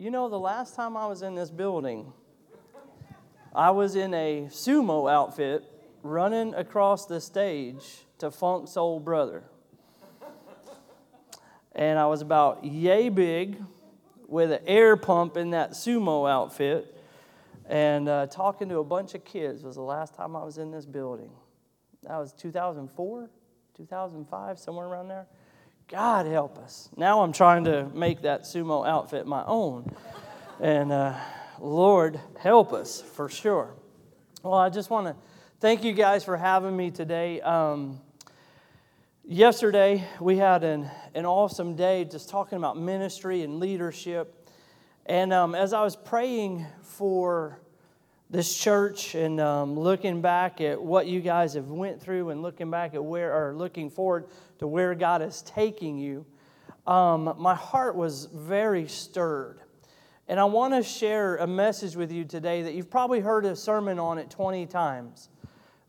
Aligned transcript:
You 0.00 0.12
know, 0.12 0.28
the 0.28 0.38
last 0.38 0.76
time 0.76 0.96
I 0.96 1.06
was 1.06 1.22
in 1.22 1.34
this 1.34 1.50
building, 1.50 2.12
I 3.52 3.72
was 3.72 3.96
in 3.96 4.14
a 4.14 4.46
sumo 4.48 5.10
outfit 5.10 5.64
running 6.04 6.54
across 6.54 7.06
the 7.06 7.20
stage 7.20 7.82
to 8.18 8.30
Funk's 8.30 8.76
old 8.76 9.04
Brother. 9.04 9.42
And 11.72 11.98
I 11.98 12.06
was 12.06 12.22
about 12.22 12.64
yay 12.64 13.08
big 13.08 13.60
with 14.28 14.52
an 14.52 14.60
air 14.68 14.96
pump 14.96 15.36
in 15.36 15.50
that 15.50 15.72
sumo 15.72 16.30
outfit. 16.30 16.96
And 17.66 18.08
uh, 18.08 18.28
talking 18.28 18.68
to 18.68 18.78
a 18.78 18.84
bunch 18.84 19.14
of 19.16 19.24
kids 19.24 19.64
was 19.64 19.74
the 19.74 19.82
last 19.82 20.14
time 20.14 20.36
I 20.36 20.44
was 20.44 20.58
in 20.58 20.70
this 20.70 20.86
building. 20.86 21.32
That 22.04 22.18
was 22.18 22.32
2004, 22.34 23.30
2005, 23.76 24.58
somewhere 24.60 24.86
around 24.86 25.08
there. 25.08 25.26
God 25.88 26.26
help 26.26 26.58
us. 26.58 26.90
Now 26.98 27.22
I'm 27.22 27.32
trying 27.32 27.64
to 27.64 27.88
make 27.94 28.20
that 28.20 28.42
sumo 28.42 28.86
outfit 28.86 29.26
my 29.26 29.42
own. 29.46 29.90
And 30.60 30.92
uh, 30.92 31.18
Lord, 31.58 32.20
help 32.38 32.74
us 32.74 33.00
for 33.00 33.30
sure. 33.30 33.74
Well, 34.42 34.52
I 34.52 34.68
just 34.68 34.90
want 34.90 35.06
to 35.06 35.16
thank 35.60 35.84
you 35.84 35.94
guys 35.94 36.24
for 36.24 36.36
having 36.36 36.76
me 36.76 36.90
today. 36.90 37.40
Um, 37.40 38.02
yesterday, 39.24 40.04
we 40.20 40.36
had 40.36 40.62
an, 40.62 40.90
an 41.14 41.24
awesome 41.24 41.74
day 41.74 42.04
just 42.04 42.28
talking 42.28 42.58
about 42.58 42.76
ministry 42.76 43.42
and 43.42 43.58
leadership. 43.58 44.46
And 45.06 45.32
um, 45.32 45.54
as 45.54 45.72
I 45.72 45.82
was 45.82 45.96
praying 45.96 46.66
for 46.82 47.60
this 48.30 48.54
church 48.56 49.14
and 49.14 49.40
um, 49.40 49.78
looking 49.78 50.20
back 50.20 50.60
at 50.60 50.80
what 50.80 51.06
you 51.06 51.20
guys 51.20 51.54
have 51.54 51.68
went 51.68 52.00
through 52.00 52.28
and 52.28 52.42
looking 52.42 52.70
back 52.70 52.94
at 52.94 53.02
where 53.02 53.32
or 53.32 53.54
looking 53.54 53.88
forward 53.88 54.28
to 54.58 54.66
where 54.66 54.94
god 54.94 55.22
is 55.22 55.40
taking 55.42 55.98
you 55.98 56.26
um, 56.86 57.34
my 57.38 57.54
heart 57.54 57.96
was 57.96 58.26
very 58.26 58.86
stirred. 58.86 59.60
And 60.28 60.38
i 60.38 60.44
want 60.44 60.74
to 60.74 60.82
share 60.82 61.36
a 61.36 61.46
message 61.46 61.96
with 61.96 62.12
you 62.12 62.24
today 62.24 62.62
that 62.62 62.74
you've 62.74 62.90
probably 62.90 63.20
heard 63.20 63.46
a 63.46 63.56
sermon 63.56 63.98
on 63.98 64.18
it 64.18 64.30
20 64.30 64.66
times 64.66 65.30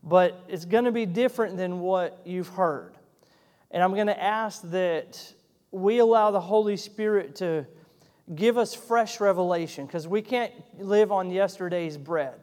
but 0.02 0.42
it's 0.48 0.64
going 0.64 0.84
to 0.84 0.92
be 0.92 1.04
different 1.04 1.58
than 1.58 1.80
what 1.80 2.22
you've 2.24 2.48
heard. 2.48 2.94
And 3.70 3.82
i'm 3.82 3.94
going 3.94 4.06
to 4.06 4.22
ask 4.22 4.62
that 4.70 5.34
we 5.72 5.98
allow 5.98 6.30
the 6.30 6.40
holy 6.40 6.78
spirit 6.78 7.36
to 7.36 7.66
give 8.34 8.58
us 8.58 8.74
fresh 8.74 9.20
revelation 9.20 9.86
because 9.86 10.06
we 10.06 10.22
can't 10.22 10.52
live 10.78 11.10
on 11.12 11.30
yesterday's 11.30 11.96
bread. 11.96 12.34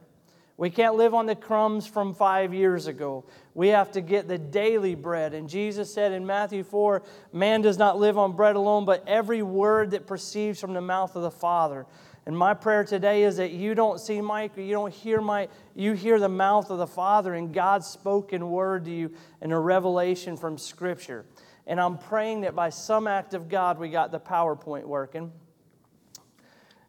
We 0.58 0.72
can't 0.72 0.96
live 0.96 1.14
on 1.14 1.28
the 1.28 1.36
crumbs 1.36 1.86
from 1.86 2.16
five 2.16 2.52
years 2.52 2.88
ago. 2.88 3.26
We 3.54 3.68
have 3.68 3.92
to 3.92 4.02
get 4.02 4.28
the 4.28 4.40
daily 4.40 4.96
bread. 4.96 5.36
And 5.36 5.48
Jesus 5.48 5.94
said 5.94 6.12
in 6.12 6.26
Matthew 6.26 6.64
4 6.64 7.04
Man 7.32 7.62
does 7.62 7.78
not 7.78 8.00
live 8.00 8.18
on 8.18 8.36
bread 8.36 8.56
alone, 8.56 8.84
but 8.84 9.04
every 9.08 9.44
word 9.44 9.92
that 9.92 10.08
proceeds 10.08 10.60
from 10.60 10.74
the 10.74 10.82
mouth 10.82 11.16
of 11.16 11.22
the 11.22 11.32
Father. 11.32 11.86
And 12.26 12.36
my 12.36 12.56
prayer 12.56 12.84
today 12.84 13.24
is 13.24 13.38
that 13.38 13.52
you 13.52 13.76
don't 13.76 14.00
see 14.00 14.20
Mike, 14.20 14.58
you 14.58 14.72
don't 14.72 14.94
hear 14.94 15.22
Mike, 15.22 15.52
you 15.76 15.94
hear 15.94 16.20
the 16.20 16.28
mouth 16.28 16.72
of 16.72 16.80
the 16.80 16.88
Father 16.88 17.36
and 17.36 17.54
God's 17.54 17.88
spoken 17.88 18.50
word 18.50 18.86
to 18.86 18.92
you 18.92 19.12
in 19.42 19.52
a 19.52 19.60
revelation 19.60 20.36
from 20.36 20.58
Scripture. 20.58 21.24
And 21.68 21.80
I'm 21.80 21.98
praying 21.98 22.42
that 22.42 22.56
by 22.56 22.70
some 22.70 23.08
act 23.08 23.34
of 23.34 23.48
God, 23.48 23.78
we 23.78 23.90
got 23.90 24.12
the 24.12 24.20
PowerPoint 24.20 24.86
working. 24.86 25.32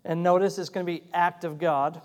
And 0.09 0.23
notice 0.23 0.59
it's 0.59 0.71
going 0.71 0.85
to 0.87 0.91
be 0.91 1.05
act 1.13 1.45
of 1.45 1.59
God. 1.59 2.01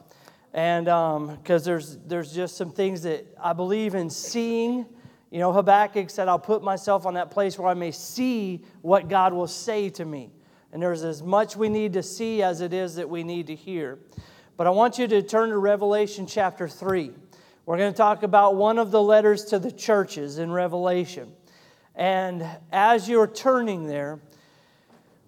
And 0.53 0.85
because 0.85 1.61
um, 1.61 1.65
there's, 1.65 1.97
there's 2.05 2.33
just 2.33 2.57
some 2.57 2.69
things 2.69 3.01
that 3.03 3.25
I 3.41 3.53
believe 3.53 3.95
in 3.95 4.09
seeing. 4.09 4.85
You 5.31 5.39
know, 5.39 5.53
Habakkuk 5.53 6.09
said, 6.09 6.27
I'll 6.27 6.37
put 6.37 6.61
myself 6.61 7.05
on 7.05 7.15
that 7.15 7.31
place 7.31 7.57
where 7.57 7.69
I 7.69 7.73
may 7.73 7.91
see 7.91 8.61
what 8.81 9.07
God 9.07 9.33
will 9.33 9.47
say 9.47 9.89
to 9.91 10.05
me. 10.05 10.31
And 10.73 10.81
there's 10.81 11.03
as 11.03 11.23
much 11.23 11.55
we 11.55 11.69
need 11.69 11.93
to 11.93 12.03
see 12.03 12.43
as 12.43 12.59
it 12.59 12.73
is 12.73 12.95
that 12.95 13.09
we 13.09 13.23
need 13.23 13.47
to 13.47 13.55
hear. 13.55 13.99
But 14.57 14.67
I 14.67 14.71
want 14.71 14.99
you 14.99 15.07
to 15.07 15.21
turn 15.21 15.49
to 15.49 15.57
Revelation 15.57 16.27
chapter 16.27 16.67
3. 16.67 17.11
We're 17.65 17.77
going 17.77 17.93
to 17.93 17.97
talk 17.97 18.23
about 18.23 18.55
one 18.55 18.77
of 18.79 18.91
the 18.91 19.01
letters 19.01 19.45
to 19.45 19.59
the 19.59 19.71
churches 19.71 20.39
in 20.39 20.51
Revelation. 20.51 21.31
And 21.95 22.45
as 22.71 23.07
you're 23.07 23.27
turning 23.27 23.87
there, 23.87 24.19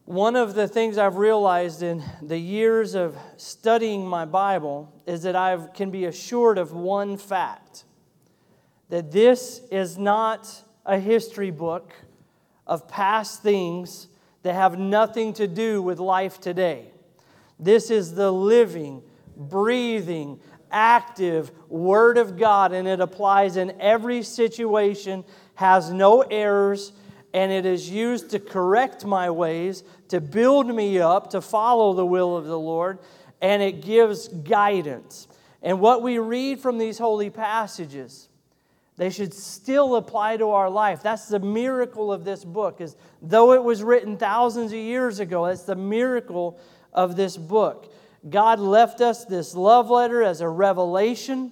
one 0.05 0.35
of 0.35 0.53
the 0.53 0.67
things 0.67 0.99
I've 0.99 1.17
realized 1.17 1.81
in 1.81 2.03
the 2.21 2.37
years 2.37 2.93
of 2.93 3.17
studying 3.37 4.05
my 4.05 4.25
Bible 4.25 4.93
is 5.07 5.23
that 5.23 5.35
I 5.35 5.57
can 5.73 5.89
be 5.89 6.05
assured 6.05 6.59
of 6.59 6.73
one 6.73 7.17
fact 7.17 7.85
that 8.89 9.11
this 9.11 9.61
is 9.71 9.97
not 9.97 10.61
a 10.85 10.99
history 10.99 11.49
book 11.49 11.91
of 12.67 12.87
past 12.87 13.41
things 13.41 14.07
that 14.43 14.53
have 14.53 14.77
nothing 14.77 15.33
to 15.33 15.47
do 15.47 15.81
with 15.81 15.99
life 15.99 16.39
today. 16.39 16.91
This 17.59 17.89
is 17.89 18.13
the 18.13 18.31
living, 18.31 19.01
breathing, 19.35 20.39
active 20.69 21.49
Word 21.67 22.19
of 22.19 22.37
God, 22.37 22.73
and 22.73 22.87
it 22.87 22.99
applies 22.99 23.57
in 23.57 23.73
every 23.81 24.21
situation, 24.21 25.25
has 25.55 25.91
no 25.91 26.21
errors, 26.21 26.91
and 27.35 27.51
it 27.51 27.65
is 27.65 27.89
used 27.89 28.29
to 28.29 28.39
correct 28.39 29.03
my 29.03 29.29
ways, 29.29 29.83
to 30.07 30.21
build 30.21 30.73
me 30.73 30.99
up, 30.99 31.31
to 31.31 31.41
follow 31.41 31.93
the 31.93 32.05
will 32.05 32.37
of 32.37 32.45
the 32.45 32.57
Lord, 32.57 32.97
and 33.41 33.61
it 33.61 33.81
gives 33.81 34.29
guidance. 34.29 35.27
And 35.61 35.81
what 35.81 36.01
we 36.01 36.17
read 36.17 36.61
from 36.61 36.77
these 36.77 36.97
holy 36.97 37.29
passages, 37.29 38.29
they 38.95 39.09
should 39.09 39.33
still 39.33 39.97
apply 39.97 40.37
to 40.37 40.51
our 40.51 40.69
life. 40.69 41.03
That's 41.03 41.27
the 41.27 41.41
miracle 41.41 42.09
of 42.09 42.23
this 42.23 42.45
book, 42.45 42.79
is 42.79 42.95
though 43.21 43.51
it 43.51 43.61
was 43.61 43.83
written 43.83 44.15
thousands 44.15 44.71
of 44.71 44.79
years 44.79 45.19
ago, 45.19 45.45
that's 45.45 45.63
the 45.63 45.75
miracle 45.75 46.57
of 46.93 47.17
this 47.17 47.35
book. 47.35 47.91
God 48.29 48.61
left 48.61 49.01
us 49.01 49.25
this 49.25 49.53
love 49.55 49.89
letter 49.89 50.23
as 50.23 50.39
a 50.39 50.47
revelation, 50.47 51.51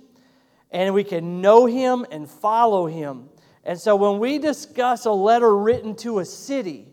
and 0.71 0.93
we 0.93 1.03
can 1.03 1.41
know 1.41 1.65
Him 1.65 2.05
and 2.09 2.29
follow 2.29 2.85
Him. 2.85 3.27
And 3.63 3.79
so 3.79 3.95
when 3.95 4.19
we 4.19 4.39
discuss 4.39 5.05
a 5.05 5.11
letter 5.11 5.55
written 5.55 5.95
to 5.97 6.19
a 6.19 6.25
city, 6.25 6.87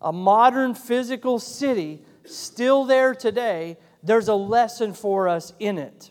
a 0.00 0.12
modern 0.12 0.74
physical 0.74 1.38
city, 1.38 2.02
still 2.24 2.84
there 2.84 3.14
today, 3.14 3.78
there's 4.02 4.28
a 4.28 4.34
lesson 4.34 4.92
for 4.92 5.28
us 5.28 5.52
in 5.58 5.78
it. 5.78 6.10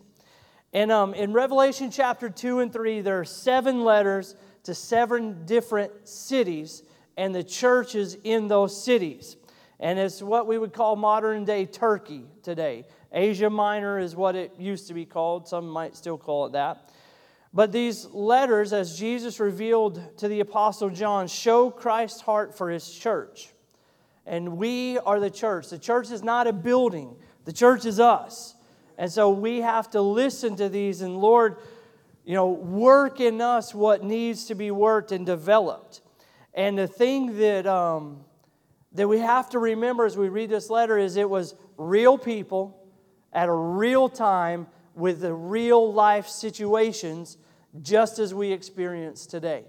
And 0.74 0.92
um, 0.92 1.14
in 1.14 1.34
Revelation 1.34 1.92
chapter 1.92 2.30
2 2.30 2.60
and 2.60 2.74
3, 2.74 3.02
there 3.02 3.20
are 3.20 3.26
seven 3.26 3.84
letters 3.84 4.36
to 4.64 4.74
seven 4.74 5.46
different 5.46 6.08
cities 6.08 6.82
and 7.16 7.36
the 7.36 7.44
churches 7.44 8.18
in 8.24 8.48
those 8.48 8.84
cities. 8.84 9.38
And 9.80 10.00
it's 10.00 10.22
what 10.22 10.48
we 10.48 10.58
would 10.58 10.74
call 10.74 10.96
modern 10.96 11.46
day 11.46 11.66
Turkey 11.68 12.26
today. 12.42 12.86
Asia 13.12 13.50
Minor 13.50 14.00
is 14.00 14.16
what 14.16 14.36
it 14.36 14.54
used 14.58 14.88
to 14.88 14.96
be 14.96 15.06
called. 15.06 15.48
Some 15.48 15.68
might 15.68 15.96
still 15.96 16.18
call 16.18 16.48
it 16.48 16.54
that. 16.54 16.90
But 17.54 17.72
these 17.72 18.06
letters, 18.06 18.74
as 18.74 18.98
Jesus 18.98 19.40
revealed 19.40 20.02
to 20.18 20.28
the 20.28 20.40
Apostle 20.40 20.90
John, 20.90 21.28
show 21.28 21.70
Christ's 21.70 22.22
heart 22.22 22.58
for 22.58 22.70
his 22.70 22.92
church. 22.92 23.50
And 24.26 24.58
we 24.58 24.98
are 25.00 25.20
the 25.20 25.30
church. 25.30 25.70
The 25.70 25.78
church 25.78 26.10
is 26.10 26.24
not 26.24 26.48
a 26.48 26.54
building, 26.54 27.16
the 27.46 27.54
church 27.54 27.86
is 27.86 28.00
us. 28.00 28.56
And 28.98 29.12
so 29.12 29.30
we 29.30 29.62
have 29.62 29.90
to 29.92 30.02
listen 30.02 30.56
to 30.58 30.70
these 30.70 31.02
and, 31.02 31.18
Lord, 31.18 31.58
you 32.26 32.36
know, 32.36 32.48
work 32.48 33.20
in 33.20 33.42
us 33.42 33.74
what 33.74 34.04
needs 34.04 34.46
to 34.46 34.56
be 34.56 34.72
worked 34.72 35.12
and 35.12 35.26
developed. 35.26 36.02
And 36.54 36.78
the 36.78 36.88
thing 36.88 37.38
that, 37.40 37.66
um, 37.66 38.24
that 38.94 39.08
we 39.08 39.20
have 39.20 39.50
to 39.50 39.60
remember 39.60 40.06
as 40.06 40.16
we 40.16 40.30
read 40.30 40.50
this 40.50 40.70
letter 40.70 40.98
is 40.98 41.18
it 41.18 41.30
was 41.30 41.56
real 41.76 42.18
people 42.18 42.80
at 43.34 43.50
a 43.50 43.54
real 43.54 44.08
time 44.10 44.68
with 44.96 45.22
the 45.22 45.34
real 45.34 45.92
life 45.92 46.28
situations 46.28 47.38
just 47.82 48.20
as 48.20 48.34
we 48.34 48.52
experience 48.52 49.26
today. 49.26 49.66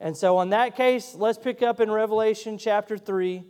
And 0.00 0.16
so, 0.16 0.40
in 0.40 0.50
that 0.50 0.76
case, 0.76 1.14
let's 1.14 1.38
pick 1.38 1.62
up 1.62 1.80
in 1.80 1.90
Revelation 1.90 2.58
chapter 2.58 2.98
3, 2.98 3.44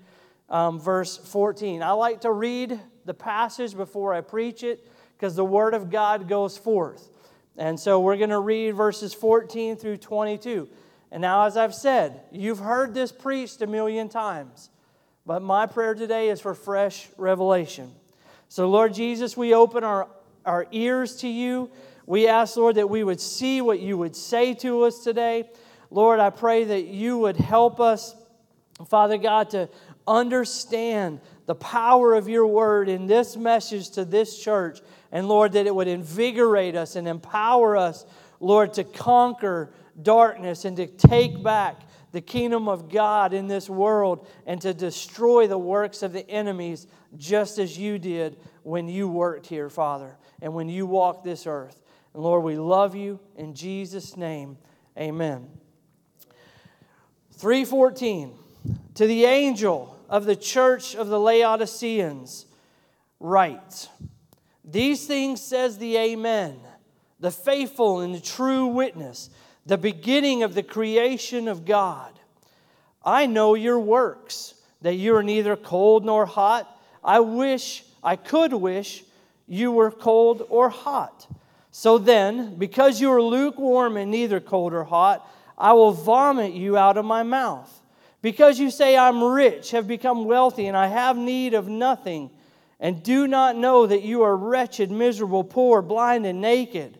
um, 0.50 0.78
verse 0.78 1.16
14. 1.16 1.82
I 1.82 1.92
like 1.92 2.22
to 2.22 2.30
read 2.30 2.78
the 3.04 3.14
passage 3.14 3.74
before 3.74 4.12
I 4.12 4.20
preach 4.20 4.62
it 4.62 4.86
because 5.16 5.34
the 5.34 5.44
Word 5.44 5.72
of 5.72 5.90
God 5.90 6.28
goes 6.28 6.58
forth. 6.58 7.08
And 7.56 7.78
so, 7.78 8.00
we're 8.00 8.18
going 8.18 8.30
to 8.30 8.40
read 8.40 8.72
verses 8.72 9.14
14 9.14 9.76
through 9.76 9.98
22. 9.98 10.68
And 11.10 11.20
now, 11.20 11.44
as 11.44 11.56
I've 11.56 11.74
said, 11.74 12.22
you've 12.30 12.58
heard 12.58 12.94
this 12.94 13.12
preached 13.12 13.60
a 13.60 13.66
million 13.66 14.08
times, 14.08 14.70
but 15.26 15.42
my 15.42 15.66
prayer 15.66 15.94
today 15.94 16.28
is 16.30 16.40
for 16.40 16.54
fresh 16.54 17.08
revelation. 17.18 17.92
So, 18.48 18.68
Lord 18.68 18.92
Jesus, 18.92 19.36
we 19.36 19.54
open 19.54 19.84
our, 19.84 20.08
our 20.44 20.66
ears 20.72 21.16
to 21.16 21.28
you. 21.28 21.70
We 22.06 22.28
ask, 22.28 22.56
Lord, 22.56 22.76
that 22.76 22.90
we 22.90 23.04
would 23.04 23.20
see 23.20 23.60
what 23.60 23.80
you 23.80 23.96
would 23.98 24.16
say 24.16 24.54
to 24.54 24.82
us 24.82 25.04
today. 25.04 25.50
Lord, 25.90 26.20
I 26.20 26.30
pray 26.30 26.64
that 26.64 26.86
you 26.86 27.18
would 27.18 27.36
help 27.36 27.80
us, 27.80 28.14
Father 28.88 29.18
God, 29.18 29.50
to 29.50 29.68
understand 30.06 31.20
the 31.46 31.54
power 31.54 32.14
of 32.14 32.28
your 32.28 32.46
word 32.46 32.88
in 32.88 33.06
this 33.06 33.36
message 33.36 33.90
to 33.90 34.04
this 34.04 34.42
church. 34.42 34.80
And 35.10 35.28
Lord, 35.28 35.52
that 35.52 35.66
it 35.66 35.74
would 35.74 35.88
invigorate 35.88 36.74
us 36.74 36.96
and 36.96 37.06
empower 37.06 37.76
us, 37.76 38.04
Lord, 38.40 38.74
to 38.74 38.84
conquer 38.84 39.72
darkness 40.00 40.64
and 40.64 40.76
to 40.78 40.86
take 40.86 41.42
back 41.42 41.82
the 42.12 42.20
kingdom 42.20 42.68
of 42.68 42.90
God 42.90 43.32
in 43.32 43.46
this 43.46 43.68
world 43.68 44.26
and 44.46 44.60
to 44.62 44.74
destroy 44.74 45.46
the 45.46 45.58
works 45.58 46.02
of 46.02 46.12
the 46.12 46.28
enemies, 46.28 46.86
just 47.16 47.58
as 47.58 47.78
you 47.78 47.98
did 47.98 48.36
when 48.62 48.88
you 48.88 49.08
worked 49.08 49.46
here, 49.46 49.68
Father, 49.68 50.16
and 50.42 50.52
when 50.52 50.68
you 50.68 50.84
walk 50.84 51.24
this 51.24 51.46
earth. 51.46 51.80
And 52.12 52.22
Lord, 52.22 52.44
we 52.44 52.56
love 52.56 52.94
you 52.94 53.20
in 53.36 53.54
Jesus' 53.54 54.16
name. 54.16 54.58
Amen. 54.98 55.48
314 57.36 58.34
To 58.96 59.06
the 59.06 59.24
angel 59.24 59.96
of 60.10 60.26
the 60.26 60.36
church 60.36 60.94
of 60.94 61.08
the 61.08 61.18
Laodiceans, 61.18 62.44
write 63.18 63.88
These 64.62 65.06
things 65.06 65.40
says 65.40 65.78
the 65.78 65.96
Amen, 65.96 66.58
the 67.18 67.30
faithful 67.30 68.00
and 68.00 68.14
the 68.14 68.20
true 68.20 68.66
witness 68.66 69.30
the 69.64 69.78
beginning 69.78 70.42
of 70.42 70.54
the 70.54 70.62
creation 70.62 71.48
of 71.48 71.64
God. 71.64 72.18
I 73.04 73.26
know 73.26 73.54
your 73.54 73.78
works, 73.78 74.54
that 74.80 74.94
you 74.94 75.14
are 75.14 75.22
neither 75.22 75.56
cold 75.56 76.04
nor 76.04 76.26
hot. 76.26 76.68
I 77.04 77.20
wish, 77.20 77.84
I 78.02 78.16
could 78.16 78.52
wish 78.52 79.04
you 79.52 79.70
were 79.70 79.90
cold 79.90 80.46
or 80.48 80.70
hot. 80.70 81.26
So 81.70 81.98
then, 81.98 82.54
because 82.56 83.02
you 83.02 83.12
are 83.12 83.20
lukewarm 83.20 83.98
and 83.98 84.10
neither 84.10 84.40
cold 84.40 84.72
or 84.72 84.84
hot, 84.84 85.30
I 85.58 85.74
will 85.74 85.92
vomit 85.92 86.54
you 86.54 86.78
out 86.78 86.96
of 86.96 87.04
my 87.04 87.22
mouth. 87.22 87.82
Because 88.22 88.58
you 88.58 88.70
say, 88.70 88.96
I'm 88.96 89.22
rich, 89.22 89.72
have 89.72 89.86
become 89.86 90.24
wealthy, 90.24 90.68
and 90.68 90.76
I 90.76 90.86
have 90.86 91.18
need 91.18 91.52
of 91.52 91.68
nothing, 91.68 92.30
and 92.80 93.02
do 93.02 93.26
not 93.26 93.54
know 93.54 93.86
that 93.86 94.02
you 94.02 94.22
are 94.22 94.34
wretched, 94.34 94.90
miserable, 94.90 95.44
poor, 95.44 95.82
blind, 95.82 96.24
and 96.24 96.40
naked. 96.40 96.98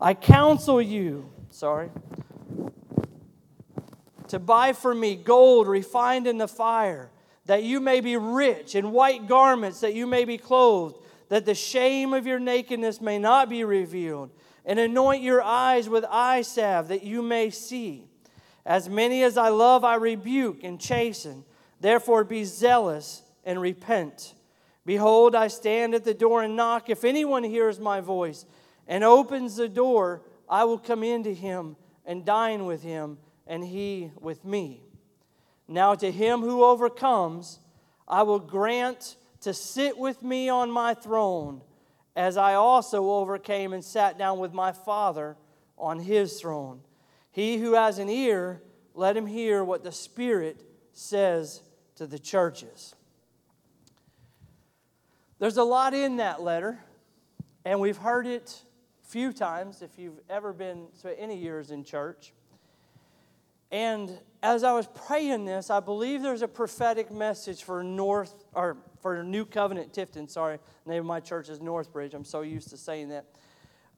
I 0.00 0.14
counsel 0.14 0.80
you 0.80 1.28
sorry. 1.50 1.90
To 4.28 4.38
buy 4.38 4.72
for 4.72 4.94
me 4.94 5.16
gold 5.16 5.66
refined 5.66 6.28
in 6.28 6.38
the 6.38 6.46
fire, 6.46 7.10
that 7.46 7.64
you 7.64 7.80
may 7.80 8.00
be 8.00 8.16
rich, 8.16 8.76
and 8.76 8.92
white 8.92 9.26
garments, 9.26 9.80
that 9.80 9.94
you 9.94 10.06
may 10.06 10.24
be 10.24 10.38
clothed, 10.38 10.96
that 11.28 11.44
the 11.44 11.54
shame 11.54 12.14
of 12.14 12.26
your 12.26 12.38
nakedness 12.38 13.00
may 13.00 13.18
not 13.18 13.48
be 13.48 13.64
revealed, 13.64 14.30
and 14.64 14.78
anoint 14.78 15.22
your 15.22 15.42
eyes 15.42 15.88
with 15.88 16.04
eye 16.10 16.42
salve, 16.42 16.88
that 16.88 17.02
you 17.02 17.22
may 17.22 17.50
see. 17.50 18.06
As 18.66 18.88
many 18.88 19.22
as 19.22 19.38
I 19.38 19.48
love, 19.48 19.84
I 19.84 19.94
rebuke 19.94 20.62
and 20.62 20.80
chasten. 20.80 21.44
Therefore, 21.80 22.24
be 22.24 22.44
zealous 22.44 23.22
and 23.44 23.60
repent. 23.60 24.34
Behold, 24.84 25.34
I 25.34 25.48
stand 25.48 25.94
at 25.94 26.04
the 26.04 26.14
door 26.14 26.42
and 26.42 26.56
knock. 26.56 26.90
If 26.90 27.04
anyone 27.04 27.44
hears 27.44 27.78
my 27.80 28.00
voice 28.00 28.44
and 28.86 29.04
opens 29.04 29.56
the 29.56 29.68
door, 29.68 30.22
I 30.48 30.64
will 30.64 30.78
come 30.78 31.02
into 31.02 31.32
him 31.32 31.76
and 32.04 32.24
dine 32.24 32.64
with 32.64 32.82
him, 32.82 33.18
and 33.46 33.64
he 33.64 34.10
with 34.20 34.44
me. 34.44 34.82
Now, 35.66 35.94
to 35.94 36.10
him 36.10 36.40
who 36.40 36.64
overcomes, 36.64 37.60
I 38.06 38.22
will 38.22 38.38
grant 38.38 39.16
to 39.42 39.54
sit 39.54 39.96
with 39.96 40.22
me 40.22 40.48
on 40.48 40.70
my 40.70 40.94
throne, 40.94 41.62
as 42.16 42.36
I 42.36 42.54
also 42.54 43.10
overcame 43.10 43.72
and 43.72 43.84
sat 43.84 44.18
down 44.18 44.38
with 44.38 44.52
my 44.52 44.72
Father 44.72 45.36
on 45.76 46.00
his 46.00 46.40
throne. 46.40 46.80
He 47.30 47.58
who 47.58 47.74
has 47.74 47.98
an 47.98 48.08
ear, 48.08 48.62
let 48.94 49.16
him 49.16 49.26
hear 49.26 49.62
what 49.62 49.84
the 49.84 49.92
Spirit 49.92 50.64
says 50.92 51.62
to 51.94 52.06
the 52.06 52.18
churches. 52.18 52.94
There's 55.38 55.56
a 55.56 55.62
lot 55.62 55.94
in 55.94 56.16
that 56.16 56.42
letter, 56.42 56.80
and 57.64 57.78
we've 57.78 57.96
heard 57.96 58.26
it 58.26 58.62
few 59.08 59.32
times 59.32 59.80
if 59.80 59.98
you've 59.98 60.20
ever 60.28 60.52
been 60.52 60.86
to 61.00 61.18
any 61.18 61.36
years 61.36 61.70
in 61.70 61.82
church. 61.82 62.34
And 63.70 64.10
as 64.42 64.64
I 64.64 64.72
was 64.72 64.86
praying 64.86 65.46
this, 65.46 65.70
I 65.70 65.80
believe 65.80 66.22
there's 66.22 66.42
a 66.42 66.48
prophetic 66.48 67.10
message 67.10 67.62
for 67.62 67.82
North 67.82 68.44
or 68.52 68.76
for 69.00 69.22
New 69.22 69.44
Covenant 69.44 69.92
Tifton. 69.92 70.30
Sorry, 70.30 70.58
the 70.84 70.90
name 70.90 71.00
of 71.00 71.06
my 71.06 71.20
church 71.20 71.48
is 71.48 71.60
Northbridge. 71.60 72.14
I'm 72.14 72.24
so 72.24 72.42
used 72.42 72.70
to 72.70 72.76
saying 72.76 73.08
that. 73.08 73.26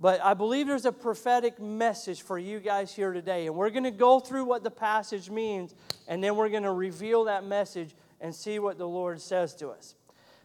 But 0.00 0.23
I 0.25 0.32
believe 0.32 0.67
there's 0.67 0.87
a 0.87 0.93
prophetic 0.93 1.61
message 1.61 2.23
for 2.23 2.38
you 2.38 2.58
guys 2.58 2.94
here 2.94 3.12
today. 3.12 3.47
And 3.47 3.55
we're 3.55 3.70
going 3.70 3.85
to 3.85 3.91
go 3.91 4.19
through 4.19 4.44
what 4.44 4.64
the 4.64 4.70
passage 4.70 5.29
means, 5.29 5.75
and 6.08 6.25
then 6.25 6.37
we're 6.37 6.49
going 6.49 6.62
to 6.62 6.73
reveal 6.73 7.25
that 7.25 7.44
message 7.44 7.94
and 8.20 8.35
see 8.35 8.58
what 8.58 8.79
the 8.79 8.88
Lord 8.88 9.20
says 9.20 9.55
to 9.56 9.69
us. 9.69 9.94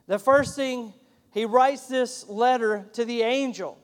The 0.08 0.20
first 0.20 0.56
thing, 0.56 0.94
he 1.32 1.46
writes 1.46 1.88
this 1.88 2.28
letter 2.28 2.86
to 2.94 3.06
the 3.06 3.22
angel. 3.22 3.78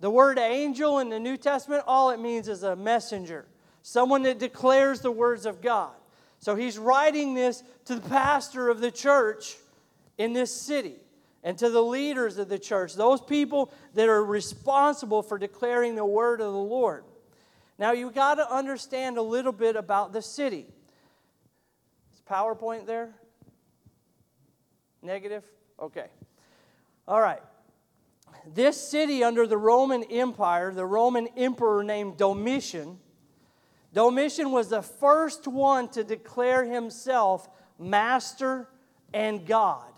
The 0.00 0.10
word 0.10 0.38
angel 0.38 0.98
in 1.00 1.10
the 1.10 1.18
New 1.18 1.36
Testament, 1.36 1.84
all 1.86 2.10
it 2.10 2.20
means 2.20 2.48
is 2.48 2.62
a 2.62 2.76
messenger, 2.76 3.46
someone 3.82 4.22
that 4.22 4.38
declares 4.38 5.00
the 5.00 5.10
words 5.10 5.44
of 5.44 5.60
God. 5.60 5.92
So 6.38 6.54
he's 6.54 6.78
writing 6.78 7.34
this 7.34 7.62
to 7.86 7.96
the 7.96 8.08
pastor 8.08 8.68
of 8.68 8.80
the 8.80 8.90
church 8.90 9.56
in 10.18 10.32
this 10.32 10.54
city 10.54 10.96
and 11.42 11.56
to 11.58 11.70
the 11.70 11.82
leaders 11.82 12.36
of 12.36 12.48
the 12.48 12.58
church, 12.58 12.94
those 12.94 13.20
people 13.20 13.72
that 13.94 14.08
are 14.08 14.24
responsible 14.24 15.22
for 15.22 15.38
declaring 15.38 15.94
the 15.94 16.04
word 16.04 16.40
of 16.40 16.52
the 16.52 16.58
Lord. 16.58 17.04
Now, 17.78 17.92
you 17.92 18.10
got 18.10 18.34
to 18.34 18.52
understand 18.52 19.16
a 19.16 19.22
little 19.22 19.52
bit 19.52 19.76
about 19.76 20.12
the 20.12 20.20
city. 20.20 20.66
Is 22.12 22.20
PowerPoint 22.28 22.86
there? 22.86 23.14
Negative? 25.00 25.44
Okay. 25.80 26.06
All 27.06 27.20
right 27.20 27.40
this 28.54 28.80
city 28.80 29.22
under 29.22 29.46
the 29.46 29.56
Roman 29.56 30.04
Empire, 30.04 30.72
the 30.72 30.86
Roman 30.86 31.28
emperor 31.36 31.82
named 31.84 32.16
Domitian, 32.16 32.98
Domitian 33.92 34.50
was 34.50 34.68
the 34.68 34.82
first 34.82 35.46
one 35.46 35.88
to 35.88 36.04
declare 36.04 36.64
himself 36.64 37.48
master 37.78 38.68
and 39.12 39.46
God. 39.46 39.92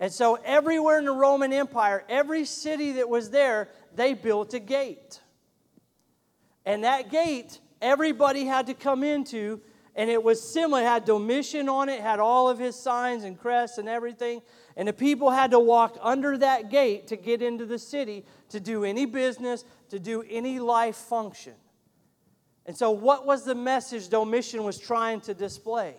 And 0.00 0.10
so, 0.10 0.38
everywhere 0.46 0.98
in 0.98 1.04
the 1.04 1.12
Roman 1.12 1.52
Empire, 1.52 2.04
every 2.08 2.46
city 2.46 2.92
that 2.92 3.10
was 3.10 3.28
there, 3.28 3.68
they 3.94 4.14
built 4.14 4.54
a 4.54 4.58
gate. 4.58 5.20
And 6.64 6.84
that 6.84 7.10
gate, 7.10 7.60
everybody 7.82 8.46
had 8.46 8.68
to 8.68 8.74
come 8.74 9.04
into, 9.04 9.60
and 9.94 10.08
it 10.08 10.22
was 10.22 10.42
similar. 10.42 10.80
It 10.80 10.86
had 10.86 11.04
Domitian 11.04 11.68
on 11.68 11.90
it, 11.90 12.00
had 12.00 12.18
all 12.18 12.48
of 12.48 12.58
his 12.58 12.76
signs 12.76 13.24
and 13.24 13.38
crests 13.38 13.76
and 13.76 13.90
everything. 13.90 14.40
And 14.74 14.88
the 14.88 14.94
people 14.94 15.30
had 15.30 15.50
to 15.50 15.60
walk 15.60 15.98
under 16.00 16.38
that 16.38 16.70
gate 16.70 17.08
to 17.08 17.16
get 17.16 17.42
into 17.42 17.66
the 17.66 17.78
city 17.78 18.24
to 18.48 18.58
do 18.58 18.84
any 18.84 19.04
business, 19.04 19.66
to 19.90 19.98
do 19.98 20.24
any 20.30 20.60
life 20.60 20.96
function. 20.96 21.54
And 22.64 22.74
so, 22.74 22.90
what 22.90 23.26
was 23.26 23.44
the 23.44 23.54
message 23.54 24.08
Domitian 24.08 24.64
was 24.64 24.78
trying 24.78 25.20
to 25.22 25.34
display? 25.34 25.96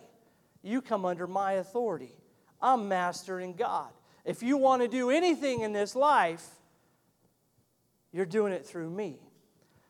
You 0.60 0.82
come 0.82 1.04
under 1.04 1.28
my 1.28 1.52
authority. 1.52 2.16
I'm 2.62 2.88
master 2.88 3.40
in 3.40 3.54
God. 3.54 3.90
If 4.24 4.42
you 4.42 4.56
want 4.56 4.82
to 4.82 4.88
do 4.88 5.10
anything 5.10 5.60
in 5.60 5.72
this 5.72 5.96
life, 5.96 6.46
you're 8.12 8.26
doing 8.26 8.52
it 8.52 8.64
through 8.64 8.90
me. 8.90 9.18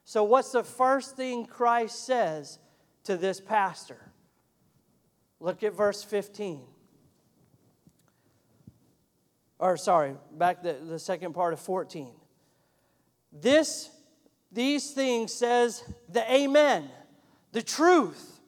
So, 0.05 0.25
what's 0.25 0.53
the 0.53 0.65
first 0.65 1.17
thing 1.17 1.47
Christ 1.47 2.07
says 2.07 2.59
to 3.05 3.17
this 3.17 3.41
pastor? 3.41 4.13
Look 5.39 5.63
at 5.63 5.75
verse 5.75 6.03
15 6.03 6.63
or 9.63 9.77
sorry, 9.77 10.17
back 10.33 10.61
the, 10.65 10.73
the 10.73 10.99
second 10.99 11.35
part 11.35 11.53
of 11.53 11.61
14. 11.61 12.11
This, 13.33 13.89
these 14.51 14.91
things 14.91 15.33
says 15.33 15.85
the 16.09 16.31
Amen, 16.31 16.91
the 17.53 17.63
truth, 17.63 18.41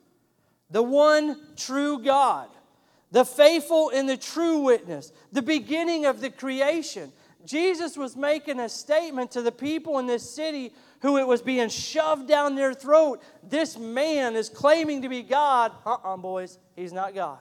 the 0.71 0.83
one 0.83 1.41
true 1.55 2.03
God, 2.03 2.49
the 3.11 3.25
faithful 3.25 3.91
and 3.91 4.09
the 4.09 4.17
true 4.17 4.59
witness, 4.59 5.13
the 5.33 5.43
beginning 5.43 6.07
of 6.07 6.21
the 6.21 6.31
creation. 6.31 7.13
Jesus 7.45 7.97
was 7.97 8.17
making 8.17 8.59
a 8.61 8.69
statement 8.69 9.31
to 9.33 9.43
the 9.43 9.53
people 9.53 9.99
in 9.99 10.07
this 10.07 10.29
city 10.29 10.73
who 11.01 11.19
it 11.19 11.27
was 11.27 11.43
being 11.43 11.69
shoved 11.69 12.27
down 12.27 12.55
their 12.55 12.73
throat. 12.73 13.23
This 13.43 13.79
man 13.79 14.37
is 14.37 14.49
claiming 14.49 15.03
to 15.03 15.09
be 15.09 15.23
God. 15.23 15.73
Uh 15.85 15.91
uh-uh, 15.91 16.15
uh 16.15 16.17
boys, 16.17 16.59
he's 16.75 16.93
not 16.93 17.15
God. 17.15 17.39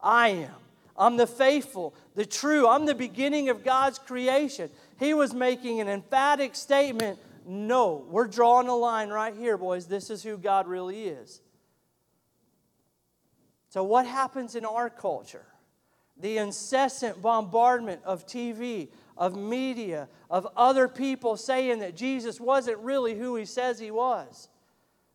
I 0.00 0.28
am. 0.28 0.54
I'm 0.96 1.16
the 1.16 1.26
faithful, 1.26 1.94
the 2.14 2.26
true. 2.26 2.66
I'm 2.66 2.84
the 2.84 2.94
beginning 2.94 3.48
of 3.48 3.64
God's 3.64 3.98
creation. 3.98 4.68
He 4.98 5.14
was 5.14 5.32
making 5.32 5.80
an 5.80 5.88
emphatic 5.88 6.54
statement 6.54 7.18
no, 7.50 8.04
we're 8.10 8.26
drawing 8.26 8.68
a 8.68 8.76
line 8.76 9.08
right 9.08 9.34
here, 9.34 9.56
boys. 9.56 9.86
This 9.86 10.10
is 10.10 10.22
who 10.22 10.36
God 10.36 10.68
really 10.68 11.04
is. 11.04 11.40
So, 13.68 13.84
what 13.84 14.06
happens 14.06 14.54
in 14.54 14.64
our 14.64 14.88
culture? 14.90 15.46
The 16.20 16.38
incessant 16.38 17.22
bombardment 17.22 18.02
of 18.04 18.26
TV, 18.26 18.88
of 19.16 19.36
media, 19.36 20.08
of 20.30 20.48
other 20.56 20.88
people 20.88 21.36
saying 21.36 21.80
that 21.80 21.96
Jesus 21.96 22.40
wasn't 22.40 22.78
really 22.78 23.16
who 23.16 23.36
he 23.36 23.44
says 23.44 23.78
he 23.78 23.90
was. 23.90 24.48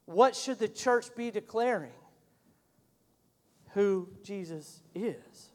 What 0.06 0.36
should 0.36 0.60
the 0.60 0.68
church 0.68 1.08
be 1.16 1.32
declaring? 1.32 1.92
Who 3.74 4.10
Jesus 4.24 4.82
is. 4.94 5.50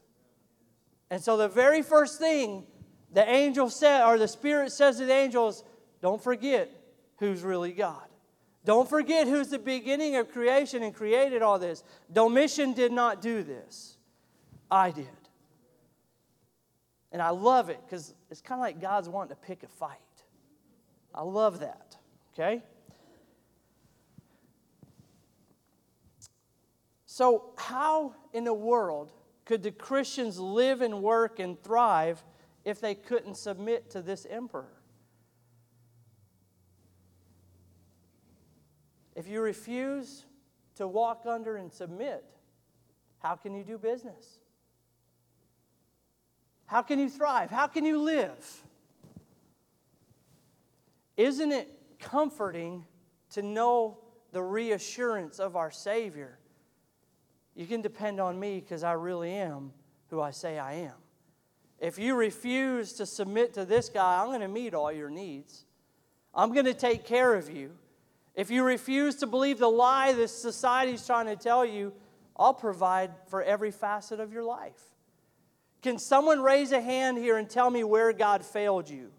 And 1.11 1.23
so 1.23 1.37
the 1.37 1.49
very 1.49 1.83
first 1.83 2.19
thing 2.19 2.67
the 3.12 3.28
angel 3.28 3.71
said, 3.71 4.05
or 4.05 4.19
the 4.19 4.28
Spirit 4.28 4.71
says 4.71 4.99
to 4.99 5.07
the 5.07 5.12
angels, 5.12 5.64
don't 6.02 6.23
forget 6.23 6.71
who's 7.19 7.43
really 7.43 7.73
God. 7.73 8.08
Don't 8.69 8.87
forget 8.87 9.27
who's 9.27 9.49
the 9.49 9.59
beginning 9.59 10.17
of 10.17 10.31
creation 10.31 10.83
and 10.83 10.95
created 10.95 11.41
all 11.41 11.59
this. 11.59 11.83
Domitian 12.13 12.75
did 12.75 12.93
not 12.93 13.23
do 13.23 13.43
this, 13.43 13.97
I 14.71 14.91
did. 14.91 15.09
And 17.11 17.23
I 17.23 17.31
love 17.31 17.71
it 17.71 17.81
because 17.87 18.13
it's 18.31 18.43
kind 18.43 18.61
of 18.61 18.63
like 18.63 18.79
God's 18.79 19.09
wanting 19.09 19.31
to 19.31 19.37
pick 19.37 19.63
a 19.63 19.69
fight. 19.69 19.97
I 21.15 21.23
love 21.23 21.61
that, 21.61 21.97
okay? 22.35 22.63
So, 27.07 27.55
how 27.57 28.15
in 28.35 28.45
the 28.45 28.53
world 28.53 29.11
could 29.47 29.63
the 29.63 29.71
Christians 29.71 30.39
live 30.39 30.83
and 30.83 31.03
work 31.03 31.39
and 31.39 31.59
thrive 31.63 32.23
if 32.67 32.83
they 32.83 32.95
couldn't 32.95 33.39
submit 33.39 33.89
to 33.93 34.03
this 34.03 34.27
emperor? 34.29 34.78
If 39.19 39.27
you 39.27 39.41
refuse 39.41 40.27
to 40.77 40.87
walk 40.87 41.25
under 41.27 41.57
and 41.57 41.73
submit, 41.73 42.25
how 43.19 43.35
can 43.35 43.53
you 43.53 43.65
do 43.65 43.77
business? 43.77 44.39
How 46.67 46.83
can 46.83 47.01
you 47.01 47.09
thrive? 47.09 47.51
How 47.51 47.67
can 47.67 47.85
you 47.85 48.01
live? 48.01 48.63
Isn't 51.17 51.51
it 51.51 51.69
comforting 51.99 52.85
to 53.31 53.43
know 53.43 53.99
the 54.31 54.41
reassurance 54.41 55.41
of 55.41 55.57
our 55.57 55.73
Savior? 55.73 56.39
You 57.57 57.67
can 57.67 57.83
depend 57.83 58.21
on 58.21 58.39
me 58.39 58.61
because 58.61 58.85
I 58.85 58.93
really 58.93 59.33
am 59.33 59.73
who 60.11 60.21
I 60.21 60.31
say 60.31 60.61
I 60.61 60.75
am. 60.75 60.95
If 61.81 61.99
you 61.99 62.15
refuse 62.15 62.93
to 62.93 63.05
submit 63.05 63.53
to 63.55 63.65
this 63.65 63.89
guy, 63.89 64.21
I'm 64.21 64.29
going 64.29 64.43
to 64.43 64.47
meet 64.47 64.75
all 64.75 64.93
your 64.93 65.11
needs. 65.11 65.65
I'm 66.33 66.53
going 66.53 66.67
to 66.67 66.75
take 66.75 67.05
care 67.05 67.35
of 67.35 67.51
you. 67.51 67.73
If 68.38 68.52
you 68.52 68.62
refuse 68.62 69.16
to 69.16 69.26
believe 69.26 69.59
the 69.59 69.68
lie 69.68 70.12
this 70.12 70.30
society 70.30 70.92
is 70.92 71.04
trying 71.04 71.26
to 71.26 71.35
tell 71.35 71.66
you, 71.66 71.92
I'll 72.37 72.54
provide 72.54 73.11
for 73.26 73.42
every 73.42 73.73
facet 73.73 74.21
of 74.21 74.33
your 74.33 74.45
life. 74.45 74.80
Can 75.83 75.99
someone 75.99 76.40
raise 76.40 76.71
a 76.71 76.80
hand 76.80 77.18
here 77.18 77.37
and 77.37 77.50
tell 77.50 77.68
me 77.68 77.83
where 77.83 78.12
God 78.12 78.45
failed 78.45 78.88
you? 78.88 79.11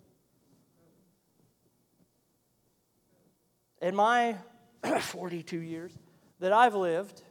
In 3.81 3.93
my 3.93 4.37
42 5.01 5.59
years 5.59 5.91
that 6.39 6.53
I've 6.53 6.75
lived, 6.75 7.21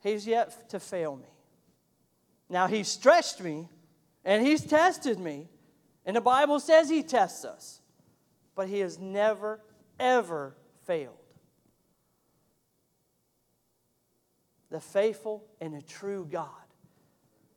He's 0.00 0.28
yet 0.28 0.68
to 0.70 0.78
fail 0.78 1.16
me. 1.16 1.26
Now, 2.48 2.68
He's 2.68 2.86
stretched 2.86 3.40
me 3.40 3.68
and 4.24 4.46
He's 4.46 4.64
tested 4.64 5.18
me, 5.18 5.48
and 6.06 6.14
the 6.14 6.20
Bible 6.20 6.60
says 6.60 6.88
He 6.88 7.02
tests 7.02 7.44
us, 7.44 7.80
but 8.54 8.68
He 8.68 8.78
has 8.78 9.00
never, 9.00 9.60
ever 9.98 10.56
failed. 10.86 11.16
The 14.70 14.80
faithful 14.80 15.44
and 15.60 15.74
the 15.74 15.82
true 15.82 16.26
God. 16.30 16.48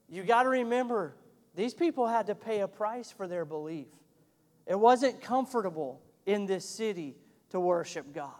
You 0.10 0.24
got 0.24 0.44
to 0.44 0.50
remember, 0.50 1.16
these 1.56 1.74
people 1.74 2.08
had 2.08 2.28
to 2.28 2.36
pay 2.36 2.60
a 2.60 2.68
price 2.68 3.12
for 3.12 3.28
their 3.28 3.46
belief. 3.46 3.88
It 4.66 4.80
wasn't 4.80 5.22
comfortable 5.22 6.02
in 6.26 6.46
this 6.46 6.66
city 6.66 7.16
to 7.52 7.60
worship 7.60 8.14
God, 8.14 8.32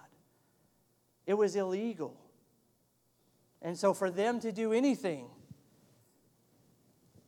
it 1.26 1.36
was 1.36 1.56
illegal. 1.56 2.20
And 3.62 3.76
so, 3.76 3.96
for 3.96 4.12
them 4.12 4.40
to 4.42 4.52
do 4.52 4.74
anything, 4.74 5.28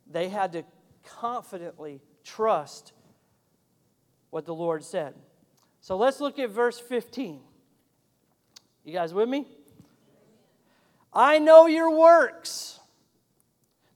they 0.08 0.28
had 0.28 0.52
to 0.52 0.62
confidently 1.04 2.00
trust 2.22 2.92
what 4.30 4.44
the 4.44 4.54
Lord 4.54 4.84
said. 4.84 5.14
So, 5.88 5.96
let's 5.96 6.20
look 6.20 6.38
at 6.38 6.50
verse 6.50 6.78
15. 6.78 7.40
You 8.84 8.92
guys 8.92 9.14
with 9.14 9.26
me? 9.26 9.46
I 11.14 11.38
know 11.38 11.66
your 11.66 11.90
works, 11.96 12.78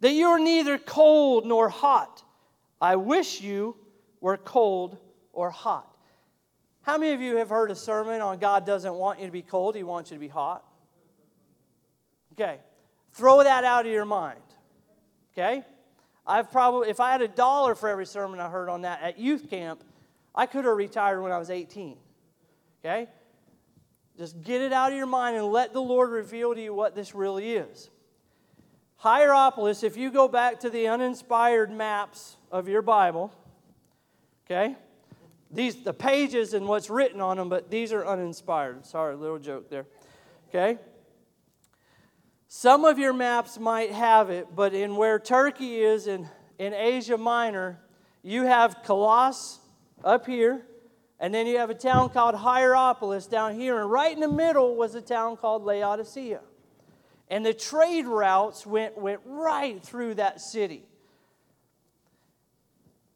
that 0.01 0.13
you 0.13 0.29
are 0.29 0.39
neither 0.39 0.79
cold 0.79 1.45
nor 1.45 1.69
hot. 1.69 2.23
I 2.81 2.97
wish 2.97 3.43
you 3.43 3.77
were 4.23 4.39
cold 4.39 4.97
or 5.35 5.51
hot. 5.51 5.87
How 6.81 6.97
many 6.97 7.13
of 7.13 7.21
you 7.21 7.37
have 7.37 7.51
heard 7.51 7.71
a 7.71 7.77
sermon 7.77 8.23
on 8.23 8.39
God 8.39 8.65
doesn't 8.65 8.95
want 8.95 9.21
you 9.21 9.27
to 9.27 9.33
be 9.33 9.43
cold, 9.43 9.77
He 9.77 9.83
wants 9.83 10.11
you 10.11 10.17
to 10.17 10.21
be 10.21 10.29
hot? 10.29 10.65
Okay, 12.33 12.57
throw 13.13 13.43
that 13.45 13.65
out 13.65 13.85
of 13.85 13.93
your 13.93 14.07
mind. 14.07 14.41
Okay? 15.35 15.63
I've 16.27 16.51
probably, 16.51 16.89
if 16.89 17.01
I 17.01 17.13
had 17.13 17.21
a 17.21 17.29
dollar 17.29 17.75
for 17.75 17.91
every 17.91 18.07
sermon 18.07 18.41
I 18.41 18.49
heard 18.49 18.71
on 18.71 18.81
that 18.81 19.03
at 19.03 19.19
youth 19.19 19.51
camp, 19.51 19.85
I 20.35 20.47
could 20.47 20.65
have 20.65 20.77
retired 20.77 21.21
when 21.21 21.33
I 21.33 21.39
was 21.39 21.51
18. 21.51 21.97
Okay? 22.81 23.09
Just 24.19 24.43
get 24.43 24.61
it 24.61 24.73
out 24.73 24.93
of 24.93 24.99
your 24.99 25.07
mind 25.07 25.37
and 25.37 25.47
let 25.47 25.73
the 25.73 25.81
Lord 25.81 26.11
reveal 26.11 26.55
to 26.55 26.63
you 26.63 26.75
what 26.75 26.95
this 26.95 27.15
really 27.15 27.53
is. 27.55 27.91
Hierapolis, 28.97 29.83
if 29.83 29.97
you 29.97 30.11
go 30.11 30.29
back 30.29 30.61
to 30.61 30.71
the 30.71 30.87
uninspired 30.89 31.73
maps 31.73 32.37
of 32.51 32.69
your 32.69 32.83
Bible, 32.83 33.33
okay? 34.47 34.77
These 35.51 35.83
the 35.83 35.93
pages 35.93 36.55
and 36.55 36.67
what's 36.67 36.89
written 36.89 37.21
on 37.21 37.37
them, 37.37 37.49
but 37.49 37.71
these 37.71 37.93
are 37.93 38.07
uninspired. 38.07 38.87
Sorry, 38.87 39.17
little 39.17 39.39
joke 39.39 39.69
there. 39.69 39.87
Okay? 40.49 40.79
Some 42.47 42.85
of 42.85 42.99
your 42.99 43.13
maps 43.13 43.59
might 43.59 43.91
have 43.91 44.31
it, 44.31 44.49
but 44.55 44.75
in 44.75 44.95
where 44.97 45.19
Turkey 45.19 45.81
is 45.81 46.07
in, 46.07 46.29
in 46.59 46.73
Asia 46.75 47.19
Minor, 47.19 47.81
you 48.23 48.45
have 48.45 48.83
Colossus 48.85 49.62
up 50.05 50.27
here, 50.27 50.63
and 51.21 51.33
then 51.33 51.47
you 51.47 51.59
have 51.59 51.71
a 51.71 51.75
town 51.75 52.11
called 52.11 52.35
Hierapolis 52.35 53.27
down 53.27 53.55
here, 53.55 53.81
and 53.81 53.91
right 53.91 54.13
in 54.13 54.21
the 54.21 54.29
middle 54.29 54.75
was 54.77 54.95
a 54.95 55.01
town 55.01 55.37
called 55.37 55.65
Laodicea. 55.65 56.41
And 57.29 57.47
the 57.47 57.55
trade 57.55 58.07
routes 58.07 58.67
went, 58.67 58.99
went 58.99 59.21
right 59.25 59.83
through 59.83 60.15
that 60.15 60.41
city. 60.41 60.85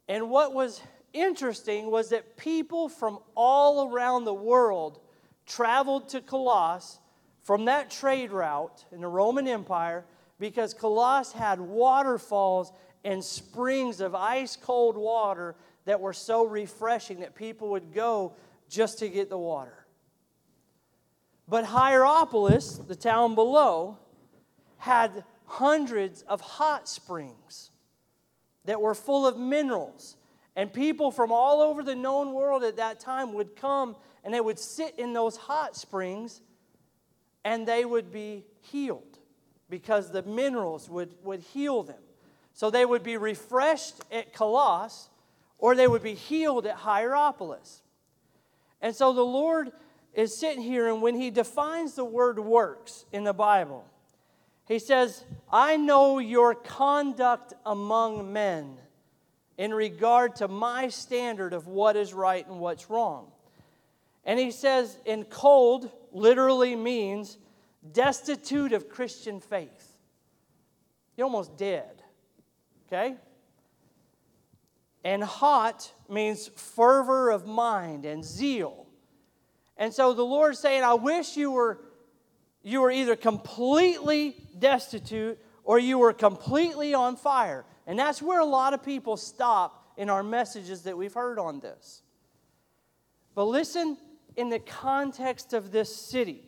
And 0.08 0.30
what 0.30 0.54
was 0.54 0.80
interesting 1.12 1.90
was 1.90 2.10
that 2.10 2.36
people 2.36 2.88
from 2.88 3.18
all 3.34 3.92
around 3.92 4.24
the 4.24 4.34
world 4.34 5.00
traveled 5.46 6.08
to 6.10 6.20
Colossus 6.20 7.00
from 7.42 7.66
that 7.66 7.90
trade 7.90 8.32
route 8.32 8.84
in 8.92 9.00
the 9.00 9.08
Roman 9.08 9.46
Empire 9.46 10.04
because 10.38 10.74
Colossus 10.74 11.32
had 11.32 11.60
waterfalls 11.60 12.72
and 13.04 13.22
springs 13.22 14.00
of 14.00 14.14
ice 14.14 14.56
cold 14.56 14.96
water 14.96 15.54
that 15.86 16.00
were 16.00 16.12
so 16.12 16.44
refreshing 16.44 17.20
that 17.20 17.34
people 17.34 17.70
would 17.70 17.94
go 17.94 18.34
just 18.68 18.98
to 18.98 19.08
get 19.08 19.30
the 19.30 19.38
water. 19.38 19.86
But 21.48 21.64
Hierapolis, 21.64 22.76
the 22.86 22.96
town 22.96 23.34
below, 23.34 23.98
had 24.78 25.24
hundreds 25.46 26.22
of 26.22 26.40
hot 26.40 26.88
springs 26.88 27.70
that 28.64 28.80
were 28.80 28.94
full 28.94 29.26
of 29.26 29.38
minerals. 29.38 30.16
And 30.56 30.72
people 30.72 31.12
from 31.12 31.30
all 31.30 31.60
over 31.60 31.82
the 31.82 31.94
known 31.94 32.32
world 32.32 32.64
at 32.64 32.76
that 32.76 32.98
time 32.98 33.32
would 33.34 33.54
come 33.54 33.94
and 34.24 34.34
they 34.34 34.40
would 34.40 34.58
sit 34.58 34.98
in 34.98 35.12
those 35.12 35.36
hot 35.36 35.76
springs 35.76 36.40
and 37.44 37.66
they 37.66 37.84
would 37.84 38.10
be 38.10 38.44
healed 38.60 39.18
because 39.70 40.10
the 40.10 40.22
minerals 40.22 40.90
would, 40.90 41.14
would 41.22 41.40
heal 41.40 41.84
them. 41.84 42.00
So 42.54 42.70
they 42.70 42.84
would 42.84 43.04
be 43.04 43.16
refreshed 43.18 43.94
at 44.10 44.32
Colossus 44.32 45.10
or 45.58 45.74
they 45.74 45.88
would 45.88 46.02
be 46.02 46.14
healed 46.14 46.66
at 46.66 46.76
Hierapolis. 46.76 47.82
And 48.80 48.94
so 48.94 49.12
the 49.12 49.22
Lord 49.22 49.72
is 50.14 50.38
sitting 50.38 50.62
here, 50.62 50.88
and 50.88 51.02
when 51.02 51.14
He 51.14 51.30
defines 51.30 51.94
the 51.94 52.04
word 52.04 52.38
works 52.38 53.04
in 53.12 53.24
the 53.24 53.32
Bible, 53.32 53.84
He 54.66 54.78
says, 54.78 55.24
I 55.50 55.76
know 55.76 56.18
your 56.18 56.54
conduct 56.54 57.54
among 57.64 58.32
men 58.32 58.76
in 59.58 59.72
regard 59.72 60.36
to 60.36 60.48
my 60.48 60.88
standard 60.88 61.52
of 61.52 61.66
what 61.66 61.96
is 61.96 62.12
right 62.12 62.46
and 62.46 62.60
what's 62.60 62.90
wrong. 62.90 63.28
And 64.24 64.38
He 64.38 64.50
says, 64.50 64.98
in 65.04 65.24
cold, 65.24 65.90
literally 66.12 66.76
means 66.76 67.38
destitute 67.92 68.72
of 68.72 68.88
Christian 68.88 69.40
faith. 69.40 69.96
You're 71.16 71.26
almost 71.26 71.56
dead. 71.56 72.02
Okay? 72.86 73.16
And 75.06 75.22
hot 75.22 75.92
means 76.08 76.48
fervor 76.48 77.30
of 77.30 77.46
mind 77.46 78.04
and 78.04 78.24
zeal. 78.24 78.88
And 79.76 79.94
so 79.94 80.12
the 80.12 80.24
Lord's 80.24 80.58
saying, 80.58 80.82
I 80.82 80.94
wish 80.94 81.36
you 81.36 81.52
were 81.52 81.78
you 82.64 82.80
were 82.80 82.90
either 82.90 83.14
completely 83.14 84.34
destitute 84.58 85.38
or 85.62 85.78
you 85.78 85.98
were 85.98 86.12
completely 86.12 86.92
on 86.92 87.14
fire. 87.14 87.64
And 87.86 87.96
that's 87.96 88.20
where 88.20 88.40
a 88.40 88.44
lot 88.44 88.74
of 88.74 88.82
people 88.82 89.16
stop 89.16 89.92
in 89.96 90.10
our 90.10 90.24
messages 90.24 90.82
that 90.82 90.98
we've 90.98 91.14
heard 91.14 91.38
on 91.38 91.60
this. 91.60 92.02
But 93.36 93.44
listen 93.44 93.96
in 94.34 94.50
the 94.50 94.58
context 94.58 95.52
of 95.52 95.70
this 95.70 95.94
city. 95.94 96.42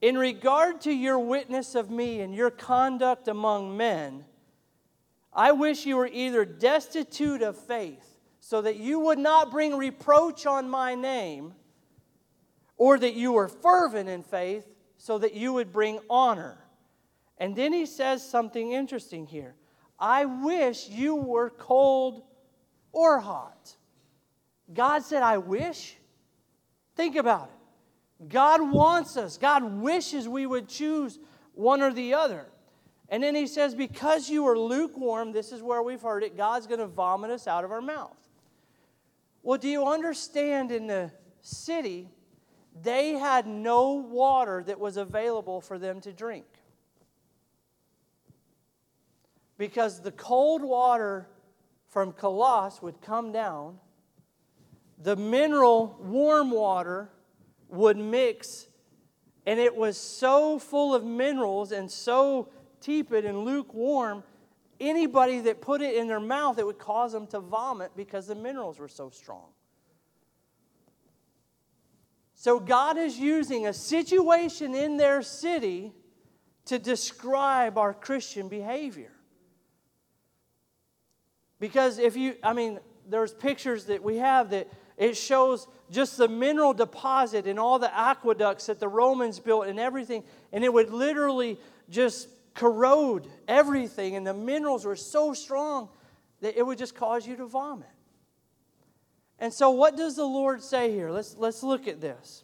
In 0.00 0.16
regard 0.16 0.80
to 0.82 0.92
your 0.92 1.18
witness 1.18 1.74
of 1.74 1.90
me 1.90 2.20
and 2.20 2.32
your 2.32 2.50
conduct 2.50 3.26
among 3.26 3.76
men, 3.76 4.24
I 5.36 5.52
wish 5.52 5.84
you 5.84 5.98
were 5.98 6.08
either 6.10 6.46
destitute 6.46 7.42
of 7.42 7.58
faith, 7.58 8.16
so 8.40 8.62
that 8.62 8.76
you 8.76 8.98
would 9.00 9.18
not 9.18 9.50
bring 9.50 9.76
reproach 9.76 10.46
on 10.46 10.70
my 10.70 10.94
name, 10.94 11.52
or 12.78 12.98
that 12.98 13.14
you 13.14 13.32
were 13.32 13.48
fervent 13.48 14.08
in 14.08 14.22
faith, 14.22 14.66
so 14.96 15.18
that 15.18 15.34
you 15.34 15.52
would 15.52 15.72
bring 15.72 16.00
honor. 16.08 16.56
And 17.36 17.54
then 17.54 17.74
he 17.74 17.84
says 17.84 18.26
something 18.26 18.72
interesting 18.72 19.26
here 19.26 19.54
I 19.98 20.24
wish 20.24 20.88
you 20.88 21.16
were 21.16 21.50
cold 21.50 22.22
or 22.92 23.20
hot. 23.20 23.76
God 24.72 25.02
said, 25.02 25.22
I 25.22 25.38
wish. 25.38 25.96
Think 26.96 27.16
about 27.16 27.50
it. 27.50 28.28
God 28.28 28.72
wants 28.72 29.18
us, 29.18 29.36
God 29.36 29.62
wishes 29.64 30.26
we 30.26 30.46
would 30.46 30.68
choose 30.68 31.18
one 31.52 31.82
or 31.82 31.92
the 31.92 32.14
other. 32.14 32.46
And 33.08 33.22
then 33.22 33.34
he 33.34 33.46
says, 33.46 33.74
Because 33.74 34.28
you 34.28 34.46
are 34.46 34.58
lukewarm, 34.58 35.32
this 35.32 35.52
is 35.52 35.62
where 35.62 35.82
we've 35.82 36.02
heard 36.02 36.22
it, 36.22 36.36
God's 36.36 36.66
going 36.66 36.80
to 36.80 36.86
vomit 36.86 37.30
us 37.30 37.46
out 37.46 37.64
of 37.64 37.70
our 37.70 37.82
mouth. 37.82 38.16
Well, 39.42 39.58
do 39.58 39.68
you 39.68 39.86
understand 39.86 40.72
in 40.72 40.88
the 40.88 41.12
city, 41.40 42.08
they 42.82 43.12
had 43.12 43.46
no 43.46 43.92
water 43.92 44.62
that 44.64 44.80
was 44.80 44.96
available 44.96 45.60
for 45.60 45.78
them 45.78 46.00
to 46.00 46.12
drink? 46.12 46.46
Because 49.56 50.00
the 50.00 50.12
cold 50.12 50.62
water 50.62 51.28
from 51.88 52.12
Colossus 52.12 52.82
would 52.82 53.00
come 53.00 53.32
down, 53.32 53.78
the 54.98 55.16
mineral 55.16 55.96
warm 56.00 56.50
water 56.50 57.10
would 57.68 57.96
mix, 57.96 58.66
and 59.46 59.60
it 59.60 59.76
was 59.76 59.96
so 59.96 60.58
full 60.58 60.94
of 60.94 61.04
minerals 61.04 61.72
and 61.72 61.90
so 61.90 62.48
tepid 62.80 63.24
and 63.24 63.44
lukewarm, 63.44 64.22
anybody 64.80 65.40
that 65.40 65.60
put 65.60 65.80
it 65.80 65.94
in 65.96 66.06
their 66.06 66.20
mouth, 66.20 66.58
it 66.58 66.66
would 66.66 66.78
cause 66.78 67.12
them 67.12 67.26
to 67.28 67.40
vomit 67.40 67.92
because 67.96 68.26
the 68.26 68.34
minerals 68.34 68.78
were 68.78 68.88
so 68.88 69.10
strong. 69.10 69.46
So 72.34 72.60
God 72.60 72.98
is 72.98 73.18
using 73.18 73.66
a 73.66 73.72
situation 73.72 74.74
in 74.74 74.98
their 74.98 75.22
city 75.22 75.92
to 76.66 76.78
describe 76.78 77.78
our 77.78 77.94
Christian 77.94 78.48
behavior. 78.48 79.12
Because 81.58 81.98
if 81.98 82.16
you, 82.16 82.36
I 82.42 82.52
mean, 82.52 82.78
there's 83.08 83.32
pictures 83.32 83.86
that 83.86 84.02
we 84.02 84.16
have 84.18 84.50
that 84.50 84.68
it 84.96 85.16
shows 85.16 85.66
just 85.90 86.16
the 86.16 86.28
mineral 86.28 86.74
deposit 86.74 87.46
and 87.46 87.58
all 87.58 87.78
the 87.78 87.94
aqueducts 87.96 88.66
that 88.66 88.80
the 88.80 88.88
Romans 88.88 89.38
built 89.38 89.66
and 89.66 89.78
everything, 89.78 90.22
and 90.52 90.64
it 90.64 90.72
would 90.72 90.90
literally 90.90 91.58
just 91.88 92.28
corrode 92.56 93.28
everything, 93.46 94.16
and 94.16 94.26
the 94.26 94.34
minerals 94.34 94.84
were 94.84 94.96
so 94.96 95.32
strong 95.32 95.88
that 96.40 96.58
it 96.58 96.66
would 96.66 96.78
just 96.78 96.94
cause 96.94 97.26
you 97.26 97.36
to 97.36 97.46
vomit. 97.46 97.86
And 99.38 99.52
so, 99.52 99.70
what 99.70 99.96
does 99.96 100.16
the 100.16 100.24
Lord 100.24 100.62
say 100.62 100.90
here? 100.90 101.10
Let's, 101.10 101.36
let's 101.36 101.62
look 101.62 101.86
at 101.86 102.00
this. 102.00 102.42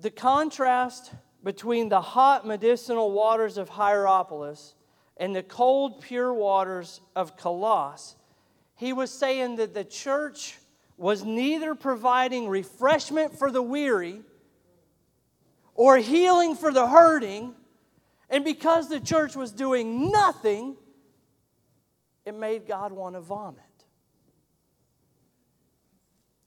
The 0.00 0.10
contrast 0.10 1.12
between 1.44 1.88
the 1.88 2.00
hot 2.00 2.46
medicinal 2.46 3.12
waters 3.12 3.56
of 3.56 3.68
Hierapolis 3.68 4.74
and 5.16 5.34
the 5.34 5.42
cold, 5.42 6.00
pure 6.00 6.34
waters 6.34 7.00
of 7.14 7.36
Colossus, 7.36 8.16
he 8.74 8.92
was 8.92 9.12
saying 9.12 9.56
that 9.56 9.74
the 9.74 9.84
church 9.84 10.58
was 10.96 11.24
neither 11.24 11.74
providing 11.74 12.48
refreshment 12.48 13.38
for 13.38 13.50
the 13.50 13.62
weary 13.62 14.22
or 15.80 15.96
healing 15.96 16.54
for 16.54 16.70
the 16.70 16.86
hurting. 16.86 17.54
And 18.28 18.44
because 18.44 18.90
the 18.90 19.00
church 19.00 19.34
was 19.34 19.50
doing 19.50 20.10
nothing, 20.10 20.76
it 22.26 22.34
made 22.34 22.66
God 22.66 22.92
want 22.92 23.14
to 23.14 23.22
vomit. 23.22 23.64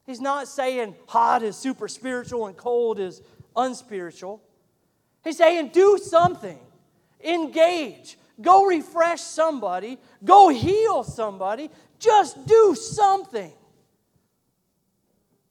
He's 0.06 0.22
not 0.22 0.48
saying 0.48 0.94
hot 1.08 1.42
is 1.42 1.56
super 1.56 1.88
spiritual 1.88 2.46
and 2.46 2.56
cold 2.56 3.00
is 3.00 3.24
unspiritual. 3.56 4.40
He's 5.24 5.38
saying 5.38 5.70
do 5.70 5.98
something, 5.98 6.60
engage, 7.20 8.20
go 8.40 8.66
refresh 8.66 9.22
somebody, 9.22 9.98
go 10.24 10.50
heal 10.50 11.04
somebody, 11.04 11.72
just 11.98 12.46
do 12.46 12.76
something. 12.76 13.52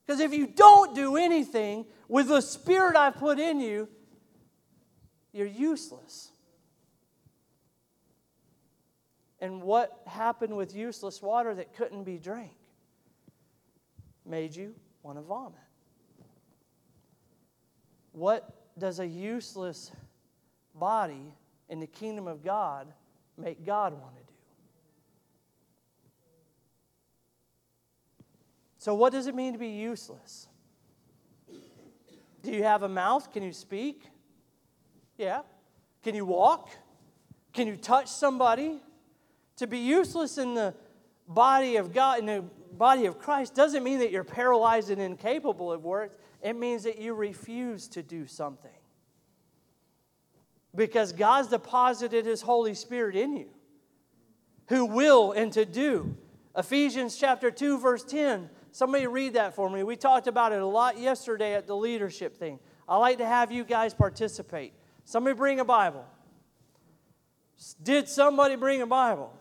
Because 0.06 0.20
if 0.20 0.32
you 0.32 0.46
don't 0.46 0.94
do 0.94 1.16
anything, 1.16 1.84
with 2.12 2.28
the 2.28 2.42
spirit 2.42 2.94
I've 2.94 3.16
put 3.16 3.38
in 3.38 3.58
you, 3.58 3.88
you're 5.32 5.46
useless. 5.46 6.30
And 9.40 9.62
what 9.62 10.02
happened 10.06 10.54
with 10.54 10.76
useless 10.76 11.22
water 11.22 11.54
that 11.54 11.74
couldn't 11.74 12.04
be 12.04 12.18
drank? 12.18 12.52
Made 14.26 14.54
you 14.54 14.74
want 15.02 15.16
to 15.16 15.22
vomit. 15.22 15.58
What 18.12 18.46
does 18.78 19.00
a 19.00 19.06
useless 19.06 19.90
body 20.74 21.32
in 21.70 21.80
the 21.80 21.86
kingdom 21.86 22.26
of 22.26 22.44
God 22.44 22.88
make 23.38 23.64
God 23.64 23.94
want 23.94 24.14
to 24.16 24.20
do? 24.20 24.28
So, 28.76 28.94
what 28.94 29.12
does 29.12 29.26
it 29.26 29.34
mean 29.34 29.54
to 29.54 29.58
be 29.58 29.68
useless? 29.68 30.48
Do 32.42 32.50
you 32.50 32.64
have 32.64 32.82
a 32.82 32.88
mouth? 32.88 33.32
Can 33.32 33.42
you 33.42 33.52
speak? 33.52 34.02
Yeah. 35.16 35.42
Can 36.02 36.14
you 36.14 36.24
walk? 36.24 36.70
Can 37.52 37.68
you 37.68 37.76
touch 37.76 38.08
somebody? 38.08 38.80
To 39.56 39.66
be 39.66 39.78
useless 39.78 40.38
in 40.38 40.54
the 40.54 40.74
body 41.28 41.76
of 41.76 41.92
God, 41.92 42.18
in 42.18 42.26
the 42.26 42.44
body 42.72 43.06
of 43.06 43.18
Christ, 43.18 43.54
doesn't 43.54 43.84
mean 43.84 44.00
that 44.00 44.10
you're 44.10 44.24
paralyzed 44.24 44.90
and 44.90 45.00
incapable 45.00 45.70
of 45.70 45.84
work. 45.84 46.18
It 46.42 46.56
means 46.56 46.82
that 46.82 46.98
you 46.98 47.14
refuse 47.14 47.86
to 47.88 48.02
do 48.02 48.26
something. 48.26 48.70
Because 50.74 51.12
God's 51.12 51.48
deposited 51.48 52.26
His 52.26 52.42
Holy 52.42 52.74
Spirit 52.74 53.14
in 53.14 53.36
you, 53.36 53.50
who 54.68 54.86
will 54.86 55.32
and 55.32 55.52
to 55.52 55.64
do. 55.64 56.16
Ephesians 56.56 57.16
chapter 57.16 57.50
2, 57.50 57.78
verse 57.78 58.02
10 58.02 58.50
Somebody 58.72 59.06
read 59.06 59.34
that 59.34 59.54
for 59.54 59.68
me. 59.68 59.82
We 59.82 59.96
talked 59.96 60.26
about 60.26 60.52
it 60.52 60.60
a 60.60 60.66
lot 60.66 60.98
yesterday 60.98 61.54
at 61.54 61.66
the 61.66 61.76
leadership 61.76 62.36
thing. 62.36 62.58
I 62.88 62.96
like 62.96 63.18
to 63.18 63.26
have 63.26 63.52
you 63.52 63.64
guys 63.64 63.92
participate. 63.92 64.72
Somebody 65.04 65.36
bring 65.36 65.60
a 65.60 65.64
Bible. 65.64 66.06
Did 67.82 68.08
somebody 68.08 68.56
bring 68.56 68.80
a 68.80 68.86
Bible? 68.86 69.32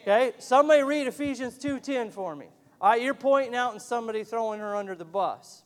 Okay, 0.00 0.32
somebody 0.38 0.82
read 0.82 1.06
Ephesians 1.06 1.58
2:10 1.58 2.10
for 2.10 2.34
me. 2.34 2.48
All 2.80 2.90
right, 2.90 3.00
you're 3.00 3.14
pointing 3.14 3.54
out 3.54 3.72
and 3.72 3.80
somebody 3.80 4.24
throwing 4.24 4.58
her 4.58 4.74
under 4.74 4.96
the 4.96 5.04
bus. 5.04 5.62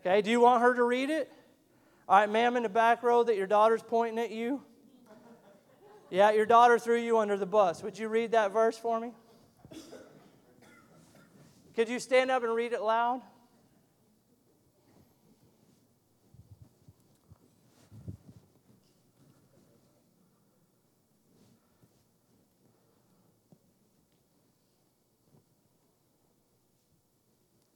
Okay, 0.00 0.22
do 0.22 0.30
you 0.30 0.40
want 0.40 0.62
her 0.62 0.74
to 0.74 0.84
read 0.84 1.10
it? 1.10 1.30
All 2.08 2.20
right, 2.20 2.30
ma'am 2.30 2.56
in 2.56 2.62
the 2.62 2.70
back 2.70 3.02
row 3.02 3.22
that 3.24 3.36
your 3.36 3.46
daughter's 3.46 3.82
pointing 3.82 4.18
at 4.18 4.30
you. 4.30 4.62
Yeah, 6.08 6.30
your 6.30 6.46
daughter 6.46 6.78
threw 6.78 6.96
you 6.96 7.18
under 7.18 7.36
the 7.36 7.46
bus. 7.46 7.82
Would 7.82 7.98
you 7.98 8.08
read 8.08 8.30
that 8.30 8.52
verse 8.52 8.78
for 8.78 8.98
me? 8.98 9.12
Could 11.78 11.88
you 11.88 12.00
stand 12.00 12.28
up 12.28 12.42
and 12.42 12.52
read 12.52 12.72
it 12.72 12.82
loud? 12.82 13.22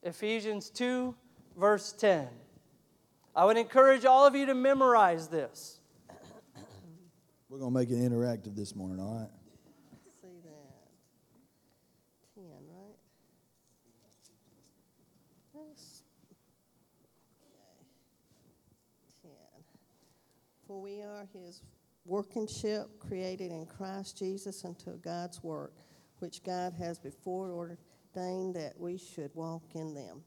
Ephesians 0.02 0.68
2, 0.70 1.14
verse 1.56 1.92
10. 1.92 2.26
I 3.36 3.44
would 3.44 3.56
encourage 3.56 4.04
all 4.04 4.26
of 4.26 4.34
you 4.34 4.46
to 4.46 4.54
memorize 4.54 5.28
this. 5.28 5.78
We're 7.48 7.60
going 7.60 7.72
to 7.72 7.78
make 7.78 7.90
it 7.90 8.00
interactive 8.00 8.56
this 8.56 8.74
morning, 8.74 8.98
all 8.98 9.20
right? 9.20 9.41
For 20.72 20.80
we 20.80 21.02
are 21.02 21.28
his 21.34 21.60
workmanship 22.06 22.98
created 22.98 23.52
in 23.52 23.66
Christ 23.66 24.16
Jesus 24.16 24.64
unto 24.64 24.92
God's 25.00 25.44
work, 25.44 25.74
which 26.20 26.42
God 26.42 26.72
has 26.78 26.98
before 26.98 27.50
ordained 27.50 28.54
that 28.54 28.72
we 28.78 28.96
should 28.96 29.30
walk 29.34 29.64
in 29.74 29.92
them. 29.92 30.22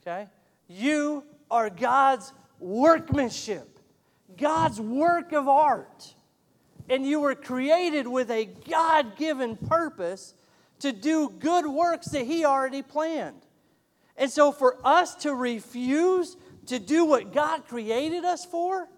Okay? 0.00 0.28
You 0.68 1.24
are 1.50 1.68
God's 1.68 2.32
workmanship, 2.60 3.80
God's 4.36 4.80
work 4.80 5.32
of 5.32 5.48
art. 5.48 6.14
And 6.88 7.04
you 7.04 7.18
were 7.18 7.34
created 7.34 8.06
with 8.06 8.30
a 8.30 8.44
God 8.44 9.16
given 9.16 9.56
purpose 9.56 10.34
to 10.78 10.92
do 10.92 11.28
good 11.40 11.66
works 11.66 12.06
that 12.10 12.24
He 12.24 12.44
already 12.44 12.82
planned. 12.82 13.42
And 14.16 14.30
so, 14.30 14.52
for 14.52 14.78
us 14.84 15.16
to 15.16 15.34
refuse 15.34 16.36
to 16.66 16.78
do 16.78 17.04
what 17.04 17.32
God 17.32 17.66
created 17.66 18.24
us 18.24 18.44
for, 18.44 18.88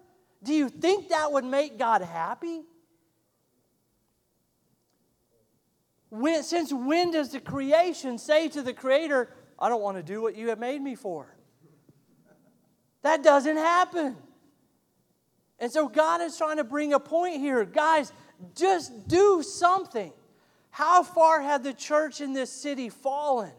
do 0.43 0.53
you 0.53 0.69
think 0.69 1.09
that 1.09 1.31
would 1.31 1.45
make 1.45 1.77
God 1.77 2.01
happy? 2.01 2.61
When, 6.09 6.43
since 6.43 6.73
when 6.73 7.11
does 7.11 7.31
the 7.31 7.39
creation 7.39 8.17
say 8.17 8.47
to 8.49 8.61
the 8.61 8.73
Creator, 8.73 9.33
I 9.59 9.69
don't 9.69 9.81
want 9.81 9.97
to 9.97 10.03
do 10.03 10.21
what 10.21 10.35
you 10.35 10.49
have 10.49 10.59
made 10.59 10.81
me 10.81 10.95
for. 10.95 11.35
That 13.01 13.23
doesn't 13.23 13.57
happen. 13.57 14.15
And 15.59 15.71
so 15.71 15.87
God 15.87 16.21
is 16.21 16.37
trying 16.37 16.57
to 16.57 16.63
bring 16.63 16.93
a 16.93 16.99
point 16.99 17.39
here. 17.39 17.63
Guys, 17.65 18.13
just 18.55 19.07
do 19.07 19.43
something. 19.43 20.13
How 20.69 21.03
far 21.03 21.41
had 21.41 21.63
the 21.63 21.73
church 21.73 22.21
in 22.21 22.33
this 22.33 22.51
city 22.51 22.89
fallen 22.89 23.51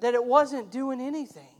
that 0.00 0.14
it 0.14 0.24
wasn't 0.24 0.72
doing 0.72 1.00
anything? 1.00 1.54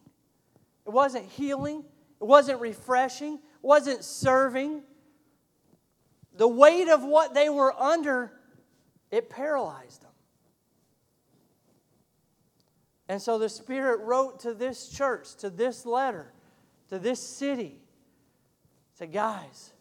It 0.86 0.90
wasn't 0.90 1.26
healing, 1.26 1.84
it 2.20 2.24
wasn't 2.24 2.60
refreshing, 2.60 3.40
wasn't 3.66 4.04
serving. 4.04 4.82
The 6.36 6.46
weight 6.46 6.88
of 6.88 7.02
what 7.02 7.34
they 7.34 7.48
were 7.48 7.74
under, 7.78 8.32
it 9.10 9.28
paralyzed 9.28 10.02
them. 10.02 10.10
And 13.08 13.20
so 13.20 13.38
the 13.38 13.48
Spirit 13.48 14.00
wrote 14.00 14.40
to 14.40 14.54
this 14.54 14.88
church, 14.88 15.34
to 15.36 15.50
this 15.50 15.84
letter, 15.84 16.32
to 16.88 16.98
this 16.98 17.20
city, 17.20 17.80
said, 18.94 19.12
guys, 19.12 19.72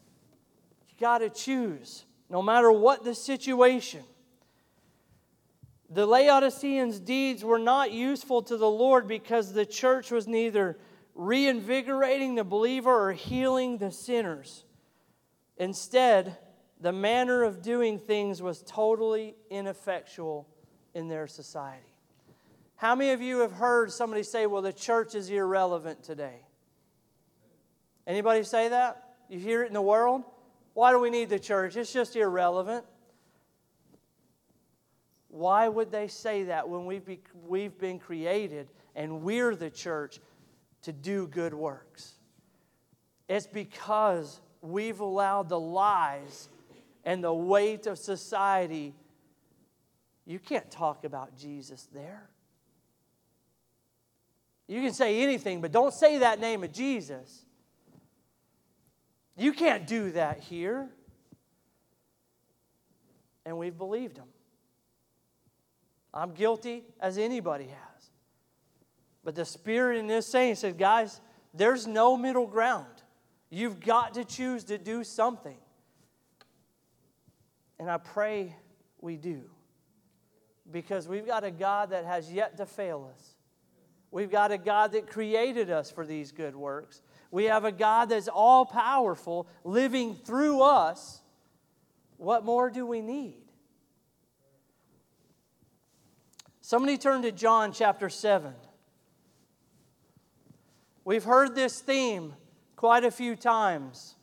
you 0.89 0.95
got 0.99 1.19
to 1.19 1.29
choose, 1.29 2.05
no 2.29 2.41
matter 2.41 2.71
what 2.71 3.03
the 3.03 3.13
situation. 3.13 4.03
The 5.89 6.05
Laodiceans' 6.05 6.99
deeds 6.99 7.43
were 7.43 7.59
not 7.59 7.91
useful 7.91 8.41
to 8.43 8.57
the 8.57 8.69
Lord 8.69 9.07
because 9.07 9.53
the 9.53 9.65
church 9.65 10.11
was 10.11 10.27
neither 10.27 10.77
reinvigorating 11.15 12.35
the 12.35 12.43
believer 12.43 13.09
or 13.09 13.13
healing 13.13 13.77
the 13.77 13.91
sinners. 13.91 14.65
Instead, 15.57 16.37
the 16.81 16.91
manner 16.91 17.43
of 17.43 17.61
doing 17.61 17.97
things 17.97 18.41
was 18.41 18.61
totally 18.67 19.35
ineffectual 19.49 20.47
in 20.93 21.07
their 21.07 21.25
society. 21.25 21.85
How 22.75 22.93
many 22.93 23.11
of 23.11 23.21
you 23.21 23.39
have 23.39 23.53
heard 23.53 23.91
somebody 23.91 24.23
say, 24.23 24.45
well, 24.45 24.61
the 24.61 24.73
church 24.73 25.15
is 25.15 25.29
irrelevant 25.29 26.03
today? 26.03 26.41
Anybody 28.05 28.43
say 28.43 28.67
that? 28.69 29.15
You 29.29 29.39
hear 29.39 29.63
it 29.63 29.67
in 29.67 29.73
the 29.73 29.81
world? 29.81 30.23
Why 30.73 30.91
do 30.91 30.99
we 30.99 31.09
need 31.09 31.29
the 31.29 31.39
church? 31.39 31.77
It's 31.77 31.93
just 31.93 32.17
irrelevant. 32.17 32.85
Why 35.29 35.67
would 35.69 35.91
they 35.91 36.09
say 36.09 36.43
that 36.43 36.67
when 36.67 36.85
we've, 36.85 37.05
be, 37.05 37.19
we've 37.47 37.77
been 37.77 37.99
created 37.99 38.67
and 38.95 39.21
we're 39.21 39.55
the 39.55 39.69
church 39.69 40.19
to 40.85 40.93
do 40.93 41.27
good 41.27 41.53
works? 41.53 42.13
It's 43.27 43.47
because 43.47 44.39
we've 44.61 44.99
allowed 44.99 45.49
the 45.49 45.59
lies 45.59 46.49
and 47.03 47.23
the 47.23 47.33
weight 47.33 47.87
of 47.87 47.97
society. 47.97 48.93
You 50.25 50.39
can't 50.39 50.69
talk 50.71 51.03
about 51.03 51.37
Jesus 51.37 51.87
there. 51.93 52.29
You 54.67 54.81
can 54.81 54.93
say 54.93 55.21
anything, 55.21 55.61
but 55.61 55.71
don't 55.71 55.93
say 55.93 56.19
that 56.19 56.39
name 56.39 56.63
of 56.63 56.71
Jesus. 56.71 57.45
You 59.37 59.53
can't 59.53 59.85
do 59.85 60.11
that 60.11 60.39
here. 60.39 60.89
And 63.45 63.57
we've 63.57 63.77
believed 63.77 64.17
him. 64.17 64.25
I'm 66.13 66.33
guilty 66.33 66.83
as 66.99 67.17
anybody 67.17 67.65
has. 67.65 67.84
But 69.25 69.33
the 69.33 69.43
Spirit 69.43 69.97
in 69.97 70.05
this 70.05 70.27
saying 70.27 70.55
said, 70.55 70.77
guys, 70.77 71.19
there's 71.53 71.87
no 71.87 72.15
middle 72.15 72.45
ground. 72.45 72.85
You've 73.49 73.79
got 73.79 74.13
to 74.13 74.23
choose 74.23 74.65
to 74.65 74.77
do 74.77 75.03
something. 75.03 75.57
And 77.79 77.89
I 77.89 77.97
pray 77.97 78.55
we 79.01 79.17
do. 79.17 79.41
Because 80.71 81.07
we've 81.07 81.25
got 81.25 81.43
a 81.43 81.51
God 81.51 81.89
that 81.89 82.05
has 82.05 82.31
yet 82.31 82.57
to 82.57 82.67
fail 82.67 83.11
us. 83.13 83.35
We've 84.11 84.31
got 84.31 84.51
a 84.51 84.59
God 84.59 84.91
that 84.91 85.07
created 85.07 85.71
us 85.71 85.89
for 85.89 86.05
these 86.05 86.31
good 86.31 86.55
works. 86.55 87.01
We 87.31 87.45
have 87.45 87.65
a 87.65 87.71
God 87.71 88.09
that's 88.09 88.27
all 88.27 88.65
powerful 88.65 89.47
living 89.63 90.13
through 90.13 90.61
us. 90.61 91.21
What 92.17 92.45
more 92.45 92.69
do 92.69 92.85
we 92.85 93.01
need? 93.01 93.41
Somebody 96.61 96.97
turn 96.97 97.23
to 97.23 97.31
John 97.31 97.73
chapter 97.73 98.09
7. 98.09 98.53
We've 101.05 101.23
heard 101.23 101.53
this 101.53 101.79
theme 101.79 102.33
quite 102.75 103.05
a 103.05 103.11
few 103.11 103.35
times 103.35 104.15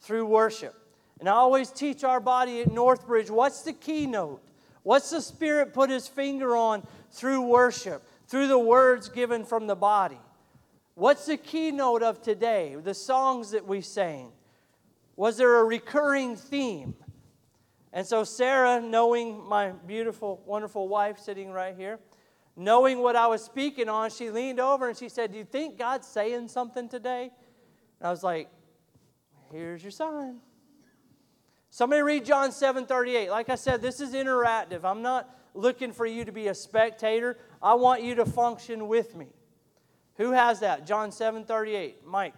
through 0.00 0.26
worship. 0.26 0.74
And 1.18 1.28
I 1.28 1.32
always 1.32 1.70
teach 1.70 2.04
our 2.04 2.20
body 2.20 2.60
at 2.62 2.68
Northbridge 2.68 3.28
what's 3.28 3.62
the 3.62 3.72
keynote? 3.72 4.40
What's 4.84 5.10
the 5.10 5.20
Spirit 5.20 5.74
put 5.74 5.90
His 5.90 6.08
finger 6.08 6.56
on 6.56 6.86
through 7.10 7.42
worship, 7.42 8.02
through 8.28 8.46
the 8.46 8.58
words 8.58 9.08
given 9.08 9.44
from 9.44 9.66
the 9.66 9.76
body? 9.76 10.20
What's 10.94 11.26
the 11.26 11.36
keynote 11.36 12.02
of 12.02 12.22
today? 12.22 12.76
The 12.82 12.94
songs 12.94 13.50
that 13.50 13.66
we 13.66 13.80
sang. 13.80 14.30
Was 15.16 15.36
there 15.36 15.58
a 15.58 15.64
recurring 15.64 16.36
theme? 16.36 16.94
And 17.92 18.06
so, 18.06 18.24
Sarah, 18.24 18.80
knowing 18.80 19.42
my 19.48 19.70
beautiful, 19.70 20.40
wonderful 20.46 20.88
wife 20.88 21.18
sitting 21.18 21.50
right 21.50 21.74
here, 21.76 21.98
knowing 22.56 23.00
what 23.00 23.16
I 23.16 23.26
was 23.26 23.42
speaking 23.42 23.88
on, 23.88 24.10
she 24.10 24.30
leaned 24.30 24.60
over 24.60 24.88
and 24.88 24.96
she 24.96 25.08
said, 25.08 25.32
Do 25.32 25.38
you 25.38 25.44
think 25.44 25.78
God's 25.78 26.06
saying 26.06 26.48
something 26.48 26.88
today? 26.88 27.30
And 28.00 28.08
I 28.08 28.10
was 28.10 28.22
like, 28.22 28.48
Here's 29.50 29.82
your 29.82 29.90
sign. 29.90 30.38
Somebody 31.70 32.02
read 32.02 32.24
John 32.24 32.52
7 32.52 32.86
38. 32.86 33.30
Like 33.30 33.48
I 33.48 33.54
said, 33.54 33.80
this 33.80 34.00
is 34.00 34.12
interactive. 34.12 34.84
I'm 34.84 35.02
not 35.02 35.38
looking 35.54 35.92
for 35.92 36.06
you 36.06 36.24
to 36.24 36.32
be 36.32 36.48
a 36.48 36.54
spectator, 36.54 37.38
I 37.62 37.74
want 37.74 38.02
you 38.02 38.14
to 38.16 38.24
function 38.24 38.88
with 38.88 39.14
me. 39.14 39.28
Who 40.16 40.32
has 40.32 40.60
that? 40.60 40.86
John 40.86 41.12
7 41.12 41.44
38. 41.44 42.06
Mike. 42.06 42.34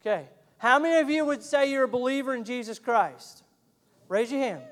Okay. 0.00 0.28
How 0.60 0.78
many 0.78 1.00
of 1.00 1.08
you 1.08 1.24
would 1.24 1.42
say 1.42 1.70
you're 1.70 1.84
a 1.84 1.88
believer 1.88 2.34
in 2.34 2.44
Jesus 2.44 2.78
Christ? 2.78 3.42
Raise 4.08 4.30
your 4.30 4.42
hand. 4.42 4.62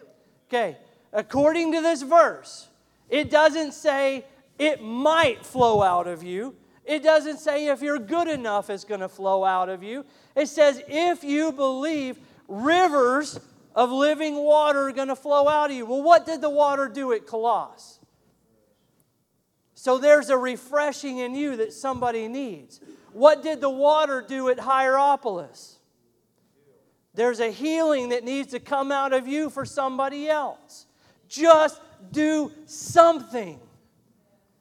Okay. 0.48 0.76
According 1.14 1.72
to 1.72 1.80
this 1.80 2.02
verse, 2.02 2.68
it 3.08 3.30
doesn't 3.30 3.72
say 3.72 4.26
it 4.58 4.82
might 4.82 5.46
flow 5.46 5.82
out 5.82 6.06
of 6.06 6.22
you. 6.22 6.54
It 6.84 7.02
doesn't 7.02 7.38
say 7.38 7.68
if 7.68 7.80
you're 7.80 7.98
good 7.98 8.28
enough, 8.28 8.68
it's 8.68 8.84
going 8.84 9.00
to 9.00 9.08
flow 9.08 9.46
out 9.46 9.70
of 9.70 9.82
you. 9.82 10.04
It 10.36 10.48
says 10.48 10.82
if 10.88 11.24
you 11.24 11.52
believe, 11.52 12.18
rivers 12.48 13.40
of 13.74 13.90
living 13.90 14.36
water 14.36 14.88
are 14.88 14.92
going 14.92 15.08
to 15.08 15.16
flow 15.16 15.48
out 15.48 15.70
of 15.70 15.76
you. 15.76 15.86
Well, 15.86 16.02
what 16.02 16.26
did 16.26 16.42
the 16.42 16.50
water 16.50 16.86
do 16.86 17.12
at 17.14 17.26
Colossus? 17.26 17.98
So 19.74 19.96
there's 19.96 20.28
a 20.28 20.36
refreshing 20.36 21.16
in 21.16 21.34
you 21.34 21.56
that 21.56 21.72
somebody 21.72 22.28
needs. 22.28 22.80
What 23.14 23.42
did 23.42 23.62
the 23.62 23.70
water 23.70 24.20
do 24.20 24.50
at 24.50 24.58
Hierapolis? 24.58 25.77
There's 27.18 27.40
a 27.40 27.50
healing 27.50 28.10
that 28.10 28.22
needs 28.22 28.52
to 28.52 28.60
come 28.60 28.92
out 28.92 29.12
of 29.12 29.26
you 29.26 29.50
for 29.50 29.64
somebody 29.64 30.28
else. 30.28 30.86
Just 31.28 31.80
do 32.12 32.52
something. 32.64 33.58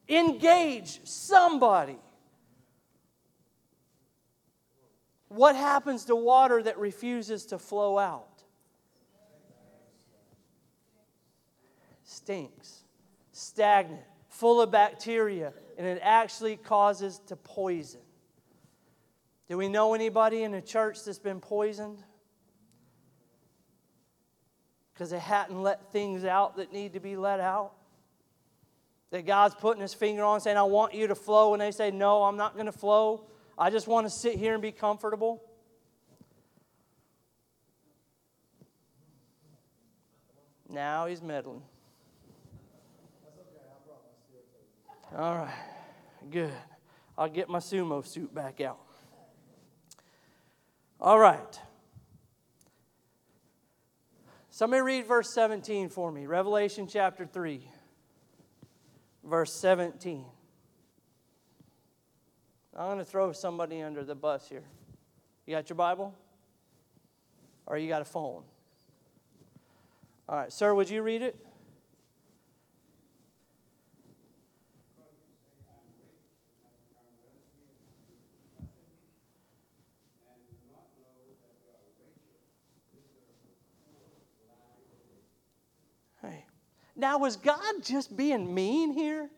Engage 0.10 1.02
somebody. 1.04 2.00
What 5.28 5.56
happens 5.56 6.06
to 6.06 6.15
water 6.15 6.63
that 6.63 6.80
refuses 6.80 7.46
to 7.46 7.60
flow 7.60 8.00
out? 8.00 8.41
stinks, 12.06 12.86
stagnant, 13.34 14.02
full 14.30 14.62
of 14.62 14.72
bacteria, 14.72 15.54
and 15.78 15.86
it 15.86 16.00
actually 16.02 16.58
causes 16.58 17.20
to 17.28 17.36
poison. 17.36 18.02
Do 19.48 19.58
we 19.58 19.70
know 19.70 19.93
anybody 19.93 20.41
in 20.41 20.56
a 20.56 20.62
church 20.62 21.04
that's 21.06 21.20
been 21.20 21.39
poisoned? 21.39 22.02
Because 24.97 25.12
they 25.12 25.19
hadn't 25.19 25.62
let 25.62 25.91
things 25.91 26.25
out 26.25 26.57
that 26.57 26.73
need 26.73 26.93
to 26.93 26.99
be 26.99 27.15
let 27.15 27.39
out? 27.39 27.73
That 29.12 29.27
God's 29.27 29.53
putting 29.53 29.79
his 29.79 29.93
finger 29.93 30.23
on 30.23 30.41
saying, 30.41 30.57
I 30.57 30.63
want 30.63 30.95
you 30.95 31.05
to 31.05 31.13
flow, 31.13 31.53
and 31.53 31.62
they 31.62 31.69
say, 31.69 31.91
No, 31.91 32.23
I'm 32.23 32.36
not 32.36 32.55
going 32.55 32.65
to 32.65 32.71
flow. 32.71 33.27
I 33.60 33.69
just 33.69 33.88
want 33.88 34.07
to 34.07 34.10
sit 34.10 34.38
here 34.38 34.53
and 34.53 34.62
be 34.62 34.71
comfortable. 34.71 35.43
Now 40.67 41.05
he's 41.05 41.21
meddling. 41.21 41.62
All 45.15 45.36
right, 45.36 45.53
good. 46.31 46.51
I'll 47.15 47.29
get 47.29 47.49
my 47.49 47.60
sumo 47.60 48.03
suit 48.03 48.33
back 48.33 48.62
out. 48.62 48.79
All 50.99 51.19
right. 51.19 51.60
Somebody 54.58 54.82
read 54.82 55.06
verse 55.06 55.32
17 55.36 55.89
for 55.89 56.12
me. 56.12 56.26
Revelation 56.26 56.88
chapter 56.88 57.28
3, 57.28 57.62
verse 59.24 59.54
17. 59.54 60.26
I'm 62.76 62.88
going 62.88 62.98
to 62.98 63.06
throw 63.06 63.32
somebody 63.34 63.84
under 63.84 64.04
the 64.04 64.15
bus 64.15 64.50
here. 64.50 64.63
You 65.46 65.54
got 65.54 65.70
your 65.70 65.76
Bible? 65.76 66.15
Or 67.67 67.78
you 67.78 67.88
got 67.88 68.02
a 68.02 68.06
phone? 68.06 68.41
All 70.28 70.38
right, 70.38 70.52
sir, 70.52 70.74
would 70.74 70.89
you 70.89 71.04
read 71.04 71.22
it? 71.22 71.38
Hey. 86.22 86.46
Now, 86.97 87.19
was 87.19 87.36
God 87.36 87.83
just 87.83 88.17
being 88.17 88.53
mean 88.53 88.91
here? 88.91 89.29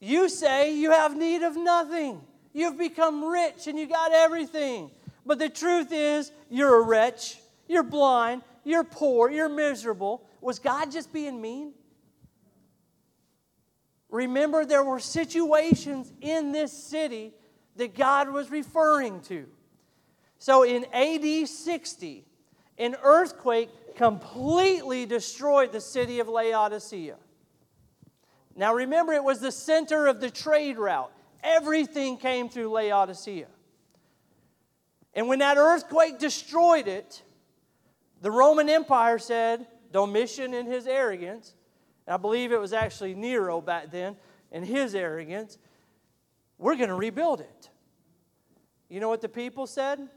You 0.00 0.30
say 0.30 0.74
you 0.74 0.90
have 0.90 1.16
need 1.16 1.42
of 1.42 1.56
nothing. 1.56 2.22
You've 2.54 2.78
become 2.78 3.24
rich 3.24 3.66
and 3.66 3.78
you 3.78 3.86
got 3.86 4.12
everything. 4.12 4.90
But 5.26 5.38
the 5.38 5.48
truth 5.50 5.92
is, 5.92 6.32
you're 6.50 6.82
a 6.82 6.86
wretch, 6.86 7.38
you're 7.68 7.82
blind, 7.82 8.42
you're 8.64 8.84
poor, 8.84 9.30
you're 9.30 9.48
miserable. 9.48 10.26
Was 10.40 10.58
God 10.58 10.90
just 10.90 11.12
being 11.12 11.40
mean? 11.40 11.72
Remember, 14.10 14.64
there 14.64 14.84
were 14.84 15.00
situations 15.00 16.12
in 16.20 16.52
this 16.52 16.72
city 16.72 17.34
that 17.76 17.94
God 17.94 18.30
was 18.30 18.50
referring 18.50 19.20
to. 19.22 19.46
So 20.38 20.62
in 20.62 20.84
AD 20.92 21.48
60, 21.48 22.24
an 22.78 22.96
earthquake 23.02 23.70
completely 23.96 25.06
destroyed 25.06 25.72
the 25.72 25.80
city 25.80 26.20
of 26.20 26.28
Laodicea. 26.28 27.16
Now 28.56 28.74
remember, 28.74 29.12
it 29.12 29.24
was 29.24 29.40
the 29.40 29.52
center 29.52 30.06
of 30.06 30.20
the 30.20 30.30
trade 30.30 30.78
route. 30.78 31.12
Everything 31.42 32.16
came 32.16 32.48
through 32.48 32.70
Laodicea. 32.70 33.48
And 35.14 35.28
when 35.28 35.40
that 35.40 35.56
earthquake 35.56 36.18
destroyed 36.18 36.88
it, 36.88 37.22
the 38.20 38.30
Roman 38.30 38.68
Empire 38.68 39.18
said, 39.18 39.66
Domitian 39.92 40.54
in 40.54 40.66
his 40.66 40.86
arrogance, 40.86 41.54
I 42.08 42.16
believe 42.16 42.52
it 42.52 42.60
was 42.60 42.72
actually 42.72 43.14
Nero 43.14 43.60
back 43.60 43.90
then, 43.90 44.16
in 44.50 44.64
his 44.64 44.94
arrogance, 44.94 45.58
we're 46.58 46.76
going 46.76 46.88
to 46.88 46.94
rebuild 46.94 47.40
it. 47.40 47.70
You 48.88 49.00
know 49.00 49.08
what 49.08 49.20
the 49.20 49.28
people 49.28 49.66
said? 49.66 50.08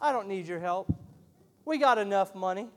I 0.00 0.12
don't 0.12 0.28
need 0.28 0.46
your 0.46 0.60
help. 0.60 0.92
We 1.64 1.78
got 1.78 1.98
enough 1.98 2.34
money. 2.34 2.68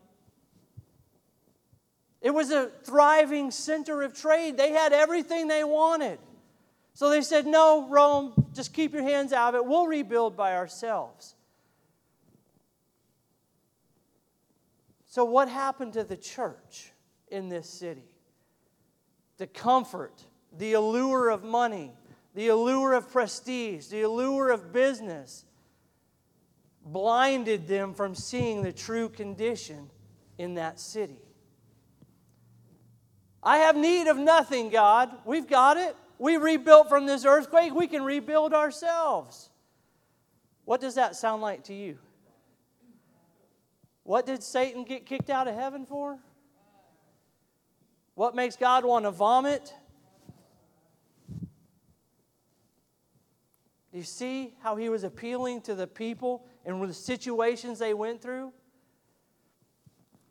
It 2.21 2.33
was 2.33 2.51
a 2.51 2.71
thriving 2.83 3.51
center 3.51 4.01
of 4.01 4.19
trade. 4.19 4.57
They 4.57 4.71
had 4.71 4.93
everything 4.93 5.47
they 5.47 5.63
wanted. 5.63 6.19
So 6.93 7.09
they 7.09 7.21
said, 7.21 7.45
No, 7.45 7.87
Rome, 7.89 8.33
just 8.53 8.73
keep 8.73 8.93
your 8.93 9.03
hands 9.03 9.33
out 9.33 9.53
of 9.53 9.61
it. 9.61 9.65
We'll 9.65 9.87
rebuild 9.87 10.35
by 10.35 10.55
ourselves. 10.55 11.35
So, 15.15 15.23
what 15.23 15.47
happened 15.47 15.93
to 15.93 16.03
the 16.03 16.17
church 16.17 16.91
in 17.29 17.47
this 17.47 17.69
city? 17.69 18.15
The 19.37 19.47
comfort, 19.47 20.23
the 20.57 20.73
allure 20.73 21.29
of 21.29 21.43
money, 21.43 21.93
the 22.33 22.47
allure 22.49 22.93
of 22.93 23.09
prestige, 23.11 23.87
the 23.87 24.01
allure 24.01 24.49
of 24.49 24.73
business 24.73 25.45
blinded 26.85 27.67
them 27.67 27.93
from 27.93 28.13
seeing 28.13 28.61
the 28.61 28.71
true 28.71 29.09
condition 29.09 29.89
in 30.37 30.53
that 30.55 30.79
city. 30.79 31.17
I 33.41 33.57
have 33.57 33.75
need 33.75 34.07
of 34.07 34.17
nothing, 34.17 34.69
God. 34.69 35.11
We've 35.25 35.47
got 35.47 35.77
it. 35.77 35.95
We 36.17 36.37
rebuilt 36.37 36.87
from 36.87 37.05
this 37.05 37.25
earthquake. 37.25 37.73
We 37.73 37.87
can 37.87 38.03
rebuild 38.03 38.53
ourselves. 38.53 39.49
What 40.63 40.81
does 40.81 40.95
that 40.95 41.15
sound 41.15 41.41
like 41.41 41.65
to 41.65 41.73
you? 41.73 41.97
What 44.03 44.25
did 44.25 44.43
Satan 44.43 44.83
get 44.83 45.05
kicked 45.05 45.29
out 45.29 45.47
of 45.47 45.55
heaven 45.55 45.85
for? 45.85 46.19
What 48.13 48.35
makes 48.35 48.55
God 48.55 48.85
want 48.85 49.05
to 49.05 49.11
vomit? 49.11 49.73
Do 53.91 53.97
you 53.97 54.03
see 54.03 54.53
how 54.61 54.75
he 54.75 54.89
was 54.89 55.03
appealing 55.03 55.61
to 55.61 55.75
the 55.75 55.87
people 55.87 56.45
and 56.65 56.79
with 56.79 56.89
the 56.89 56.95
situations 56.95 57.79
they 57.79 57.93
went 57.93 58.21
through? 58.21 58.51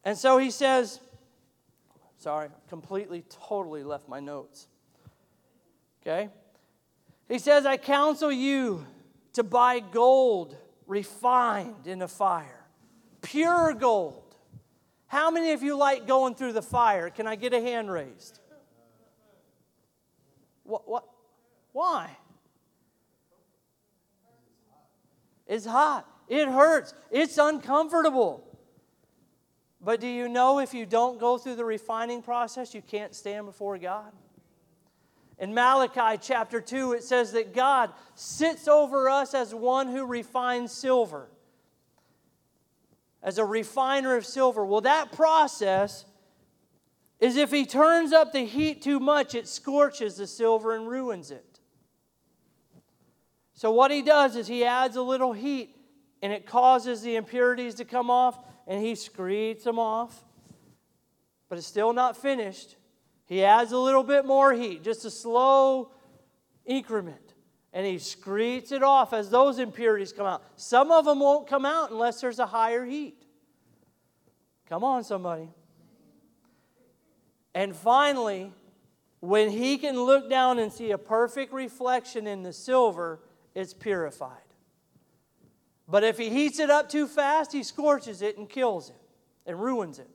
And 0.04 0.18
so 0.18 0.38
he 0.38 0.50
says, 0.50 1.00
sorry, 2.18 2.48
completely, 2.68 3.24
totally 3.28 3.84
left 3.84 4.08
my 4.08 4.20
notes. 4.20 4.68
Okay? 6.02 6.28
He 7.28 7.38
says, 7.38 7.64
I 7.64 7.76
counsel 7.76 8.30
you 8.30 8.86
to 9.32 9.42
buy 9.42 9.80
gold 9.80 10.56
refined 10.86 11.86
in 11.86 12.02
a 12.02 12.08
fire 12.08 12.64
Pure 13.24 13.74
gold. 13.74 14.36
How 15.06 15.30
many 15.30 15.52
of 15.52 15.62
you 15.62 15.76
like 15.76 16.06
going 16.06 16.34
through 16.34 16.52
the 16.52 16.62
fire? 16.62 17.08
Can 17.08 17.26
I 17.26 17.36
get 17.36 17.54
a 17.54 17.60
hand 17.60 17.90
raised? 17.90 18.38
What? 20.62 20.86
what? 20.86 21.04
Why? 21.72 22.10
It's 25.46 25.64
hot. 25.64 26.06
It 26.28 26.48
hurts. 26.48 26.94
It's 27.10 27.38
uncomfortable. 27.38 28.44
But 29.80 30.00
do 30.00 30.08
you 30.08 30.28
know 30.28 30.60
if 30.60 30.72
you 30.72 30.86
don't 30.86 31.20
go 31.20 31.36
through 31.36 31.56
the 31.56 31.64
refining 31.64 32.22
process, 32.22 32.74
you 32.74 32.82
can't 32.82 33.14
stand 33.14 33.46
before 33.46 33.76
God? 33.76 34.12
In 35.38 35.52
Malachi 35.52 36.18
chapter 36.22 36.60
2, 36.60 36.92
it 36.92 37.04
says 37.04 37.32
that 37.32 37.54
God 37.54 37.90
sits 38.14 38.68
over 38.68 39.10
us 39.10 39.34
as 39.34 39.54
one 39.54 39.88
who 39.88 40.06
refines 40.06 40.72
silver 40.72 41.28
as 43.24 43.38
a 43.38 43.44
refiner 43.44 44.16
of 44.16 44.24
silver. 44.24 44.64
Well, 44.64 44.82
that 44.82 45.10
process 45.12 46.04
is 47.18 47.36
if 47.36 47.50
he 47.50 47.64
turns 47.64 48.12
up 48.12 48.32
the 48.32 48.44
heat 48.44 48.82
too 48.82 49.00
much, 49.00 49.34
it 49.34 49.48
scorches 49.48 50.16
the 50.16 50.26
silver 50.26 50.76
and 50.76 50.86
ruins 50.86 51.30
it. 51.30 51.58
So, 53.54 53.70
what 53.70 53.90
he 53.90 54.02
does 54.02 54.36
is 54.36 54.46
he 54.46 54.64
adds 54.64 54.96
a 54.96 55.02
little 55.02 55.32
heat 55.32 55.73
and 56.24 56.32
it 56.32 56.46
causes 56.46 57.02
the 57.02 57.16
impurities 57.16 57.74
to 57.74 57.84
come 57.84 58.08
off 58.08 58.38
and 58.66 58.82
he 58.82 58.94
screeds 58.94 59.62
them 59.62 59.78
off. 59.78 60.24
But 61.50 61.58
it's 61.58 61.66
still 61.66 61.92
not 61.92 62.16
finished. 62.16 62.76
He 63.26 63.44
adds 63.44 63.72
a 63.72 63.78
little 63.78 64.02
bit 64.02 64.24
more 64.24 64.54
heat, 64.54 64.82
just 64.82 65.04
a 65.04 65.10
slow 65.10 65.90
increment 66.64 67.34
and 67.74 67.84
he 67.84 67.98
screeds 67.98 68.72
it 68.72 68.82
off 68.82 69.12
as 69.12 69.28
those 69.28 69.58
impurities 69.58 70.14
come 70.14 70.24
out. 70.24 70.42
Some 70.56 70.90
of 70.90 71.04
them 71.04 71.20
won't 71.20 71.46
come 71.46 71.66
out 71.66 71.90
unless 71.90 72.22
there's 72.22 72.38
a 72.38 72.46
higher 72.46 72.86
heat. 72.86 73.22
Come 74.66 74.82
on, 74.82 75.04
somebody. 75.04 75.50
And 77.54 77.76
finally, 77.76 78.50
when 79.20 79.50
he 79.50 79.76
can 79.76 80.00
look 80.00 80.30
down 80.30 80.58
and 80.58 80.72
see 80.72 80.92
a 80.92 80.98
perfect 80.98 81.52
reflection 81.52 82.26
in 82.26 82.42
the 82.42 82.52
silver, 82.54 83.20
it's 83.54 83.74
purified. 83.74 84.43
But 85.88 86.04
if 86.04 86.18
he 86.18 86.30
heats 86.30 86.58
it 86.58 86.70
up 86.70 86.88
too 86.88 87.06
fast, 87.06 87.52
he 87.52 87.62
scorches 87.62 88.22
it 88.22 88.38
and 88.38 88.48
kills 88.48 88.90
it 88.90 88.96
and 89.46 89.60
ruins 89.60 89.98
it. 89.98 90.08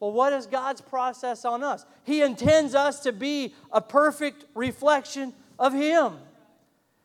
Well, 0.00 0.12
what 0.12 0.32
is 0.32 0.46
God's 0.46 0.80
process 0.80 1.44
on 1.44 1.62
us? 1.62 1.86
He 2.04 2.22
intends 2.22 2.74
us 2.74 3.00
to 3.00 3.12
be 3.12 3.54
a 3.72 3.80
perfect 3.80 4.44
reflection 4.54 5.32
of 5.58 5.72
Him. 5.72 6.18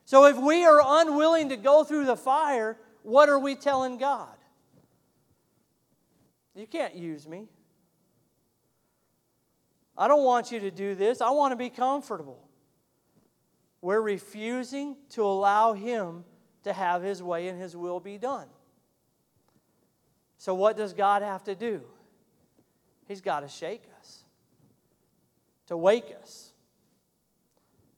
So 0.05 0.25
if 0.25 0.37
we 0.37 0.65
are 0.65 0.81
unwilling 0.83 1.49
to 1.49 1.55
go 1.55 1.83
through 1.83 2.05
the 2.05 2.17
fire, 2.17 2.77
what 3.03 3.29
are 3.29 3.39
we 3.39 3.55
telling 3.55 3.97
God? 3.97 4.35
You 6.55 6.67
can't 6.67 6.95
use 6.95 7.27
me. 7.27 7.47
I 9.97 10.07
don't 10.07 10.23
want 10.23 10.51
you 10.51 10.59
to 10.61 10.71
do 10.71 10.95
this. 10.95 11.21
I 11.21 11.29
want 11.29 11.51
to 11.51 11.55
be 11.55 11.69
comfortable. 11.69 12.49
We're 13.81 14.01
refusing 14.01 14.97
to 15.11 15.23
allow 15.23 15.73
Him 15.73 16.25
to 16.63 16.73
have 16.73 17.01
His 17.01 17.21
way 17.21 17.47
and 17.47 17.59
His 17.59 17.75
will 17.75 17.99
be 17.99 18.17
done. 18.17 18.47
So, 20.37 20.53
what 20.53 20.77
does 20.77 20.93
God 20.93 21.21
have 21.21 21.43
to 21.45 21.55
do? 21.55 21.81
He's 23.07 23.21
got 23.21 23.41
to 23.41 23.47
shake 23.47 23.83
us, 23.99 24.23
to 25.67 25.75
wake 25.75 26.15
us. 26.21 26.51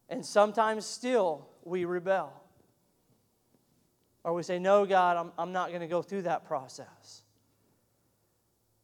And 0.09 0.25
sometimes 0.25 0.85
still, 0.85 1.47
we 1.63 1.85
rebel. 1.85 2.33
Or 4.23 4.33
we 4.33 4.43
say, 4.43 4.59
No, 4.59 4.85
God, 4.85 5.17
I'm, 5.17 5.31
I'm 5.37 5.51
not 5.51 5.69
going 5.69 5.81
to 5.81 5.87
go 5.87 6.01
through 6.01 6.23
that 6.23 6.45
process. 6.45 7.23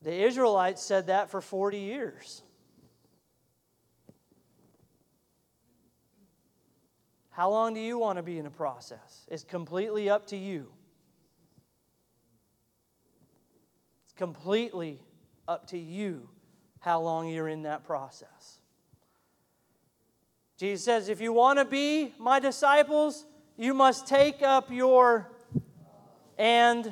The 0.01 0.13
Israelites 0.13 0.81
said 0.81 1.07
that 1.07 1.29
for 1.29 1.41
40 1.41 1.79
years. 1.79 2.43
How 7.37 7.51
long 7.51 7.75
do 7.75 7.79
you 7.79 7.99
want 7.99 8.17
to 8.17 8.23
be 8.23 8.39
in 8.39 8.47
a 8.47 8.49
process? 8.49 9.27
It's 9.27 9.43
completely 9.43 10.09
up 10.09 10.25
to 10.29 10.35
you. 10.35 10.71
It's 14.05 14.13
completely 14.13 14.99
up 15.47 15.67
to 15.67 15.77
you 15.77 16.29
how 16.79 16.99
long 16.99 17.27
you're 17.27 17.47
in 17.47 17.61
that 17.61 17.83
process. 17.83 18.57
Jesus 20.57 20.83
says, 20.83 21.09
If 21.09 21.21
you 21.21 21.31
want 21.31 21.59
to 21.59 21.65
be 21.65 22.11
my 22.17 22.39
disciples, 22.39 23.23
you 23.55 23.75
must 23.75 24.07
take 24.07 24.41
up 24.41 24.71
your 24.71 25.29
and 26.39 26.91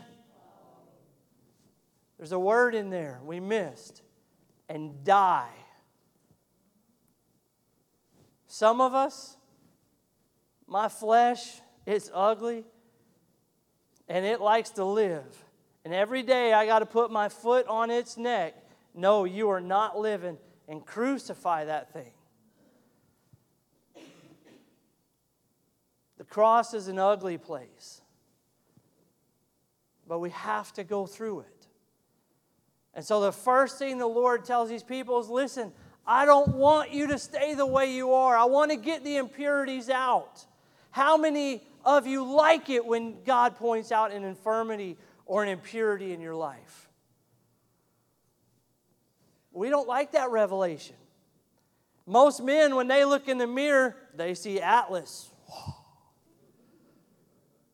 There's 2.20 2.34
a 2.34 2.40
word 2.40 2.76
in 2.76 2.92
there 2.92 3.20
we 3.26 3.40
missed. 3.40 4.04
And 4.70 5.04
die. 5.04 5.50
Some 8.46 8.80
of 8.80 8.94
us, 8.94 9.38
my 10.68 10.90
flesh, 10.90 11.62
it's 11.86 12.10
ugly 12.14 12.66
and 14.08 14.26
it 14.26 14.42
likes 14.42 14.72
to 14.72 14.86
live. 14.86 15.26
And 15.84 15.94
every 15.94 16.24
day 16.24 16.54
I 16.54 16.66
got 16.66 16.80
to 16.80 16.86
put 16.86 17.12
my 17.12 17.30
foot 17.30 17.68
on 17.68 17.92
its 17.92 18.18
neck. 18.18 18.56
No, 18.94 19.26
you 19.26 19.50
are 19.50 19.62
not 19.62 20.00
living, 20.00 20.38
and 20.68 20.86
crucify 20.86 21.66
that 21.66 21.92
thing. 21.92 22.12
The 26.18 26.24
cross 26.24 26.74
is 26.74 26.88
an 26.88 26.98
ugly 26.98 27.38
place, 27.38 28.02
but 30.08 30.20
we 30.20 30.30
have 30.30 30.72
to 30.74 30.84
go 30.84 31.06
through 31.06 31.42
it. 31.42 31.68
And 32.94 33.04
so 33.04 33.20
the 33.20 33.34
first 33.34 33.78
thing 33.78 33.98
the 33.98 34.08
Lord 34.08 34.46
tells 34.46 34.70
these 34.70 34.82
people 34.82 35.20
is 35.20 35.28
listen, 35.28 35.74
I 36.08 36.26
don't 36.26 36.56
want 36.56 36.92
you 36.92 37.08
to 37.08 37.20
stay 37.20 37.54
the 37.54 37.66
way 37.66 37.94
you 37.94 38.14
are. 38.14 38.38
I 38.38 38.46
want 38.46 38.72
to 38.72 38.78
get 38.78 39.04
the 39.04 39.18
impurities 39.18 39.90
out. 39.90 40.46
How 40.96 41.18
many 41.18 41.62
of 41.84 42.08
you 42.08 42.24
like 42.24 42.70
it 42.70 42.86
when 42.86 43.22
God 43.26 43.58
points 43.58 43.92
out 43.92 44.14
an 44.14 44.24
infirmity 44.24 44.96
or 45.26 45.44
an 45.44 45.50
impurity 45.50 46.14
in 46.14 46.22
your 46.22 46.36
life? 46.36 46.88
We 49.52 49.70
don't 49.70 49.90
like 49.90 50.14
that 50.14 50.32
revelation. 50.32 50.96
Most 52.08 52.42
men, 52.42 52.76
when 52.76 52.88
they 52.88 53.04
look 53.04 53.28
in 53.28 53.38
the 53.38 53.46
mirror, 53.46 53.98
they 54.16 54.36
see 54.36 54.62
Atlas. 54.62 55.30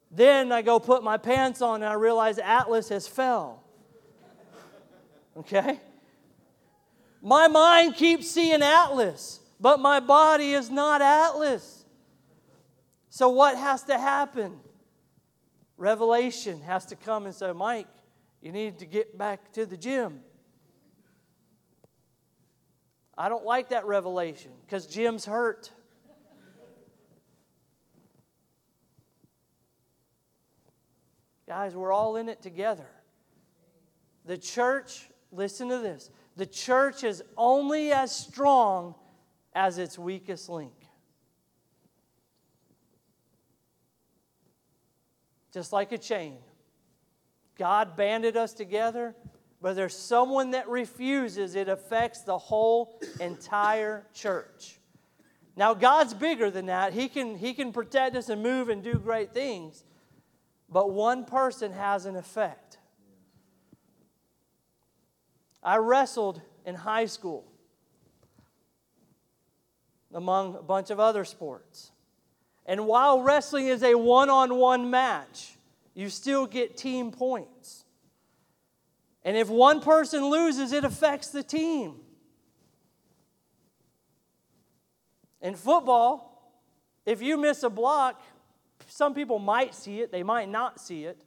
Then 0.10 0.52
I 0.52 0.64
go 0.64 0.80
put 0.80 1.04
my 1.04 1.18
pants 1.18 1.62
on 1.62 1.84
and 1.84 1.92
I 1.92 1.94
realize 1.94 2.40
Atlas 2.40 2.90
has 2.90 3.08
fell. 3.08 3.62
Okay? 5.38 5.80
My 7.22 7.48
mind 7.48 7.94
keeps 7.98 8.32
seeing 8.32 8.64
Atlas, 8.64 9.42
but 9.60 9.80
my 9.80 10.00
body 10.00 10.54
is 10.54 10.72
not 10.72 11.04
Atlas. 11.04 11.81
So, 13.14 13.28
what 13.28 13.58
has 13.58 13.84
to 13.84 14.00
happen? 14.00 14.58
Revelation 15.76 16.62
has 16.62 16.86
to 16.86 16.96
come 16.96 17.26
and 17.26 17.36
say, 17.36 17.52
Mike, 17.52 17.88
you 18.42 18.54
need 18.54 18.80
to 18.80 18.86
get 18.86 19.18
back 19.18 19.52
to 19.52 19.66
the 19.66 19.76
gym. 19.76 20.22
I 23.18 23.28
don't 23.28 23.44
like 23.44 23.70
that 23.70 23.86
revelation 23.86 24.52
because 24.66 24.88
gym's 24.88 25.26
hurt. 25.26 25.72
Guys, 31.46 31.76
we're 31.76 31.92
all 31.92 32.16
in 32.16 32.30
it 32.30 32.42
together. 32.42 32.88
The 34.24 34.38
church, 34.38 35.10
listen 35.34 35.68
to 35.68 35.80
this 35.80 36.10
the 36.38 36.46
church 36.46 37.04
is 37.04 37.22
only 37.36 37.92
as 37.92 38.16
strong 38.16 38.96
as 39.54 39.78
its 39.78 40.00
weakest 40.00 40.48
link. 40.48 40.81
Just 45.54 45.74
like 45.74 45.92
a 45.92 45.98
chain. 45.98 46.38
God 47.58 47.96
banded 47.96 48.38
us 48.38 48.54
together, 48.54 49.16
but 49.62 49.76
there's 49.76 49.96
someone 49.96 50.52
that 50.52 50.68
refuses, 50.70 51.56
it 51.56 51.68
affects 51.68 52.22
the 52.22 52.38
whole 52.38 53.00
entire 53.20 54.08
church. 54.14 54.80
Now, 55.56 55.74
God's 55.74 56.14
bigger 56.14 56.50
than 56.50 56.68
that. 56.68 56.94
He 56.94 57.08
can, 57.08 57.38
he 57.38 57.54
can 57.54 57.72
protect 57.74 58.16
us 58.16 58.30
and 58.30 58.42
move 58.42 58.70
and 58.70 58.82
do 58.82 58.96
great 58.96 59.34
things, 59.34 59.84
but 60.70 60.92
one 60.92 61.26
person 61.26 61.74
has 61.74 62.06
an 62.06 62.16
effect. 62.16 62.78
I 65.62 65.78
wrestled 65.78 66.42
in 66.66 66.76
high 66.76 67.06
school 67.06 67.46
among 70.14 70.56
a 70.56 70.64
bunch 70.64 70.90
of 70.90 71.00
other 71.00 71.26
sports. 71.26 71.91
And 72.72 72.88
while 72.88 73.22
wrestling 73.22 73.68
is 73.68 73.84
a 73.84 73.96
one 73.96 74.30
on 74.30 74.56
one 74.56 74.90
match, 74.90 75.58
you 75.94 76.08
still 76.08 76.48
get 76.48 76.78
team 76.78 77.12
points. 77.12 77.84
And 79.26 79.36
if 79.36 79.50
one 79.50 79.82
person 79.82 80.30
loses, 80.30 80.72
it 80.72 80.86
affects 80.86 81.32
the 81.32 81.44
team. 81.44 81.96
In 85.42 85.56
football, 85.56 86.50
if 87.06 87.22
you 87.22 87.36
miss 87.36 87.62
a 87.64 87.70
block, 87.70 88.22
some 88.88 89.14
people 89.14 89.38
might 89.38 89.76
see 89.76 90.00
it, 90.00 90.14
they 90.14 90.24
might 90.24 90.48
not 90.48 90.80
see 90.80 91.04
it. 91.04 91.18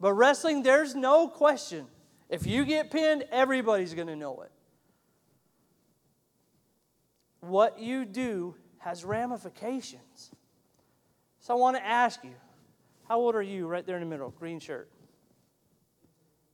But 0.00 0.14
wrestling, 0.14 0.62
there's 0.62 0.94
no 0.94 1.28
question. 1.28 1.86
If 2.30 2.46
you 2.46 2.64
get 2.64 2.90
pinned, 2.90 3.26
everybody's 3.30 3.92
going 3.92 4.08
to 4.08 4.16
know 4.16 4.40
it. 4.40 4.52
What 7.40 7.78
you 7.78 8.06
do 8.06 8.54
has 8.78 9.04
ramifications. 9.04 10.30
So 11.42 11.52
I 11.52 11.56
want 11.56 11.76
to 11.76 11.84
ask 11.84 12.22
you, 12.22 12.34
how 13.08 13.18
old 13.18 13.34
are 13.34 13.42
you 13.42 13.66
right 13.66 13.84
there 13.84 13.96
in 13.96 14.00
the 14.02 14.08
middle, 14.08 14.30
green 14.30 14.60
shirt? 14.60 14.88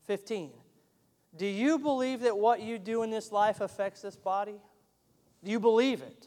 15. 0.06 0.50
Do 1.36 1.46
you 1.46 1.78
believe 1.78 2.20
that 2.20 2.38
what 2.38 2.62
you 2.62 2.78
do 2.78 3.02
in 3.02 3.10
this 3.10 3.30
life 3.30 3.60
affects 3.60 4.00
this 4.00 4.16
body? 4.16 4.56
Do 5.44 5.50
you 5.50 5.60
believe 5.60 6.00
it? 6.00 6.26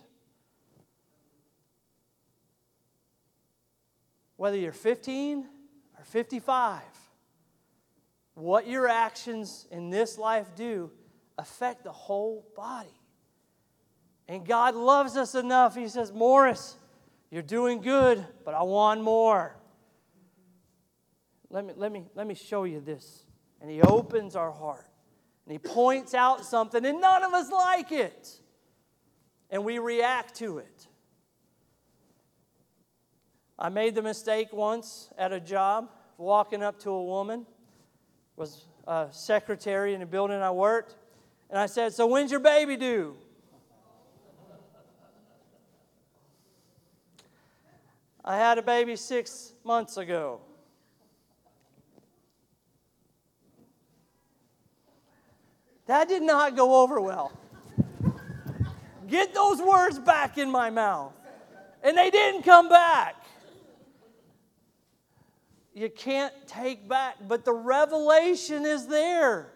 Whether 4.37 4.57
you're 4.57 4.71
15 4.71 5.47
or 5.97 6.03
55, 6.05 6.81
what 8.35 8.67
your 8.67 8.87
actions 8.87 9.65
in 9.71 9.89
this 9.89 10.19
life 10.19 10.55
do 10.55 10.91
affect 11.39 11.83
the 11.83 11.91
whole 11.91 12.45
body. 12.55 12.89
And 14.27 14.45
God 14.45 14.75
loves 14.75 15.17
us 15.17 15.33
enough. 15.33 15.75
He 15.75 15.87
says, 15.87 16.13
Morris, 16.13 16.77
you're 17.31 17.41
doing 17.41 17.79
good, 17.81 18.23
but 18.43 18.53
I 18.53 18.61
want 18.63 19.01
more. 19.01 19.55
Let 21.49 21.65
me, 21.65 21.73
let 21.75 21.91
me, 21.91 22.03
let 22.13 22.27
me 22.27 22.35
show 22.35 22.65
you 22.65 22.81
this. 22.81 23.23
And 23.61 23.71
he 23.71 23.81
opens 23.81 24.35
our 24.35 24.51
heart. 24.51 24.85
And 25.45 25.53
he 25.53 25.57
points 25.57 26.13
out 26.13 26.45
something, 26.45 26.85
and 26.85 26.99
none 27.01 27.23
of 27.23 27.33
us 27.33 27.49
like 27.49 27.91
it. 27.91 28.39
And 29.49 29.63
we 29.63 29.79
react 29.79 30.35
to 30.35 30.59
it. 30.59 30.87
I 33.57 33.69
made 33.69 33.95
the 33.95 34.01
mistake 34.01 34.51
once 34.51 35.09
at 35.17 35.31
a 35.31 35.39
job, 35.39 35.89
walking 36.17 36.61
up 36.63 36.79
to 36.79 36.89
a 36.89 37.03
woman, 37.03 37.45
was 38.35 38.65
a 38.87 39.07
secretary 39.11 39.93
in 39.93 40.01
a 40.01 40.05
building 40.05 40.41
I 40.41 40.51
worked, 40.51 40.95
and 41.49 41.59
I 41.59 41.67
said, 41.67 41.93
So 41.93 42.07
when's 42.07 42.31
your 42.31 42.39
baby 42.39 42.75
due? 42.75 43.15
I 48.23 48.37
had 48.37 48.57
a 48.57 48.61
baby 48.61 48.95
six 48.95 49.53
months 49.63 49.97
ago. 49.97 50.41
That 55.87 56.07
did 56.07 56.21
not 56.21 56.55
go 56.55 56.83
over 56.83 57.01
well. 57.01 57.31
Get 59.07 59.33
those 59.33 59.61
words 59.61 59.99
back 59.99 60.37
in 60.37 60.49
my 60.49 60.69
mouth. 60.69 61.13
And 61.83 61.97
they 61.97 62.09
didn't 62.09 62.43
come 62.43 62.69
back. 62.69 63.15
You 65.73 65.89
can't 65.89 66.33
take 66.47 66.87
back, 66.87 67.15
but 67.27 67.43
the 67.43 67.53
revelation 67.53 68.65
is 68.65 68.87
there. 68.87 69.51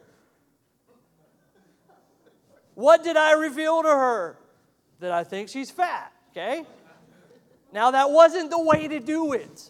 What 2.74 3.04
did 3.04 3.16
I 3.16 3.34
reveal 3.34 3.84
to 3.84 3.90
her? 3.90 4.38
That 5.00 5.12
I 5.12 5.24
think 5.24 5.50
she's 5.50 5.70
fat, 5.70 6.12
okay? 6.32 6.66
Now, 7.76 7.92
that 7.92 8.10
wasn't 8.10 8.52
the 8.52 8.62
way 8.62 8.88
to 8.88 9.02
do 9.02 9.34
it. 9.34 9.70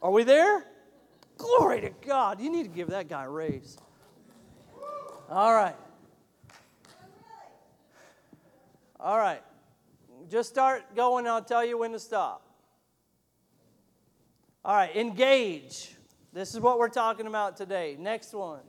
Are 0.00 0.12
we 0.12 0.22
there? 0.22 0.64
Glory 1.36 1.80
to 1.80 1.90
God. 2.06 2.40
You 2.40 2.52
need 2.52 2.62
to 2.62 2.68
give 2.68 2.90
that 2.90 3.08
guy 3.08 3.24
a 3.24 3.28
raise. 3.28 3.76
All 5.28 5.52
right. 5.52 5.74
All 9.00 9.18
right. 9.18 9.42
Just 10.30 10.50
start 10.50 10.94
going, 10.94 11.26
I'll 11.26 11.42
tell 11.42 11.64
you 11.64 11.78
when 11.78 11.90
to 11.90 11.98
stop. 11.98 12.46
All 14.64 14.76
right, 14.76 14.94
engage. 14.94 15.96
This 16.32 16.54
is 16.54 16.60
what 16.60 16.78
we're 16.78 16.88
talking 16.88 17.26
about 17.26 17.56
today. 17.56 17.96
Next 17.98 18.32
one. 18.32 18.60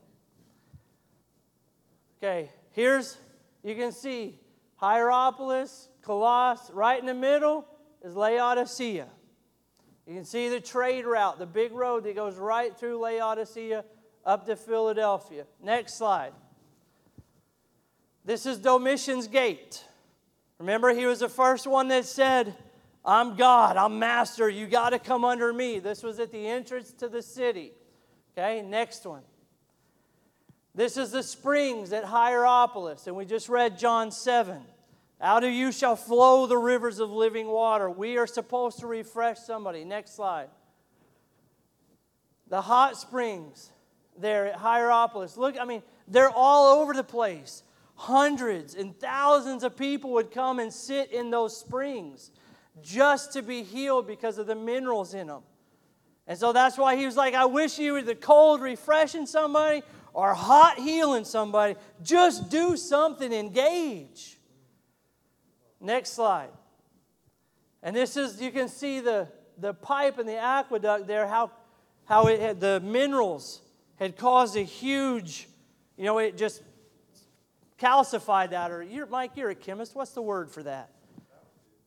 Okay, 2.17 2.49
here's, 2.71 3.17
you 3.63 3.75
can 3.75 3.91
see 3.91 4.39
Hierapolis, 4.77 5.89
Colossus, 6.07 6.73
right 6.73 6.97
in 6.97 7.05
the 7.05 7.13
middle 7.13 7.67
is 8.01 8.15
Laodicea. 8.15 9.07
You 10.07 10.15
can 10.15 10.23
see 10.23 10.47
the 10.47 10.61
trade 10.61 11.05
route, 11.05 11.37
the 11.37 11.45
big 11.45 11.73
road 11.73 12.05
that 12.05 12.15
goes 12.15 12.37
right 12.37 12.75
through 12.75 12.97
Laodicea 12.99 13.83
up 14.25 14.45
to 14.45 14.55
Philadelphia. 14.55 15.45
Next 15.61 15.97
slide. 15.97 16.31
This 18.23 18.45
is 18.45 18.57
Domitian's 18.57 19.27
gate. 19.27 19.83
Remember, 20.59 20.93
he 20.93 21.05
was 21.05 21.19
the 21.19 21.27
first 21.27 21.67
one 21.67 21.89
that 21.89 22.05
said, 22.05 22.55
I'm 23.03 23.35
God, 23.35 23.75
I'm 23.75 23.99
master, 23.99 24.47
you 24.47 24.65
got 24.65 24.91
to 24.91 24.99
come 24.99 25.25
under 25.25 25.51
me. 25.51 25.79
This 25.79 26.03
was 26.03 26.21
at 26.21 26.31
the 26.31 26.47
entrance 26.47 26.93
to 26.93 27.09
the 27.09 27.21
city. 27.21 27.73
Okay, 28.31 28.61
next 28.61 29.05
one. 29.05 29.23
This 30.73 30.95
is 30.95 31.11
the 31.11 31.23
springs 31.23 31.91
at 31.91 32.05
Hierapolis, 32.05 33.07
and 33.07 33.15
we 33.17 33.25
just 33.25 33.49
read 33.49 33.77
John 33.77 34.09
7. 34.09 34.61
Out 35.19 35.43
of 35.43 35.51
you 35.51 35.71
shall 35.71 35.95
flow 35.95 36.45
the 36.45 36.57
rivers 36.57 36.99
of 36.99 37.09
living 37.09 37.47
water. 37.47 37.89
We 37.89 38.17
are 38.17 38.27
supposed 38.27 38.79
to 38.79 38.87
refresh 38.87 39.39
somebody. 39.39 39.83
Next 39.83 40.15
slide. 40.15 40.49
The 42.49 42.61
hot 42.61 42.97
springs 42.97 43.71
there 44.17 44.47
at 44.47 44.55
Hierapolis. 44.55 45.37
Look, 45.37 45.59
I 45.59 45.65
mean, 45.65 45.81
they're 46.07 46.29
all 46.29 46.79
over 46.79 46.93
the 46.93 47.03
place. 47.03 47.63
Hundreds 47.95 48.75
and 48.75 48.97
thousands 48.99 49.63
of 49.63 49.75
people 49.75 50.11
would 50.13 50.31
come 50.31 50.59
and 50.59 50.71
sit 50.71 51.11
in 51.11 51.31
those 51.31 51.57
springs 51.57 52.31
just 52.81 53.33
to 53.33 53.41
be 53.41 53.63
healed 53.63 54.05
because 54.05 54.37
of 54.37 54.45
the 54.45 54.55
minerals 54.55 55.15
in 55.15 55.27
them. 55.27 55.41
And 56.27 56.37
so 56.37 56.53
that's 56.53 56.77
why 56.77 56.95
he 56.95 57.05
was 57.05 57.15
like, 57.15 57.33
I 57.33 57.45
wish 57.45 57.79
you 57.79 57.93
were 57.93 58.01
the 58.03 58.13
cold 58.13 58.61
refreshing 58.61 59.25
somebody 59.25 59.81
or 60.13 60.33
hot 60.33 60.77
healing 60.77 61.25
somebody. 61.25 61.75
Just 62.03 62.49
do 62.49 62.77
something, 62.77 63.33
engage. 63.33 64.36
Next 65.79 66.13
slide. 66.13 66.49
And 67.83 67.95
this 67.95 68.17
is, 68.17 68.41
you 68.41 68.51
can 68.51 68.67
see 68.67 68.99
the, 68.99 69.27
the 69.57 69.73
pipe 69.73 70.17
and 70.17 70.27
the 70.27 70.37
aqueduct 70.37 71.07
there, 71.07 71.27
how, 71.27 71.51
how 72.05 72.27
it 72.27 72.39
had, 72.39 72.59
the 72.59 72.79
minerals 72.79 73.61
had 73.97 74.17
caused 74.17 74.55
a 74.57 74.61
huge, 74.61 75.47
you 75.97 76.05
know, 76.05 76.17
it 76.17 76.37
just 76.37 76.61
calcified 77.79 78.51
that. 78.51 78.71
Or, 78.71 78.81
you're, 78.81 79.05
Mike, 79.05 79.31
you're 79.35 79.51
a 79.51 79.55
chemist. 79.55 79.95
What's 79.95 80.11
the 80.11 80.21
word 80.21 80.49
for 80.49 80.63
that? 80.63 80.89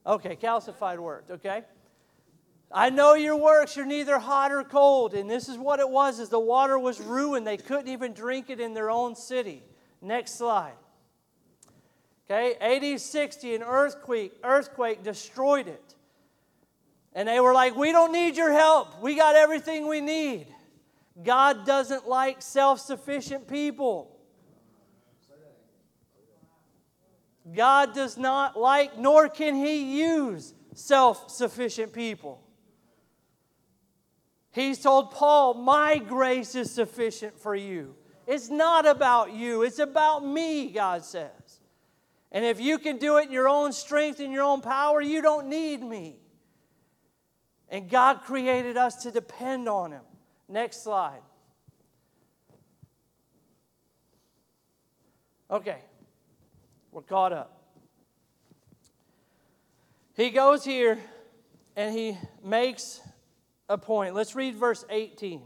Okay, 0.06 0.36
calcified 0.36 0.98
worked, 0.98 1.30
okay? 1.30 1.62
I 2.72 2.90
know 2.90 3.14
your 3.14 3.36
works, 3.36 3.76
you're 3.76 3.84
neither 3.84 4.18
hot 4.18 4.52
or 4.52 4.62
cold. 4.62 5.14
And 5.14 5.28
this 5.28 5.48
is 5.48 5.58
what 5.58 5.80
it 5.80 5.88
was, 5.88 6.20
is 6.20 6.28
the 6.28 6.40
water 6.40 6.78
was 6.78 7.00
ruined. 7.00 7.46
They 7.46 7.56
couldn't 7.56 7.88
even 7.88 8.12
drink 8.14 8.48
it 8.48 8.60
in 8.60 8.74
their 8.74 8.90
own 8.90 9.16
city. 9.16 9.64
Next 10.00 10.38
slide. 10.38 10.74
Okay, 12.30 12.54
AD 12.60 13.00
60, 13.00 13.56
an 13.56 13.62
earthquake, 13.64 14.32
earthquake 14.44 15.02
destroyed 15.02 15.66
it. 15.66 15.94
And 17.12 17.26
they 17.26 17.40
were 17.40 17.52
like, 17.52 17.74
We 17.74 17.90
don't 17.90 18.12
need 18.12 18.36
your 18.36 18.52
help. 18.52 19.02
We 19.02 19.16
got 19.16 19.34
everything 19.34 19.88
we 19.88 20.00
need. 20.00 20.46
God 21.24 21.66
doesn't 21.66 22.08
like 22.08 22.40
self 22.40 22.78
sufficient 22.78 23.48
people. 23.48 24.16
God 27.52 27.94
does 27.96 28.16
not 28.16 28.56
like, 28.56 28.96
nor 28.96 29.28
can 29.28 29.56
He 29.56 30.00
use 30.00 30.54
self 30.72 31.32
sufficient 31.32 31.92
people. 31.92 32.40
He's 34.52 34.78
told 34.78 35.10
Paul, 35.10 35.54
My 35.54 35.98
grace 35.98 36.54
is 36.54 36.70
sufficient 36.70 37.40
for 37.40 37.56
you. 37.56 37.96
It's 38.28 38.50
not 38.50 38.86
about 38.86 39.32
you, 39.32 39.62
it's 39.62 39.80
about 39.80 40.24
me, 40.24 40.70
God 40.70 41.04
says. 41.04 41.39
And 42.32 42.44
if 42.44 42.60
you 42.60 42.78
can 42.78 42.98
do 42.98 43.18
it 43.18 43.26
in 43.26 43.32
your 43.32 43.48
own 43.48 43.72
strength 43.72 44.20
and 44.20 44.32
your 44.32 44.44
own 44.44 44.60
power, 44.60 45.00
you 45.00 45.20
don't 45.20 45.48
need 45.48 45.82
me. 45.82 46.16
And 47.68 47.88
God 47.88 48.22
created 48.22 48.76
us 48.76 49.02
to 49.02 49.10
depend 49.10 49.68
on 49.68 49.92
Him. 49.92 50.02
Next 50.48 50.82
slide. 50.82 51.22
Okay, 55.50 55.78
we're 56.92 57.02
caught 57.02 57.32
up. 57.32 57.60
He 60.14 60.30
goes 60.30 60.64
here 60.64 60.98
and 61.74 61.92
he 61.94 62.16
makes 62.44 63.00
a 63.68 63.76
point. 63.76 64.14
Let's 64.14 64.36
read 64.36 64.54
verse 64.54 64.84
18. 64.90 65.42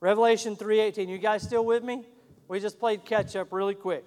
Revelation 0.00 0.56
3:18. 0.56 1.08
You 1.08 1.18
guys 1.18 1.42
still 1.42 1.64
with 1.64 1.82
me? 1.82 2.06
We 2.48 2.60
just 2.60 2.78
played 2.78 3.04
catch 3.04 3.36
up 3.36 3.52
really 3.52 3.74
quick. 3.74 4.04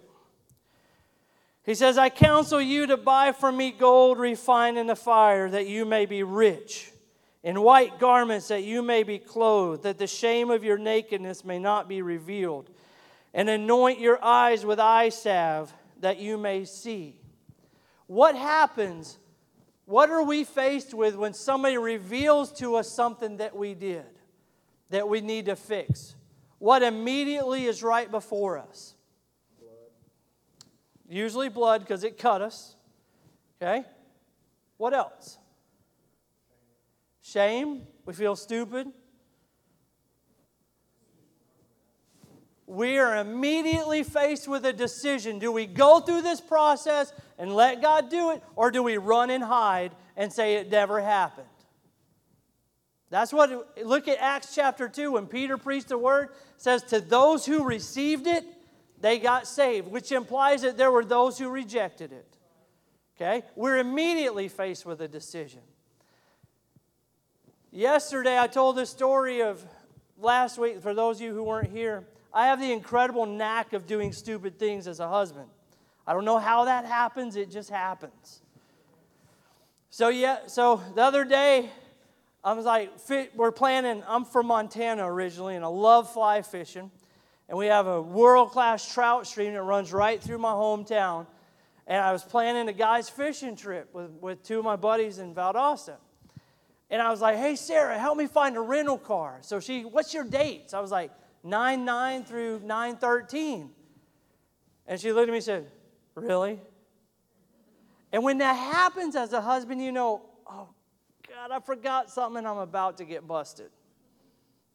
He 1.63 1.75
says, 1.75 1.97
I 1.97 2.09
counsel 2.09 2.61
you 2.61 2.87
to 2.87 2.97
buy 2.97 3.31
from 3.31 3.55
me 3.55 3.71
gold 3.71 4.19
refined 4.19 4.77
in 4.77 4.87
the 4.87 4.95
fire, 4.95 5.49
that 5.49 5.67
you 5.67 5.85
may 5.85 6.05
be 6.05 6.21
rich, 6.21 6.91
in 7.41 7.61
white 7.61 7.99
garments, 7.99 8.49
that 8.49 8.63
you 8.63 8.81
may 8.81 9.03
be 9.03 9.17
clothed, 9.17 9.83
that 9.83 9.97
the 9.97 10.07
shame 10.07 10.51
of 10.51 10.63
your 10.63 10.77
nakedness 10.77 11.45
may 11.45 11.59
not 11.59 11.87
be 11.87 12.01
revealed, 12.01 12.69
and 13.33 13.49
anoint 13.49 13.99
your 13.99 14.21
eyes 14.23 14.65
with 14.65 14.79
eye 14.79 15.09
salve, 15.09 15.73
that 16.01 16.19
you 16.19 16.37
may 16.37 16.65
see. 16.65 17.17
What 18.07 18.35
happens? 18.35 19.17
What 19.85 20.09
are 20.09 20.23
we 20.23 20.43
faced 20.43 20.93
with 20.93 21.15
when 21.15 21.33
somebody 21.33 21.77
reveals 21.77 22.51
to 22.59 22.75
us 22.75 22.89
something 22.89 23.37
that 23.37 23.55
we 23.55 23.73
did, 23.73 24.05
that 24.89 25.07
we 25.07 25.21
need 25.21 25.45
to 25.45 25.55
fix? 25.55 26.15
What 26.59 26.83
immediately 26.83 27.65
is 27.65 27.83
right 27.83 28.11
before 28.11 28.57
us? 28.57 28.95
Usually 31.07 31.49
blood 31.49 31.81
because 31.81 32.03
it 32.03 32.17
cut 32.17 32.41
us. 32.41 32.75
Okay? 33.61 33.85
What 34.77 34.93
else? 34.93 35.37
Shame. 37.21 37.83
We 38.05 38.13
feel 38.13 38.35
stupid. 38.35 38.87
We 42.65 42.97
are 42.97 43.17
immediately 43.17 44.03
faced 44.03 44.47
with 44.47 44.65
a 44.65 44.73
decision. 44.73 45.39
Do 45.39 45.51
we 45.51 45.65
go 45.65 45.99
through 45.99 46.21
this 46.21 46.41
process 46.41 47.13
and 47.37 47.53
let 47.53 47.81
God 47.81 48.09
do 48.09 48.31
it, 48.31 48.41
or 48.55 48.71
do 48.71 48.81
we 48.81 48.97
run 48.97 49.29
and 49.29 49.43
hide 49.43 49.91
and 50.15 50.31
say 50.31 50.55
it 50.55 50.71
never 50.71 51.01
happened? 51.01 51.47
That's 53.09 53.31
what, 53.31 53.77
look 53.85 54.07
at 54.07 54.17
Acts 54.19 54.55
chapter 54.55 54.89
2 54.89 55.11
when 55.11 55.27
Peter 55.27 55.55
preached 55.55 55.89
the 55.89 55.97
word, 55.97 56.29
says, 56.57 56.81
To 56.85 56.99
those 56.99 57.45
who 57.45 57.63
received 57.63 58.25
it, 58.25 58.43
they 59.03 59.19
got 59.19 59.45
saved, 59.45 59.89
which 59.89 60.13
implies 60.13 60.61
that 60.61 60.77
there 60.77 60.89
were 60.89 61.03
those 61.03 61.37
who 61.37 61.49
rejected 61.49 62.13
it. 62.13 62.37
Okay? 63.17 63.43
We're 63.53 63.79
immediately 63.79 64.47
faced 64.47 64.85
with 64.85 65.01
a 65.01 65.09
decision. 65.09 65.59
Yesterday, 67.69 68.39
I 68.39 68.47
told 68.47 68.77
the 68.77 68.85
story 68.85 69.41
of 69.41 69.61
last 70.17 70.57
week, 70.57 70.81
for 70.81 70.93
those 70.93 71.17
of 71.17 71.23
you 71.23 71.33
who 71.33 71.43
weren't 71.43 71.69
here. 71.69 72.05
I 72.33 72.47
have 72.47 72.61
the 72.61 72.71
incredible 72.71 73.25
knack 73.25 73.73
of 73.73 73.85
doing 73.85 74.13
stupid 74.13 74.57
things 74.57 74.87
as 74.87 75.01
a 75.01 75.09
husband. 75.09 75.49
I 76.07 76.13
don't 76.13 76.23
know 76.23 76.39
how 76.39 76.63
that 76.63 76.85
happens, 76.85 77.35
it 77.35 77.51
just 77.51 77.69
happens. 77.69 78.41
So, 79.89 80.07
yeah, 80.07 80.47
so 80.47 80.81
the 80.95 81.01
other 81.01 81.25
day, 81.25 81.69
I 82.41 82.53
was 82.53 82.63
like, 82.63 82.89
we're 83.35 83.51
planning, 83.51 84.01
I'm 84.07 84.23
from 84.23 84.45
Montana 84.47 85.05
originally, 85.05 85.57
and 85.57 85.65
I 85.65 85.67
love 85.67 86.13
fly 86.13 86.41
fishing 86.41 86.89
and 87.53 87.59
we 87.59 87.67
have 87.67 87.85
a 87.85 88.01
world 88.01 88.49
class 88.49 88.91
trout 88.91 89.27
stream 89.27 89.53
that 89.53 89.61
runs 89.61 89.93
right 89.93 90.19
through 90.19 90.39
my 90.39 90.53
hometown. 90.53 91.27
And 91.85 92.01
I 92.01 92.11
was 92.11 92.23
planning 92.23 92.67
a 92.67 92.73
guy's 92.73 93.09
fishing 93.09 93.55
trip 93.55 93.93
with, 93.93 94.09
with 94.21 94.41
two 94.41 94.57
of 94.57 94.65
my 94.65 94.75
buddies 94.75 95.19
in 95.19 95.35
Valdosta. 95.35 95.97
And 96.89 96.99
I 96.99 97.11
was 97.11 97.21
like, 97.21 97.37
hey, 97.37 97.55
Sarah, 97.55 97.99
help 97.99 98.17
me 98.17 98.25
find 98.25 98.57
a 98.57 98.59
rental 98.59 98.97
car. 98.97 99.37
So 99.41 99.59
she, 99.59 99.83
what's 99.83 100.15
your 100.15 100.23
dates? 100.23 100.73
I 100.73 100.79
was 100.79 100.89
like, 100.89 101.11
9 101.43 101.85
9 101.85 102.23
through 102.23 102.61
9 102.61 102.95
13. 102.95 103.69
And 104.87 104.99
she 104.99 105.13
looked 105.13 105.29
at 105.29 105.31
me 105.31 105.37
and 105.37 105.45
said, 105.45 105.71
really? 106.15 106.59
And 108.11 108.23
when 108.23 108.39
that 108.39 108.53
happens 108.53 109.15
as 109.15 109.31
a 109.31 109.41
husband, 109.41 109.79
you 109.79 109.91
know, 109.91 110.23
oh, 110.49 110.69
God, 111.27 111.51
I 111.51 111.59
forgot 111.59 112.09
something 112.09 112.47
I'm 112.47 112.57
about 112.57 112.97
to 112.97 113.05
get 113.05 113.27
busted. 113.27 113.69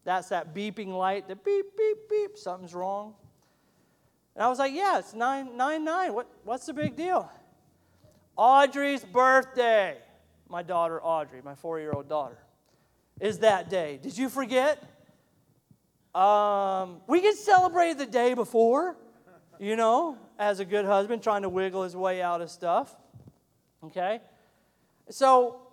That's 0.09 0.29
that 0.29 0.55
beeping 0.55 0.87
light, 0.87 1.27
the 1.27 1.35
beep, 1.35 1.77
beep, 1.77 1.97
beep, 2.09 2.35
something's 2.35 2.73
wrong. 2.73 3.13
And 4.33 4.43
I 4.43 4.47
was 4.47 4.57
like, 4.57 4.73
yeah, 4.73 4.97
it's 4.97 5.13
999. 5.13 5.85
9 5.85 5.85
9. 5.85 6.13
What, 6.15 6.27
what's 6.43 6.65
the 6.65 6.73
big 6.73 6.95
deal? 6.95 7.31
Audrey's 8.35 9.03
birthday, 9.03 9.97
my 10.49 10.63
daughter 10.63 10.99
Audrey, 10.99 11.43
my 11.43 11.53
four 11.53 11.79
year 11.79 11.91
old 11.91 12.09
daughter, 12.09 12.39
is 13.19 13.37
that 13.39 13.69
day. 13.69 13.99
Did 14.01 14.17
you 14.17 14.29
forget? 14.29 14.81
Um, 16.15 17.01
we 17.05 17.21
can 17.21 17.35
celebrate 17.35 17.99
the 17.99 18.07
day 18.07 18.33
before, 18.33 18.97
you 19.59 19.75
know, 19.75 20.17
as 20.39 20.59
a 20.59 20.65
good 20.65 20.85
husband 20.85 21.21
trying 21.21 21.43
to 21.43 21.49
wiggle 21.49 21.83
his 21.83 21.95
way 21.95 22.19
out 22.19 22.41
of 22.41 22.49
stuff. 22.49 22.95
Okay? 23.83 24.21
So 25.11 25.68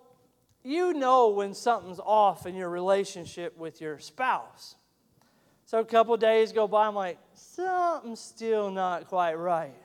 you 0.67 0.93
know 0.93 1.29
when 1.29 1.53
something's 1.53 1.99
off 1.99 2.45
in 2.45 2.53
your 2.53 2.69
relationship 2.69 3.57
with 3.57 3.79
your 3.79 3.99
spouse. 3.99 4.75
So 5.65 5.79
a 5.79 5.85
couple 5.85 6.15
days 6.17 6.51
go 6.51 6.67
by, 6.67 6.87
I'm 6.87 6.95
like, 6.95 7.17
something's 7.33 8.19
still 8.19 8.69
not 8.69 9.07
quite 9.07 9.35
right. 9.35 9.75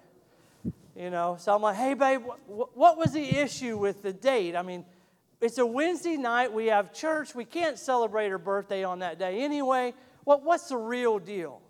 You 0.97 1.11
know, 1.11 1.37
so 1.39 1.55
I'm 1.55 1.63
like, 1.63 1.77
hey, 1.77 1.95
babe, 1.95 2.23
what, 2.47 2.77
what 2.77 2.99
was 2.99 3.13
the 3.13 3.25
issue 3.25 3.79
with 3.79 4.03
the 4.03 4.13
date? 4.13 4.57
I 4.57 4.63
mean, 4.63 4.85
it's 5.41 5.59
a 5.59 5.67
Wednesday 5.67 6.17
night, 6.17 6.53
we 6.53 6.67
have 6.67 6.93
church, 6.93 7.35
we 7.35 7.45
can't 7.45 7.79
celebrate 7.79 8.29
her 8.29 8.39
birthday 8.39 8.85
on 8.85 8.99
that 8.99 9.19
day 9.19 9.43
anyway. 9.43 9.95
What, 10.25 10.45
what's 10.45 10.69
the 10.69 10.77
real 10.77 11.19
deal? 11.19 11.63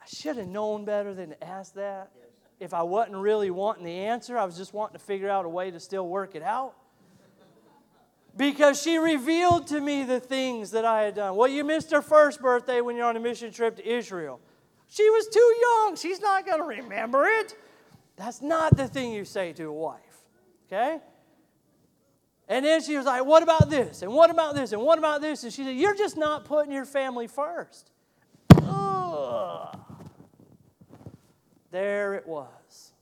I 0.00 0.06
should 0.06 0.36
have 0.36 0.48
known 0.48 0.84
better 0.84 1.12
than 1.12 1.30
to 1.30 1.44
ask 1.44 1.74
that. 1.74 2.12
If 2.60 2.72
I 2.72 2.84
wasn't 2.84 3.16
really 3.16 3.50
wanting 3.50 3.84
the 3.84 3.98
answer, 3.98 4.38
I 4.38 4.44
was 4.44 4.56
just 4.56 4.72
wanting 4.72 4.98
to 4.98 5.04
figure 5.04 5.28
out 5.28 5.44
a 5.44 5.48
way 5.48 5.72
to 5.72 5.80
still 5.80 6.08
work 6.08 6.36
it 6.36 6.42
out. 6.42 6.74
Because 8.36 8.82
she 8.82 8.98
revealed 8.98 9.66
to 9.68 9.80
me 9.80 10.04
the 10.04 10.20
things 10.20 10.70
that 10.72 10.84
I 10.84 11.02
had 11.02 11.14
done. 11.14 11.36
Well, 11.36 11.48
you 11.48 11.64
missed 11.64 11.90
her 11.90 12.02
first 12.02 12.40
birthday 12.40 12.80
when 12.80 12.96
you're 12.96 13.06
on 13.06 13.16
a 13.16 13.20
mission 13.20 13.50
trip 13.50 13.76
to 13.76 13.88
Israel. 13.88 14.40
She 14.88 15.08
was 15.10 15.26
too 15.28 15.54
young. 15.60 15.96
She's 15.96 16.20
not 16.20 16.44
going 16.46 16.58
to 16.58 16.82
remember 16.82 17.24
it. 17.26 17.54
That's 18.16 18.42
not 18.42 18.76
the 18.76 18.88
thing 18.88 19.12
you 19.12 19.24
say 19.24 19.52
to 19.54 19.64
a 19.64 19.72
wife, 19.72 20.00
okay? 20.66 21.00
And 22.48 22.64
then 22.64 22.82
she 22.82 22.96
was 22.96 23.06
like, 23.06 23.24
What 23.24 23.42
about 23.42 23.68
this? 23.68 24.02
And 24.02 24.12
what 24.12 24.30
about 24.30 24.54
this? 24.54 24.72
And 24.72 24.80
what 24.82 24.98
about 24.98 25.20
this? 25.20 25.42
And 25.44 25.52
she 25.52 25.64
said, 25.64 25.76
You're 25.76 25.96
just 25.96 26.16
not 26.16 26.44
putting 26.44 26.72
your 26.72 26.84
family 26.84 27.26
first. 27.26 27.90
Ugh. 28.62 29.78
There 31.70 32.14
it 32.14 32.26
was. 32.26 32.92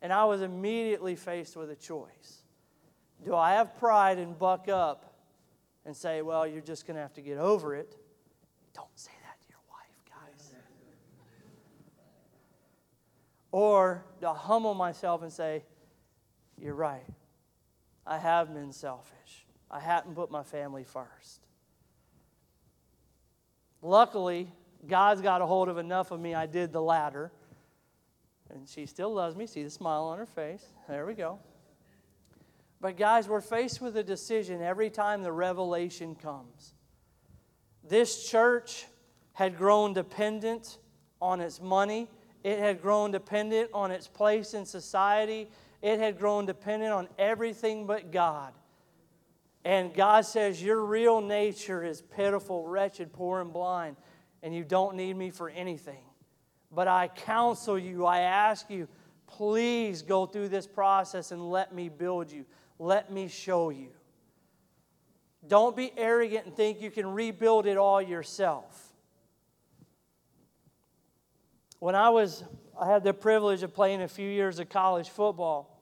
And 0.00 0.12
I 0.12 0.24
was 0.24 0.40
immediately 0.40 1.16
faced 1.16 1.56
with 1.56 1.70
a 1.70 1.76
choice. 1.76 2.41
Do 3.24 3.34
I 3.36 3.52
have 3.52 3.78
pride 3.78 4.18
and 4.18 4.38
buck 4.38 4.68
up 4.68 5.14
and 5.84 5.96
say, 5.96 6.22
Well, 6.22 6.46
you're 6.46 6.60
just 6.60 6.86
going 6.86 6.96
to 6.96 7.02
have 7.02 7.14
to 7.14 7.20
get 7.20 7.38
over 7.38 7.74
it? 7.74 7.96
Don't 8.74 8.86
say 8.94 9.12
that 9.22 9.40
to 9.40 9.48
your 9.48 9.60
wife, 9.70 10.04
guys. 10.08 10.54
Or 13.50 14.04
do 14.20 14.26
I 14.26 14.34
humble 14.34 14.74
myself 14.74 15.22
and 15.22 15.32
say, 15.32 15.64
You're 16.58 16.74
right. 16.74 17.06
I 18.06 18.18
have 18.18 18.52
been 18.52 18.72
selfish. 18.72 19.46
I 19.70 19.78
hadn't 19.80 20.14
put 20.14 20.30
my 20.30 20.42
family 20.42 20.84
first. 20.84 21.46
Luckily, 23.80 24.52
God's 24.86 25.20
got 25.20 25.40
a 25.40 25.46
hold 25.46 25.68
of 25.68 25.78
enough 25.78 26.10
of 26.10 26.20
me, 26.20 26.34
I 26.34 26.46
did 26.46 26.72
the 26.72 26.82
latter. 26.82 27.30
And 28.50 28.68
she 28.68 28.84
still 28.86 29.14
loves 29.14 29.34
me. 29.34 29.46
See 29.46 29.62
the 29.62 29.70
smile 29.70 30.04
on 30.04 30.18
her 30.18 30.26
face. 30.26 30.64
There 30.86 31.06
we 31.06 31.14
go. 31.14 31.38
But, 32.82 32.96
guys, 32.96 33.28
we're 33.28 33.40
faced 33.40 33.80
with 33.80 33.96
a 33.96 34.02
decision 34.02 34.60
every 34.60 34.90
time 34.90 35.22
the 35.22 35.30
revelation 35.30 36.16
comes. 36.16 36.74
This 37.88 38.28
church 38.28 38.86
had 39.34 39.56
grown 39.56 39.94
dependent 39.94 40.78
on 41.20 41.40
its 41.40 41.60
money, 41.60 42.08
it 42.42 42.58
had 42.58 42.82
grown 42.82 43.12
dependent 43.12 43.70
on 43.72 43.92
its 43.92 44.08
place 44.08 44.52
in 44.52 44.66
society, 44.66 45.48
it 45.80 46.00
had 46.00 46.18
grown 46.18 46.44
dependent 46.44 46.92
on 46.92 47.08
everything 47.20 47.86
but 47.86 48.10
God. 48.10 48.52
And 49.64 49.94
God 49.94 50.26
says, 50.26 50.60
Your 50.60 50.84
real 50.84 51.20
nature 51.20 51.84
is 51.84 52.02
pitiful, 52.02 52.66
wretched, 52.66 53.12
poor, 53.12 53.40
and 53.40 53.52
blind, 53.52 53.96
and 54.42 54.52
you 54.52 54.64
don't 54.64 54.96
need 54.96 55.16
me 55.16 55.30
for 55.30 55.48
anything. 55.48 56.02
But 56.72 56.88
I 56.88 57.06
counsel 57.06 57.78
you, 57.78 58.06
I 58.06 58.22
ask 58.22 58.68
you, 58.68 58.88
please 59.28 60.02
go 60.02 60.26
through 60.26 60.48
this 60.48 60.66
process 60.66 61.30
and 61.30 61.48
let 61.48 61.72
me 61.72 61.88
build 61.88 62.32
you. 62.32 62.44
Let 62.82 63.12
me 63.12 63.28
show 63.28 63.70
you. 63.70 63.90
Don't 65.46 65.76
be 65.76 65.92
arrogant 65.96 66.46
and 66.46 66.56
think 66.56 66.80
you 66.80 66.90
can 66.90 67.06
rebuild 67.06 67.64
it 67.64 67.76
all 67.76 68.02
yourself. 68.02 68.92
When 71.78 71.94
I 71.94 72.10
was, 72.10 72.42
I 72.76 72.90
had 72.90 73.04
the 73.04 73.14
privilege 73.14 73.62
of 73.62 73.72
playing 73.72 74.02
a 74.02 74.08
few 74.08 74.28
years 74.28 74.58
of 74.58 74.68
college 74.68 75.10
football. 75.10 75.80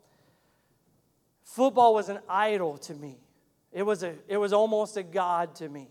Football 1.42 1.94
was 1.94 2.10
an 2.10 2.18
idol 2.28 2.76
to 2.76 2.92
me. 2.92 3.16
It 3.72 3.84
was, 3.84 4.02
a, 4.02 4.16
it 4.28 4.36
was 4.36 4.52
almost 4.52 4.98
a 4.98 5.02
God 5.02 5.54
to 5.54 5.70
me. 5.70 5.88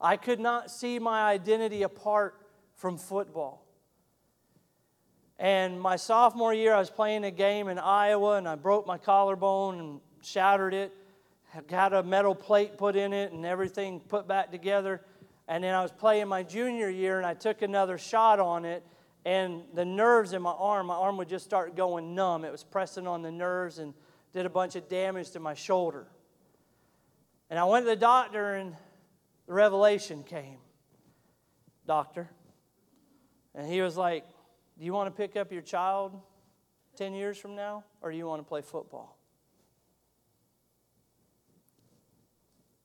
I 0.00 0.16
could 0.16 0.40
not 0.40 0.70
see 0.70 0.98
my 0.98 1.24
identity 1.30 1.82
apart 1.82 2.40
from 2.76 2.96
football. 2.96 3.66
And 5.38 5.78
my 5.78 5.96
sophomore 5.96 6.54
year, 6.54 6.72
I 6.72 6.78
was 6.78 6.88
playing 6.88 7.24
a 7.24 7.30
game 7.30 7.68
in 7.68 7.78
Iowa 7.78 8.38
and 8.38 8.48
I 8.48 8.54
broke 8.54 8.86
my 8.86 8.96
collarbone 8.96 9.78
and 9.78 10.00
shattered 10.24 10.74
it. 10.74 10.92
Got 11.68 11.92
a 11.92 12.02
metal 12.02 12.34
plate 12.34 12.78
put 12.78 12.96
in 12.96 13.12
it 13.12 13.32
and 13.32 13.44
everything 13.44 14.00
put 14.00 14.26
back 14.26 14.50
together. 14.50 15.02
And 15.48 15.62
then 15.62 15.74
I 15.74 15.82
was 15.82 15.92
playing 15.92 16.28
my 16.28 16.42
junior 16.42 16.88
year 16.88 17.18
and 17.18 17.26
I 17.26 17.34
took 17.34 17.62
another 17.62 17.98
shot 17.98 18.40
on 18.40 18.64
it. 18.64 18.82
And 19.24 19.62
the 19.74 19.84
nerves 19.84 20.32
in 20.32 20.42
my 20.42 20.52
arm, 20.52 20.86
my 20.86 20.94
arm 20.94 21.16
would 21.18 21.28
just 21.28 21.44
start 21.44 21.76
going 21.76 22.14
numb. 22.14 22.44
It 22.44 22.50
was 22.50 22.64
pressing 22.64 23.06
on 23.06 23.22
the 23.22 23.30
nerves 23.30 23.78
and 23.78 23.94
did 24.32 24.46
a 24.46 24.50
bunch 24.50 24.76
of 24.76 24.88
damage 24.88 25.30
to 25.32 25.40
my 25.40 25.54
shoulder. 25.54 26.06
And 27.50 27.58
I 27.58 27.64
went 27.64 27.84
to 27.84 27.90
the 27.90 27.96
doctor, 27.96 28.54
and 28.54 28.74
the 29.46 29.52
revelation 29.52 30.22
came. 30.22 30.58
Doctor. 31.86 32.30
And 33.54 33.70
he 33.70 33.82
was 33.82 33.96
like, 33.96 34.24
Do 34.78 34.84
you 34.84 34.92
want 34.92 35.14
to 35.14 35.16
pick 35.16 35.36
up 35.36 35.52
your 35.52 35.62
child 35.62 36.18
10 36.96 37.14
years 37.14 37.38
from 37.38 37.54
now, 37.54 37.84
or 38.00 38.10
do 38.10 38.16
you 38.16 38.26
want 38.26 38.40
to 38.40 38.48
play 38.48 38.62
football? 38.62 39.11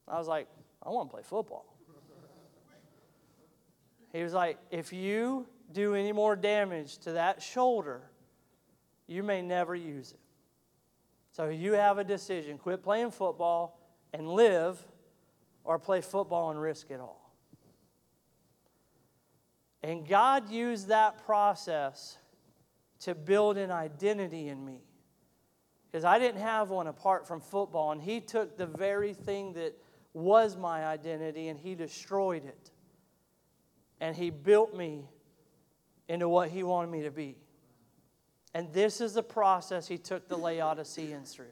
I 0.08 0.18
was 0.18 0.28
like, 0.28 0.48
I 0.84 0.90
want 0.90 1.10
to 1.10 1.14
play 1.14 1.24
football. 1.24 1.66
He 4.14 4.24
was 4.24 4.34
like, 4.34 4.58
If 4.72 4.94
you 4.94 5.48
do 5.72 5.96
any 5.96 6.12
more 6.12 6.36
damage 6.36 6.98
to 7.00 7.14
that 7.14 7.42
shoulder, 7.42 8.02
you 9.06 9.24
may 9.24 9.42
never 9.42 9.76
use 9.76 10.12
it. 10.12 10.20
So 11.32 11.50
you 11.50 11.74
have 11.74 11.98
a 11.98 12.04
decision 12.04 12.58
quit 12.58 12.82
playing 12.82 13.12
football 13.12 13.80
and 14.14 14.28
live, 14.28 14.84
or 15.64 15.78
play 15.78 16.02
football 16.02 16.50
and 16.50 16.60
risk 16.60 16.90
it 16.90 17.00
all. 17.00 17.34
And 19.84 20.08
God 20.08 20.50
used 20.50 20.88
that 20.88 21.24
process 21.26 22.18
to 23.02 23.14
build 23.14 23.58
an 23.58 23.70
identity 23.70 24.48
in 24.48 24.66
me. 24.66 24.82
Because 25.86 26.04
I 26.04 26.20
didn't 26.20 26.42
have 26.42 26.70
one 26.70 26.88
apart 26.88 27.28
from 27.28 27.40
football, 27.40 27.92
and 27.92 28.02
He 28.02 28.20
took 28.20 28.58
the 28.58 28.66
very 28.66 29.14
thing 29.14 29.54
that 29.54 29.78
was 30.18 30.58
my 30.58 30.86
identity 30.86 31.48
and 31.48 31.60
He 31.60 31.76
destroyed 31.76 32.46
it. 32.46 32.72
And 34.00 34.16
He 34.16 34.30
built 34.30 34.76
me 34.76 35.10
into 36.10 36.28
what 36.28 36.50
He 36.50 36.64
wanted 36.64 36.92
me 36.92 37.04
to 37.04 37.12
be. 37.12 37.38
And 38.54 38.74
this 38.74 39.02
is 39.02 39.14
the 39.14 39.22
process 39.22 39.88
he 39.88 40.00
took 40.00 40.28
the 40.28 40.36
Laodiceans 40.36 41.32
through. 41.32 41.46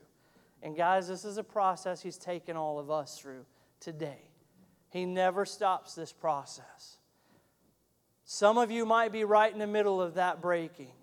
And 0.63 0.75
guys, 0.75 1.07
this 1.07 1.23
is 1.23 1.37
a 1.37 1.43
process 1.43 2.01
he's 2.01 2.17
taken 2.17 2.57
all 2.57 2.79
of 2.79 2.89
us 2.89 3.19
through 3.19 3.45
today. 3.79 4.31
He 4.89 5.05
never 5.05 5.45
stops 5.45 5.93
this 5.93 6.11
process. 6.11 6.97
Some 8.23 8.57
of 8.57 8.71
you 8.71 8.87
might 8.87 9.11
be 9.11 9.23
right 9.23 9.53
in 9.53 9.59
the 9.59 9.67
middle 9.67 10.01
of 10.01 10.15
that 10.15 10.41
breaking. 10.41 10.93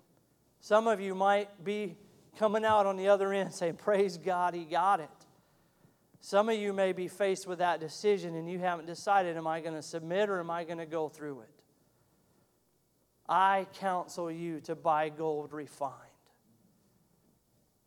Some 0.59 0.87
of 0.87 0.99
you 0.99 1.15
might 1.15 1.63
be 1.63 1.95
coming 2.37 2.65
out 2.65 2.85
on 2.85 2.97
the 2.97 3.07
other 3.07 3.31
end 3.31 3.53
saying, 3.53 3.75
Praise 3.75 4.17
God, 4.17 4.53
he 4.53 4.65
got 4.65 4.99
it. 4.99 5.09
Some 6.25 6.47
of 6.47 6.55
you 6.55 6.71
may 6.71 6.93
be 6.93 7.09
faced 7.09 7.47
with 7.47 7.59
that 7.59 7.81
decision 7.81 8.35
and 8.35 8.49
you 8.49 8.57
haven't 8.57 8.85
decided, 8.85 9.35
Am 9.35 9.45
I 9.45 9.59
going 9.59 9.75
to 9.75 9.81
submit 9.81 10.29
or 10.29 10.39
am 10.39 10.49
I 10.49 10.63
going 10.63 10.77
to 10.77 10.85
go 10.85 11.09
through 11.09 11.41
it? 11.41 11.49
I 13.27 13.67
counsel 13.73 14.31
you 14.31 14.61
to 14.61 14.73
buy 14.73 15.09
gold 15.09 15.51
refined. 15.51 15.91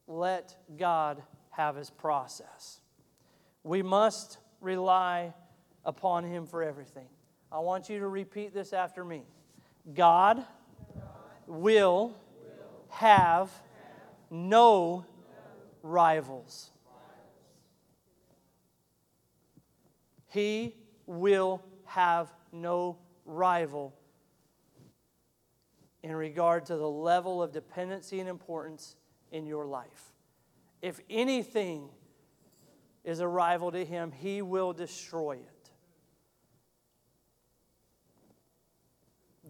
Let 0.06 0.54
God 0.76 1.22
have 1.48 1.76
his 1.76 1.88
process. 1.88 2.82
We 3.62 3.82
must 3.82 4.36
rely 4.60 5.32
upon 5.86 6.22
him 6.22 6.44
for 6.44 6.62
everything. 6.62 7.08
I 7.50 7.60
want 7.60 7.88
you 7.88 8.00
to 8.00 8.06
repeat 8.06 8.52
this 8.52 8.74
after 8.74 9.02
me 9.02 9.22
God 9.94 10.44
will 11.46 12.14
have 12.90 13.50
no 14.30 15.06
rivals. 15.82 16.70
He 20.28 20.74
will 21.06 21.62
have 21.84 22.32
no 22.52 22.98
rival 23.24 23.94
in 26.02 26.14
regard 26.14 26.66
to 26.66 26.76
the 26.76 26.88
level 26.88 27.42
of 27.42 27.52
dependency 27.52 28.20
and 28.20 28.28
importance 28.28 28.96
in 29.32 29.46
your 29.46 29.66
life. 29.66 30.12
If 30.82 31.00
anything 31.10 31.88
is 33.04 33.20
a 33.20 33.26
rival 33.26 33.72
to 33.72 33.84
him, 33.84 34.12
he 34.12 34.42
will 34.42 34.72
destroy 34.72 35.32
it. 35.32 35.70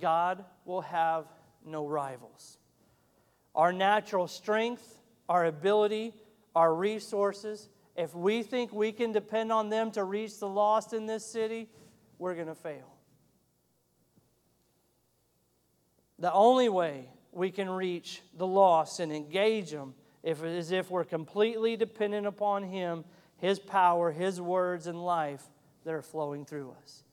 God 0.00 0.44
will 0.64 0.82
have 0.82 1.26
no 1.64 1.86
rivals. 1.86 2.58
Our 3.54 3.72
natural 3.72 4.28
strength, 4.28 5.00
our 5.28 5.46
ability, 5.46 6.14
our 6.54 6.74
resources, 6.74 7.68
if 7.96 8.14
we 8.14 8.42
think 8.42 8.72
we 8.72 8.92
can 8.92 9.12
depend 9.12 9.50
on 9.50 9.70
them 9.70 9.90
to 9.92 10.04
reach 10.04 10.38
the 10.38 10.48
lost 10.48 10.92
in 10.92 11.06
this 11.06 11.24
city, 11.24 11.68
we're 12.18 12.34
going 12.34 12.46
to 12.46 12.54
fail. 12.54 12.94
The 16.18 16.32
only 16.32 16.68
way 16.68 17.08
we 17.32 17.50
can 17.50 17.68
reach 17.68 18.22
the 18.36 18.46
lost 18.46 19.00
and 19.00 19.12
engage 19.12 19.70
them 19.70 19.94
is 20.22 20.72
if 20.72 20.90
we're 20.90 21.04
completely 21.04 21.76
dependent 21.76 22.26
upon 22.26 22.64
Him, 22.64 23.04
His 23.38 23.58
power, 23.58 24.10
His 24.10 24.40
words, 24.40 24.86
and 24.86 25.02
life 25.04 25.42
that 25.84 25.94
are 25.94 26.02
flowing 26.02 26.44
through 26.44 26.74
us. 26.82 27.04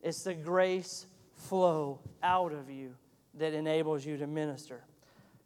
It's 0.00 0.22
the 0.22 0.34
grace 0.34 1.06
flow 1.34 2.00
out 2.22 2.52
of 2.52 2.70
you 2.70 2.94
that 3.34 3.52
enables 3.52 4.04
you 4.04 4.16
to 4.16 4.26
minister. 4.26 4.82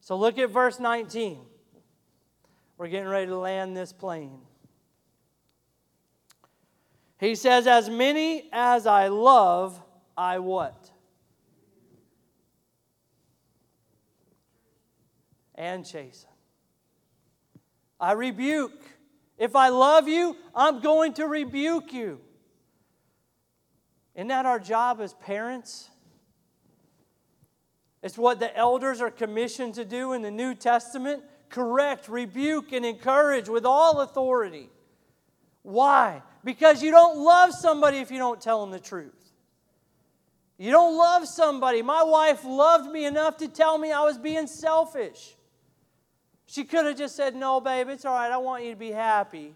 So 0.01 0.17
look 0.17 0.39
at 0.39 0.51
verse 0.51 0.79
19. 0.79 1.41
We're 2.77 2.89
getting 2.89 3.09
ready 3.09 3.27
to 3.27 3.39
land 3.39 3.77
this 3.77 3.93
plane. 3.93 4.41
He 7.19 7.35
says, 7.35 7.67
As 7.67 7.89
many 7.89 8.49
as 8.53 8.87
I 8.87 9.09
love, 9.09 9.81
I 10.17 10.41
what? 10.41 10.91
And 15.55 15.87
chasten. 15.87 16.31
I 18.01 18.13
rebuke. 18.13 18.83
If 19.39 19.55
I 19.55 19.69
love 19.69 20.09
you, 20.09 20.37
I'm 20.55 20.81
going 20.81 21.15
to 21.15 21.27
rebuke 21.27 21.93
you. 21.93 22.21
Isn't 24.15 24.29
that 24.29 24.47
our 24.47 24.59
job 24.59 25.01
as 25.01 25.15
parents? 25.15 25.91
It's 28.03 28.19
what 28.19 28.39
the 28.39 28.55
elders 28.57 29.01
are 29.01 29.11
commissioned 29.11 29.75
to 29.75 29.85
do 29.85 30.13
in 30.13 30.23
the 30.23 30.31
New 30.31 30.55
Testament 30.55 31.23
correct, 31.49 32.09
rebuke, 32.09 32.73
and 32.73 32.85
encourage 32.85 33.49
with 33.49 33.65
all 33.65 34.01
authority. 34.01 34.69
Why? 35.63 36.23
Because 36.45 36.83
you 36.83 36.91
don't 36.91 37.19
love 37.19 37.53
somebody 37.53 37.99
if 37.99 38.11
you 38.11 38.19
don't 38.19 38.41
tell 38.41 38.61
them 38.61 38.71
the 38.71 38.81
truth. 38.81 39.13
You 40.59 40.71
don't 40.71 40.97
love 40.97 41.27
somebody. 41.27 41.83
My 41.83 42.03
wife 42.03 42.45
loved 42.45 42.91
me 42.91 43.07
enough 43.07 43.39
to 43.39 43.49
tell 43.49 43.77
me 43.77 43.91
I 43.91 44.03
was 44.03 44.19
being 44.19 44.47
selfish. 44.47 45.35
She 46.47 46.65
could 46.65 46.87
have 46.87 46.97
just 46.97 47.17
said, 47.17 47.35
No, 47.35 47.61
babe, 47.61 47.89
it's 47.89 48.05
all 48.05 48.15
right. 48.15 48.31
I 48.31 48.37
want 48.37 48.65
you 48.65 48.71
to 48.71 48.77
be 48.77 48.93
happy. 48.93 49.55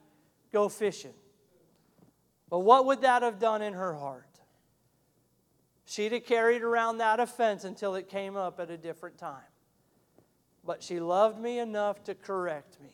Go 0.53 0.69
fishing. 0.69 1.15
But 2.51 2.61
what 2.61 2.87
would 2.87 3.03
that 3.03 3.23
have 3.23 3.39
done 3.39 3.63
in 3.63 3.75
her 3.75 3.95
heart? 3.95 4.25
She'd 5.85 6.13
have 6.13 6.25
carried 6.25 6.63
around 6.63 6.99
that 6.99 7.21
offense 7.21 7.65
until 7.65 7.95
it 7.95 8.09
came 8.09 8.37
up 8.37 8.59
at 8.59 8.71
a 8.71 8.77
different 8.77 9.19
time. 9.19 9.37
But 10.69 10.83
she 10.83 11.01
loved 11.01 11.41
me 11.41 11.61
enough 11.61 12.05
to 12.05 12.15
correct 12.15 12.77
me. 12.83 12.91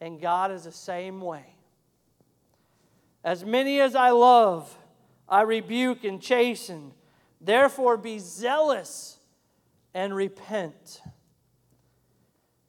And 0.00 0.20
God 0.20 0.52
is 0.52 0.62
the 0.62 0.70
same 0.70 1.20
way. 1.20 1.56
As 3.24 3.44
many 3.44 3.80
as 3.80 3.96
I 3.96 4.10
love, 4.10 4.72
I 5.28 5.42
rebuke 5.42 6.04
and 6.04 6.22
chasten. 6.22 6.92
Therefore, 7.40 7.96
be 7.96 8.20
zealous 8.20 9.18
and 9.92 10.14
repent. 10.14 11.02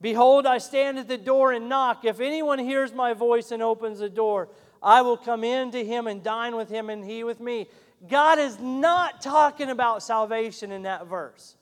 Behold, 0.02 0.48
I 0.48 0.58
stand 0.58 0.98
at 0.98 1.08
the 1.08 1.20
door 1.20 1.52
and 1.52 1.70
knock. 1.70 2.04
If 2.04 2.20
anyone 2.20 2.58
hears 2.58 2.92
my 2.92 3.14
voice 3.14 3.52
and 3.52 3.62
opens 3.62 4.00
the 4.00 4.10
door, 4.10 4.50
I 4.82 5.04
will 5.04 5.18
come 5.18 5.44
in 5.44 5.70
to 5.70 5.86
him 5.86 6.08
and 6.08 6.24
dine 6.24 6.56
with 6.56 6.70
him 6.70 6.90
and 6.90 7.06
he 7.06 7.24
with 7.24 7.40
me. 7.40 7.68
God 8.10 8.40
is 8.40 8.60
not 8.60 9.22
talking 9.22 9.70
about 9.70 10.02
salvation 10.02 10.72
in 10.72 10.82
that 10.82 11.06
verse. 11.06 11.56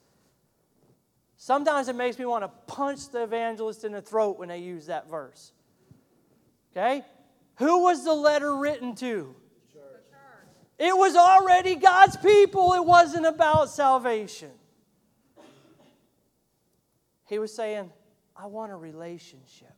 Sometimes 1.43 1.89
it 1.89 1.97
makes 1.97 2.17
me 2.17 2.23
want 2.23 2.45
to 2.45 2.73
punch 2.73 3.09
the 3.09 3.23
evangelist 3.23 3.83
in 3.83 3.91
the 3.91 4.01
throat 4.01 4.39
when 4.39 4.47
they 4.47 4.59
use 4.59 4.85
that 4.85 5.09
verse. 5.09 5.51
Okay? 6.71 7.03
Who 7.55 7.83
was 7.83 8.05
the 8.05 8.13
letter 8.13 8.55
written 8.55 8.95
to? 8.95 9.35
The 9.67 9.73
church. 9.73 10.05
It 10.79 10.95
was 10.95 11.17
already 11.17 11.75
God's 11.75 12.15
people. 12.15 12.71
It 12.75 12.85
wasn't 12.85 13.25
about 13.25 13.69
salvation. 13.69 14.51
He 17.25 17.39
was 17.39 17.53
saying, 17.53 17.91
I 18.37 18.45
want 18.45 18.71
a 18.71 18.77
relationship. 18.77 19.75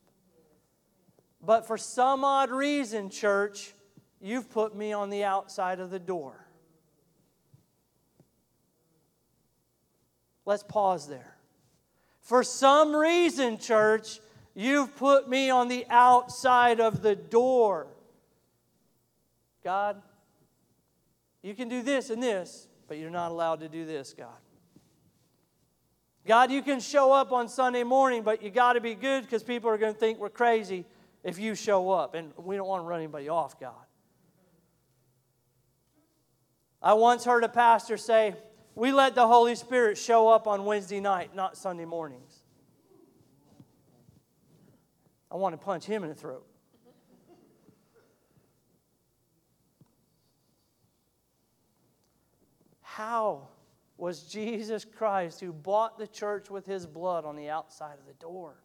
But 1.41 1.65
for 1.65 1.79
some 1.79 2.23
odd 2.23 2.51
reason, 2.51 3.09
church, 3.09 3.73
you've 4.21 4.51
put 4.51 4.75
me 4.75 4.93
on 4.93 5.09
the 5.09 5.23
outside 5.23 5.79
of 5.79 5.89
the 5.89 5.97
door. 5.97 6.45
Let's 10.45 10.61
pause 10.61 11.07
there. 11.07 11.34
For 12.25 12.43
some 12.43 12.95
reason, 12.95 13.59
church, 13.59 14.19
you've 14.55 14.95
put 14.95 15.29
me 15.29 15.51
on 15.51 15.67
the 15.67 15.85
outside 15.91 16.79
of 16.79 17.03
the 17.03 17.15
door. 17.15 17.85
God, 19.63 20.01
you 21.43 21.53
can 21.53 21.69
do 21.69 21.83
this 21.83 22.09
and 22.09 22.23
this, 22.23 22.67
but 22.87 22.97
you're 22.97 23.11
not 23.11 23.29
allowed 23.29 23.59
to 23.59 23.69
do 23.69 23.85
this, 23.85 24.15
God. 24.17 24.33
God, 26.25 26.49
you 26.49 26.63
can 26.63 26.79
show 26.79 27.13
up 27.13 27.31
on 27.31 27.47
Sunday 27.47 27.83
morning, 27.83 28.23
but 28.23 28.41
you 28.41 28.49
got 28.49 28.73
to 28.73 28.81
be 28.81 28.95
good 28.95 29.21
because 29.21 29.43
people 29.43 29.69
are 29.69 29.77
going 29.77 29.93
to 29.93 29.99
think 29.99 30.17
we're 30.17 30.29
crazy 30.29 30.83
if 31.23 31.37
you 31.37 31.53
show 31.53 31.91
up. 31.91 32.15
And 32.15 32.33
we 32.37 32.55
don't 32.55 32.67
want 32.67 32.81
to 32.81 32.87
run 32.87 33.01
anybody 33.01 33.29
off, 33.29 33.59
God. 33.59 33.73
I 36.81 36.93
once 36.95 37.23
heard 37.23 37.43
a 37.43 37.49
pastor 37.49 37.97
say, 37.97 38.33
We 38.75 38.91
let 38.91 39.15
the 39.15 39.25
Holy 39.25 39.55
Spirit 39.55 39.97
show 39.97 40.27
up 40.27 40.47
on 40.47 40.65
Wednesday 40.65 40.99
night, 40.99 41.33
not 41.33 41.55
Sunday 41.55 41.85
mornings. 41.85 42.39
I 45.31 45.37
want 45.37 45.53
to 45.53 45.65
punch 45.65 45.85
him 45.85 46.03
in 46.03 46.09
the 46.09 46.15
throat. 46.15 46.45
How 52.81 53.47
was 53.97 54.23
Jesus 54.23 54.85
Christ 54.85 55.39
who 55.39 55.51
bought 55.53 55.97
the 55.97 56.07
church 56.07 56.49
with 56.49 56.65
his 56.65 56.85
blood 56.85 57.25
on 57.25 57.35
the 57.35 57.49
outside 57.49 57.97
of 57.99 58.05
the 58.05 58.13
door? 58.13 58.55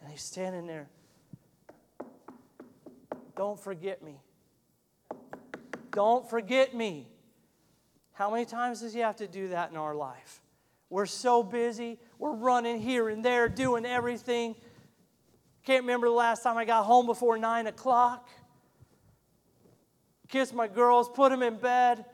And 0.00 0.10
he's 0.10 0.22
standing 0.22 0.66
there. 0.66 0.88
Don't 3.36 3.58
forget 3.58 4.02
me. 4.02 4.20
Don't 5.92 6.28
forget 6.28 6.74
me. 6.74 7.08
How 8.12 8.30
many 8.30 8.44
times 8.44 8.80
does 8.80 8.92
he 8.92 9.00
have 9.00 9.16
to 9.16 9.28
do 9.28 9.48
that 9.48 9.70
in 9.70 9.76
our 9.76 9.94
life? 9.94 10.40
We're 10.90 11.06
so 11.06 11.42
busy. 11.42 11.98
We're 12.18 12.34
running 12.34 12.80
here 12.80 13.08
and 13.08 13.24
there, 13.24 13.48
doing 13.48 13.86
everything. 13.86 14.54
Can't 15.64 15.84
remember 15.84 16.08
the 16.08 16.14
last 16.14 16.42
time 16.42 16.56
I 16.58 16.64
got 16.64 16.84
home 16.84 17.06
before 17.06 17.38
9 17.38 17.66
o'clock. 17.68 18.28
Kiss 20.28 20.52
my 20.52 20.66
girls, 20.66 21.08
put 21.08 21.30
them 21.30 21.42
in 21.42 21.56
bed. 21.56 22.04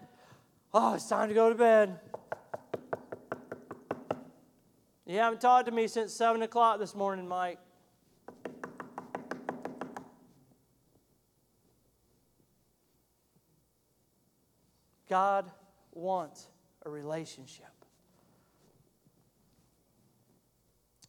Oh, 0.74 0.94
it's 0.94 1.08
time 1.08 1.28
to 1.28 1.34
go 1.34 1.48
to 1.48 1.54
bed. 1.54 1.98
You 5.06 5.18
haven't 5.18 5.40
talked 5.40 5.66
to 5.66 5.72
me 5.72 5.86
since 5.86 6.12
7 6.12 6.42
o'clock 6.42 6.78
this 6.78 6.94
morning, 6.94 7.26
Mike. 7.26 7.58
God 15.09 15.50
wants 15.92 16.48
a 16.84 16.90
relationship. 16.90 17.66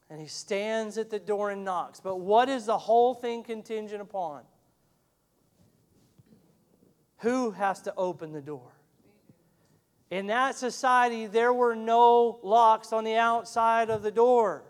And 0.09 0.19
he 0.19 0.27
stands 0.27 0.97
at 0.97 1.09
the 1.09 1.19
door 1.19 1.51
and 1.51 1.63
knocks. 1.63 1.99
But 1.99 2.17
what 2.17 2.49
is 2.49 2.65
the 2.65 2.77
whole 2.77 3.13
thing 3.13 3.43
contingent 3.43 4.01
upon? 4.01 4.41
Who 7.19 7.51
has 7.51 7.81
to 7.83 7.93
open 7.95 8.31
the 8.31 8.41
door? 8.41 8.71
In 10.09 10.27
that 10.27 10.55
society, 10.55 11.27
there 11.27 11.53
were 11.53 11.75
no 11.75 12.39
locks 12.41 12.91
on 12.91 13.03
the 13.03 13.15
outside 13.15 13.91
of 13.91 14.01
the 14.01 14.11
door. 14.11 14.63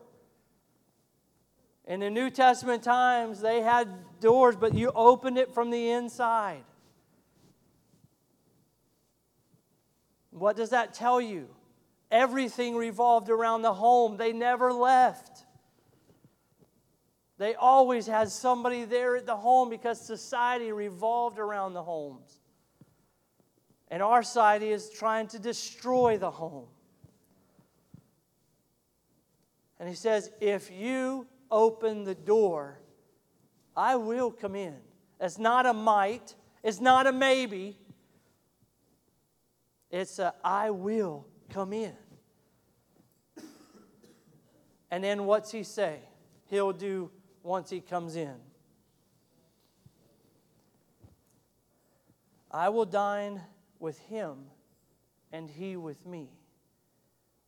In 1.85 2.01
the 2.01 2.09
New 2.09 2.29
Testament 2.29 2.83
times, 2.83 3.39
they 3.39 3.61
had 3.61 3.87
doors, 4.19 4.55
but 4.57 4.73
you 4.73 4.91
opened 4.93 5.37
it 5.37 5.53
from 5.53 5.69
the 5.69 5.89
inside. 5.89 6.63
What 10.39 10.55
does 10.55 10.69
that 10.69 10.93
tell 10.93 11.19
you? 11.19 11.49
Everything 12.11 12.75
revolved 12.75 13.29
around 13.29 13.61
the 13.61 13.73
home. 13.73 14.17
They 14.17 14.33
never 14.33 14.73
left. 14.73 15.45
They 17.37 17.55
always 17.55 18.05
had 18.05 18.29
somebody 18.29 18.83
there 18.83 19.15
at 19.15 19.25
the 19.25 19.37
home 19.37 19.69
because 19.69 19.99
society 19.99 20.71
revolved 20.71 21.39
around 21.39 21.73
the 21.73 21.83
homes. 21.83 22.39
And 23.87 24.03
our 24.03 24.23
society 24.23 24.69
is 24.69 24.89
trying 24.89 25.27
to 25.27 25.39
destroy 25.39 26.17
the 26.17 26.29
home. 26.29 26.67
And 29.79 29.87
he 29.87 29.95
says, 29.95 30.31
If 30.41 30.69
you 30.69 31.27
open 31.49 32.03
the 32.03 32.13
door, 32.13 32.81
I 33.75 33.95
will 33.95 34.31
come 34.31 34.55
in. 34.55 34.75
It's 35.21 35.39
not 35.39 35.65
a 35.65 35.73
might, 35.73 36.35
it's 36.61 36.81
not 36.81 37.07
a 37.07 37.13
maybe, 37.13 37.78
it's 39.89 40.19
a 40.19 40.33
I 40.43 40.69
will 40.69 41.25
come 41.49 41.73
in. 41.73 41.93
And 44.91 45.03
then 45.03 45.25
what's 45.25 45.51
he 45.51 45.63
say? 45.63 45.99
He'll 46.49 46.73
do 46.73 47.11
once 47.43 47.69
he 47.69 47.79
comes 47.79 48.15
in. 48.15 48.35
I 52.51 52.69
will 52.69 52.85
dine 52.85 53.41
with 53.79 53.99
him 53.99 54.37
and 55.31 55.49
he 55.49 55.75
with 55.75 56.05
me. 56.05 56.29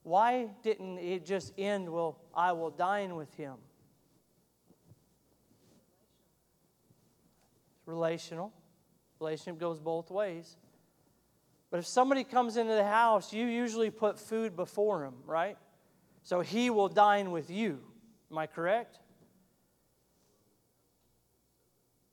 Why 0.04 0.50
didn't 0.64 1.00
it 1.00 1.26
just 1.26 1.54
end, 1.58 1.90
well, 1.90 2.20
I 2.34 2.52
will 2.52 2.70
dine 2.70 3.16
with 3.16 3.34
him? 3.36 3.56
Relational. 7.86 8.54
Relationship 9.20 9.60
goes 9.60 9.80
both 9.80 10.10
ways. 10.12 10.58
But 11.72 11.80
if 11.80 11.88
somebody 11.88 12.26
comes 12.26 12.58
into 12.58 12.74
the 12.74 12.86
house, 12.86 13.32
you 13.32 13.48
usually 13.48 13.90
put 13.90 14.20
food 14.20 14.56
before 14.56 15.06
him, 15.06 15.14
right? 15.26 15.58
So 16.22 16.42
he 16.42 16.70
will 16.70 16.90
dine 16.90 17.32
with 17.32 17.50
you. 17.50 17.80
Am 18.30 18.38
I 18.38 18.46
correct? 18.46 19.00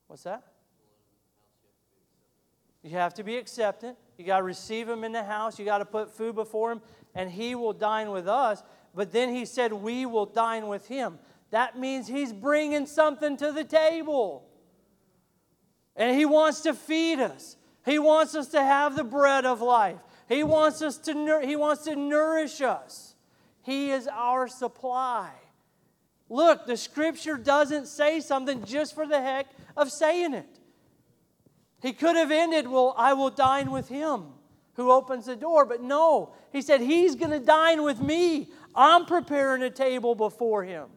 What's 0.06 0.22
that? 0.22 0.44
You 2.82 2.90
have 2.90 3.12
to 3.14 3.24
be 3.24 3.36
acceptant. 3.36 3.98
You 4.16 4.24
got 4.24 4.38
to 4.38 4.42
receive 4.44 4.88
him 4.88 5.04
in 5.04 5.12
the 5.12 5.24
house. 5.24 5.58
You 5.58 5.64
got 5.64 5.78
to 5.78 5.84
put 5.84 6.10
food 6.10 6.34
before 6.34 6.72
him, 6.72 6.80
and 7.14 7.30
he 7.30 7.54
will 7.54 7.72
dine 7.72 8.10
with 8.10 8.28
us. 8.28 8.62
But 8.94 9.12
then 9.12 9.34
he 9.34 9.44
said, 9.44 9.72
We 9.72 10.06
will 10.06 10.26
dine 10.26 10.68
with 10.68 10.88
him. 10.88 11.18
That 11.50 11.78
means 11.78 12.08
he's 12.08 12.32
bringing 12.32 12.86
something 12.86 13.36
to 13.38 13.52
the 13.52 13.64
table. 13.64 14.48
And 15.94 16.16
he 16.16 16.24
wants 16.24 16.62
to 16.62 16.72
feed 16.72 17.18
us. 17.20 17.57
He 17.88 17.98
wants 17.98 18.34
us 18.34 18.48
to 18.48 18.62
have 18.62 18.96
the 18.96 19.04
bread 19.04 19.46
of 19.46 19.62
life. 19.62 19.96
He 20.28 20.42
wants 20.42 20.82
us 20.82 20.98
to 20.98 21.40
he 21.42 21.56
wants 21.56 21.84
to 21.84 21.96
nourish 21.96 22.60
us. 22.60 23.14
He 23.62 23.90
is 23.90 24.06
our 24.06 24.46
supply. 24.46 25.30
Look, 26.28 26.66
the 26.66 26.76
scripture 26.76 27.38
doesn't 27.38 27.86
say 27.86 28.20
something 28.20 28.64
just 28.64 28.94
for 28.94 29.06
the 29.06 29.20
heck 29.20 29.46
of 29.74 29.90
saying 29.90 30.34
it. 30.34 30.58
He 31.80 31.94
could 31.94 32.16
have 32.16 32.30
ended, 32.30 32.68
Well, 32.68 32.94
I 32.98 33.14
will 33.14 33.30
dine 33.30 33.70
with 33.70 33.88
him 33.88 34.26
who 34.74 34.92
opens 34.92 35.24
the 35.24 35.36
door. 35.36 35.64
But 35.64 35.82
no, 35.82 36.34
he 36.52 36.60
said, 36.60 36.82
He's 36.82 37.14
going 37.14 37.30
to 37.30 37.40
dine 37.40 37.82
with 37.82 38.00
me. 38.00 38.48
I'm 38.74 39.06
preparing 39.06 39.62
a 39.62 39.70
table 39.70 40.14
before 40.14 40.62
him. 40.62 40.88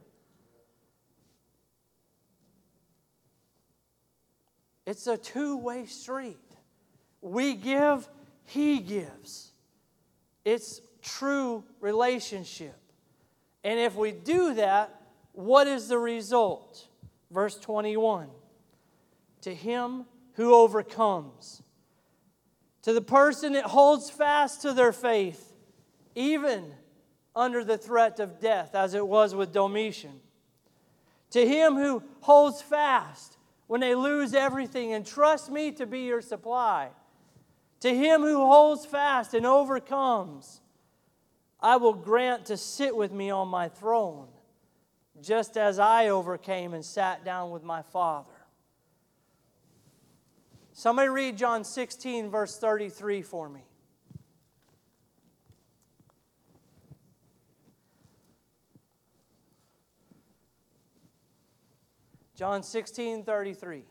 It's 4.85 5.07
a 5.07 5.15
two 5.15 5.55
way 5.57 5.85
street. 5.85 6.50
We 7.21 7.53
give, 7.53 8.09
he 8.45 8.79
gives. 8.79 9.51
It's 10.43 10.81
true 11.01 11.63
relationship. 11.79 12.75
And 13.63 13.79
if 13.79 13.95
we 13.95 14.11
do 14.11 14.55
that, 14.55 15.01
what 15.33 15.67
is 15.67 15.87
the 15.87 15.97
result? 15.97 16.87
Verse 17.29 17.57
21 17.57 18.29
To 19.41 19.53
him 19.53 20.05
who 20.33 20.53
overcomes, 20.55 21.61
to 22.83 22.93
the 22.93 23.01
person 23.01 23.53
that 23.53 23.65
holds 23.65 24.09
fast 24.09 24.63
to 24.63 24.73
their 24.73 24.91
faith, 24.91 25.53
even 26.15 26.73
under 27.35 27.63
the 27.63 27.77
threat 27.77 28.19
of 28.19 28.39
death, 28.39 28.75
as 28.75 28.93
it 28.93 29.07
was 29.07 29.35
with 29.35 29.53
Domitian. 29.53 30.19
To 31.31 31.47
him 31.47 31.75
who 31.75 32.03
holds 32.21 32.61
fast 32.61 33.37
when 33.67 33.79
they 33.79 33.95
lose 33.95 34.33
everything 34.33 34.91
and 34.91 35.05
trust 35.05 35.49
me 35.49 35.71
to 35.73 35.85
be 35.85 36.01
your 36.01 36.21
supply. 36.21 36.89
To 37.81 37.93
him 37.93 38.21
who 38.21 38.37
holds 38.37 38.85
fast 38.85 39.33
and 39.33 39.45
overcomes, 39.45 40.61
I 41.59 41.77
will 41.77 41.93
grant 41.93 42.45
to 42.45 42.57
sit 42.57 42.95
with 42.95 43.11
me 43.11 43.31
on 43.31 43.47
my 43.47 43.69
throne, 43.69 44.27
just 45.21 45.57
as 45.57 45.79
I 45.79 46.09
overcame 46.09 46.73
and 46.73 46.85
sat 46.85 47.25
down 47.25 47.49
with 47.51 47.63
my 47.63 47.81
Father. 47.81 48.29
Somebody 50.73 51.09
read 51.09 51.37
John 51.37 51.63
16, 51.63 52.29
verse 52.29 52.57
33 52.57 53.21
for 53.23 53.49
me. 53.49 53.61
John 62.35 62.63
16, 62.63 63.23
33. 63.23 63.83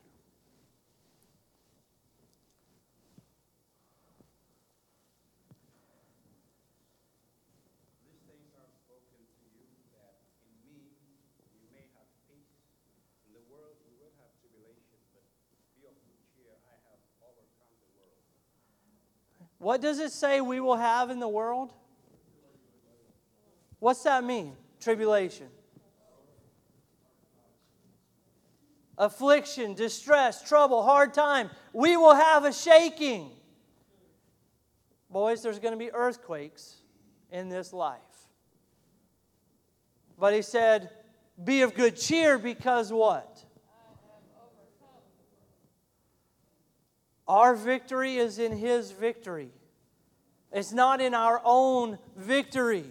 What 19.60 19.82
does 19.82 19.98
it 19.98 20.10
say 20.10 20.40
we 20.40 20.58
will 20.58 20.76
have 20.76 21.10
in 21.10 21.20
the 21.20 21.28
world? 21.28 21.70
What's 23.78 24.02
that 24.04 24.24
mean? 24.24 24.56
Tribulation. 24.80 25.48
Affliction, 28.96 29.74
distress, 29.74 30.42
trouble, 30.42 30.82
hard 30.82 31.12
time. 31.12 31.50
We 31.74 31.98
will 31.98 32.14
have 32.14 32.46
a 32.46 32.54
shaking. 32.54 33.32
Boys, 35.10 35.42
there's 35.42 35.58
going 35.58 35.74
to 35.74 35.78
be 35.78 35.92
earthquakes 35.92 36.76
in 37.30 37.50
this 37.50 37.74
life. 37.74 38.00
But 40.18 40.32
he 40.32 40.40
said, 40.40 40.88
Be 41.44 41.60
of 41.60 41.74
good 41.74 41.98
cheer 41.98 42.38
because 42.38 42.90
what? 42.90 43.44
Our 47.30 47.54
victory 47.54 48.16
is 48.16 48.40
in 48.40 48.50
His 48.50 48.90
victory. 48.90 49.50
It's 50.50 50.72
not 50.72 51.00
in 51.00 51.14
our 51.14 51.40
own 51.44 51.96
victory, 52.16 52.86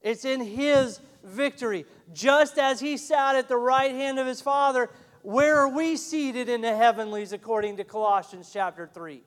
it's 0.00 0.24
in 0.24 0.40
His 0.40 1.00
victory. 1.24 1.86
Just 2.14 2.56
as 2.56 2.78
He 2.78 2.98
sat 2.98 3.34
at 3.34 3.48
the 3.48 3.56
right 3.56 3.90
hand 3.90 4.20
of 4.20 4.28
His 4.28 4.40
Father, 4.40 4.90
where 5.22 5.56
are 5.56 5.68
we 5.68 5.96
seated 5.96 6.48
in 6.48 6.60
the 6.60 6.76
heavenlies 6.76 7.32
according 7.32 7.78
to 7.78 7.84
Colossians 7.84 8.48
chapter 8.52 8.88
3? 8.94 9.24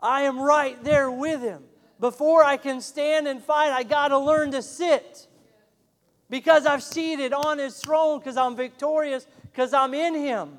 I 0.00 0.22
am 0.22 0.40
right 0.40 0.82
there 0.82 1.08
with 1.08 1.42
Him. 1.42 1.62
Before 2.00 2.42
I 2.42 2.56
can 2.56 2.80
stand 2.80 3.28
and 3.28 3.40
fight, 3.40 3.70
I 3.70 3.84
got 3.84 4.08
to 4.08 4.18
learn 4.18 4.50
to 4.50 4.62
sit 4.62 5.28
because 6.28 6.66
I've 6.66 6.82
seated 6.82 7.32
on 7.32 7.58
His 7.58 7.76
throne 7.76 8.18
because 8.18 8.36
I'm 8.36 8.56
victorious 8.56 9.28
because 9.44 9.72
I'm 9.72 9.94
in 9.94 10.16
Him. 10.16 10.58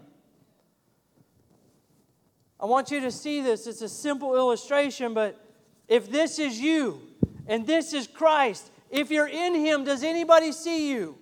I 2.65 2.67
want 2.67 2.89
you 2.89 2.99
to 3.01 3.11
see 3.11 3.41
this. 3.41 3.67
It's 3.67 3.83
a 3.83 3.87
simple 3.87 4.35
illustration, 4.35 5.13
but 5.13 5.39
if 5.87 6.09
this 6.09 6.39
is 6.39 6.59
you 6.59 6.99
and 7.45 7.67
this 7.67 7.93
is 7.93 8.07
Christ, 8.07 8.71
if 8.89 9.11
you're 9.11 9.27
in 9.27 9.53
Him, 9.53 9.83
does 9.83 10.01
anybody 10.01 10.51
see 10.51 10.89
you? 10.89 11.15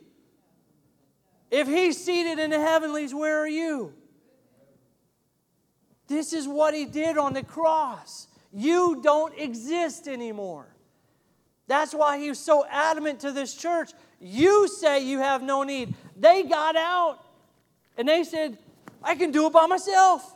If 1.51 1.67
He's 1.67 2.01
seated 2.01 2.39
in 2.39 2.51
the 2.51 2.61
heavenlies, 2.61 3.13
where 3.13 3.39
are 3.39 3.47
you? 3.49 3.93
This 6.07 6.31
is 6.31 6.47
what 6.47 6.73
He 6.73 6.85
did 6.85 7.17
on 7.17 7.33
the 7.33 7.43
cross. 7.43 8.29
You 8.53 9.01
don't 9.03 9.37
exist 9.37 10.07
anymore. 10.07 10.73
That's 11.67 11.93
why 11.93 12.19
He 12.19 12.29
was 12.29 12.39
so 12.39 12.65
adamant 12.69 13.19
to 13.19 13.33
this 13.33 13.53
church. 13.53 13.91
You 14.21 14.69
say 14.69 15.03
you 15.03 15.19
have 15.19 15.43
no 15.43 15.63
need. 15.63 15.93
They 16.15 16.43
got 16.43 16.77
out 16.77 17.19
and 17.97 18.07
they 18.07 18.23
said, 18.23 18.57
I 19.03 19.15
can 19.15 19.31
do 19.31 19.47
it 19.47 19.51
by 19.51 19.65
myself. 19.65 20.33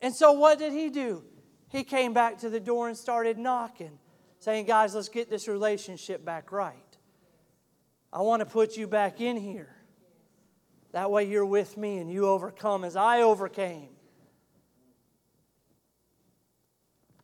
And 0.00 0.14
so, 0.14 0.32
what 0.32 0.58
did 0.58 0.72
he 0.72 0.88
do? 0.88 1.22
He 1.68 1.84
came 1.84 2.12
back 2.12 2.38
to 2.38 2.50
the 2.50 2.60
door 2.60 2.88
and 2.88 2.96
started 2.96 3.38
knocking, 3.38 3.98
saying, 4.38 4.66
Guys, 4.66 4.94
let's 4.94 5.08
get 5.08 5.30
this 5.30 5.46
relationship 5.46 6.24
back 6.24 6.52
right. 6.52 6.76
I 8.12 8.22
want 8.22 8.40
to 8.40 8.46
put 8.46 8.76
you 8.76 8.86
back 8.86 9.20
in 9.20 9.36
here. 9.36 9.74
That 10.92 11.10
way, 11.10 11.24
you're 11.24 11.46
with 11.46 11.76
me 11.76 11.98
and 11.98 12.10
you 12.10 12.26
overcome 12.26 12.84
as 12.84 12.96
I 12.96 13.22
overcame. 13.22 13.90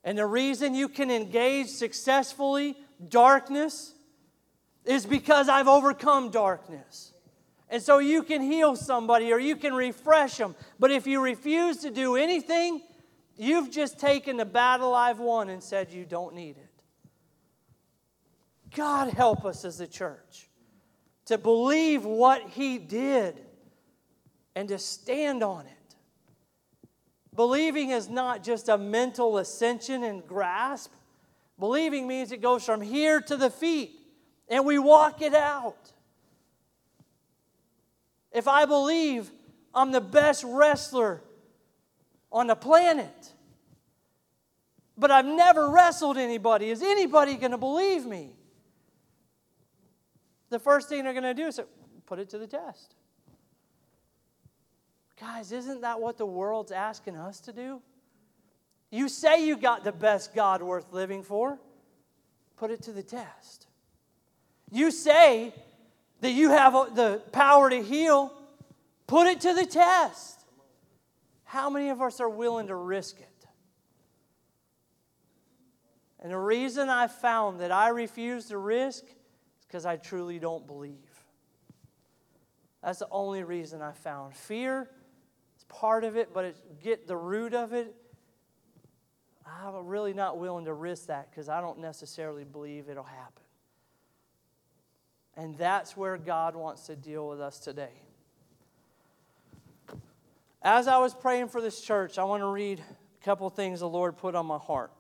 And 0.05 0.17
the 0.17 0.27
reason 0.27 0.75
you 0.77 0.89
can 0.89 1.11
engage 1.11 1.67
successfully 1.67 2.77
darkness 3.09 3.93
is 4.85 5.05
because 5.05 5.49
I've 5.49 5.67
overcome 5.67 6.31
darkness. 6.31 7.13
And 7.69 7.83
so 7.83 7.99
you 7.99 8.23
can 8.23 8.43
heal 8.43 8.77
somebody 8.77 9.33
or 9.33 9.39
you 9.39 9.57
can 9.57 9.75
refresh 9.75 10.37
them. 10.37 10.55
But 10.79 10.91
if 10.91 11.07
you 11.07 11.21
refuse 11.21 11.79
to 11.79 11.91
do 11.91 12.17
anything, 12.17 12.81
you've 13.37 13.71
just 13.71 13.99
taken 13.99 14.37
the 14.37 14.45
battle 14.45 14.95
I've 14.95 15.19
won 15.19 15.49
and 15.49 15.63
said 15.63 15.93
you 15.93 16.05
don't 16.05 16.35
need 16.35 16.57
it. 16.57 16.71
God 18.75 19.13
help 19.13 19.45
us 19.45 19.65
as 19.65 19.81
a 19.81 19.87
church 19.87 20.49
to 21.27 21.39
believe 21.39 22.05
what 22.05 22.43
He 22.51 22.79
did 22.79 23.41
and 24.55 24.69
to 24.69 24.79
stand 24.79 25.43
on 25.43 25.67
it. 25.67 25.73
Believing 27.35 27.91
is 27.91 28.09
not 28.09 28.43
just 28.43 28.69
a 28.69 28.79
mental 28.79 29.39
ascension 29.39 30.05
and 30.05 30.27
grasp. 30.27 30.93
Believing 31.59 32.07
means 32.07 32.33
it 32.33 32.41
goes 32.41 32.65
from 32.65 32.81
here 32.81 33.21
to 33.21 33.37
the 33.37 33.51
feet 33.51 34.01
and 34.49 34.65
we 34.65 34.79
walk 34.79 35.21
it 35.21 35.35
out. 35.35 35.93
If 38.37 38.47
I 38.49 38.67
believe 38.67 39.33
I'm 39.75 39.93
the 39.93 40.01
best 40.01 40.45
wrestler 40.47 41.23
on 42.31 42.49
the 42.49 42.55
planet, 42.55 43.33
but 44.99 45.11
I've 45.11 45.25
never 45.25 45.71
wrestled 45.71 46.19
anybody, 46.19 46.69
is 46.69 46.83
anybody 46.83 47.37
going 47.37 47.53
to 47.53 47.57
believe 47.57 48.05
me? 48.05 48.35
The 50.51 50.59
first 50.59 50.91
thing 50.91 51.05
they're 51.05 51.15
going 51.15 51.23
to 51.23 51.33
do 51.33 51.47
is 51.47 51.59
put 52.05 52.19
it 52.19 52.29
to 52.29 52.39
the 52.39 52.47
test. 52.47 52.95
Guys, 55.19 55.51
isn't 55.51 55.81
that 55.81 55.99
what 55.99 56.19
the 56.19 56.27
world's 56.27 56.73
asking 56.73 57.17
us 57.17 57.41
to 57.41 57.55
do? 57.55 57.81
You 58.91 59.09
say 59.09 59.47
you 59.47 59.57
got 59.57 59.83
the 59.83 59.93
best 59.93 60.35
God 60.35 60.61
worth 60.61 60.93
living 60.93 61.23
for, 61.23 61.59
put 62.59 62.71
it 62.71 62.83
to 62.83 62.93
the 62.93 63.03
test. 63.03 63.67
You 64.71 64.91
say 64.91 65.55
that 66.21 66.33
you 66.33 66.51
have 66.51 66.73
the 66.95 67.23
power 67.33 67.71
to 67.71 67.83
heal, 67.83 68.33
Put 69.07 69.29
it 69.29 69.41
to 69.43 69.55
the 69.55 69.67
test. 69.67 70.45
How 71.45 71.71
many 71.71 71.91
of 71.91 72.03
us 72.03 72.21
are 72.21 72.29
willing 72.29 72.67
to 72.69 72.75
risk 72.75 73.21
it? 73.21 73.29
And 76.21 76.33
the 76.33 76.39
reason 76.39 76.89
I 76.89 77.07
found 77.07 77.61
that 77.61 77.71
I 77.71 77.91
refuse 77.91 78.47
to 78.47 78.59
risk 78.59 79.05
is 79.05 79.67
because 79.67 79.87
I 79.87 79.97
truly 79.97 80.41
don't 80.41 80.67
believe. 80.67 80.95
That's 82.83 82.99
the 82.99 83.09
only 83.11 83.45
reason 83.45 83.81
I 83.81 83.93
found. 83.93 84.35
Fear 84.35 84.91
is 85.57 85.65
part 85.65 86.03
of 86.03 86.17
it, 86.17 86.33
but 86.33 86.47
it, 86.47 86.83
get 86.83 87.07
the 87.07 87.17
root 87.17 87.55
of 87.55 87.73
it. 87.73 87.95
I'm 89.47 89.87
really 89.87 90.15
not 90.15 90.39
willing 90.39 90.65
to 90.65 90.73
risk 90.73 91.07
that 91.07 91.31
because 91.31 91.49
I 91.49 91.61
don't 91.61 91.79
necessarily 91.79 92.43
believe 92.43 92.89
it'll 92.89 93.05
happen. 93.05 93.46
And 95.37 95.57
that's 95.59 95.97
where 95.97 96.17
God 96.17 96.57
wants 96.57 96.87
to 96.87 96.97
deal 96.97 97.29
with 97.29 97.41
us 97.41 97.59
today. 97.59 98.03
As 100.63 100.89
I 100.89 100.99
was 100.99 101.15
praying 101.15 101.49
for 101.49 101.61
this 101.61 101.81
church, 101.81 102.19
I 102.19 102.25
want 102.25 102.43
to 102.43 102.49
read 102.49 102.81
a 102.81 103.25
couple 103.25 103.49
things 103.51 103.81
the 103.81 103.89
Lord 103.89 104.17
put 104.17 104.35
on 104.35 104.47
my 104.47 104.59
heart. 104.59 104.91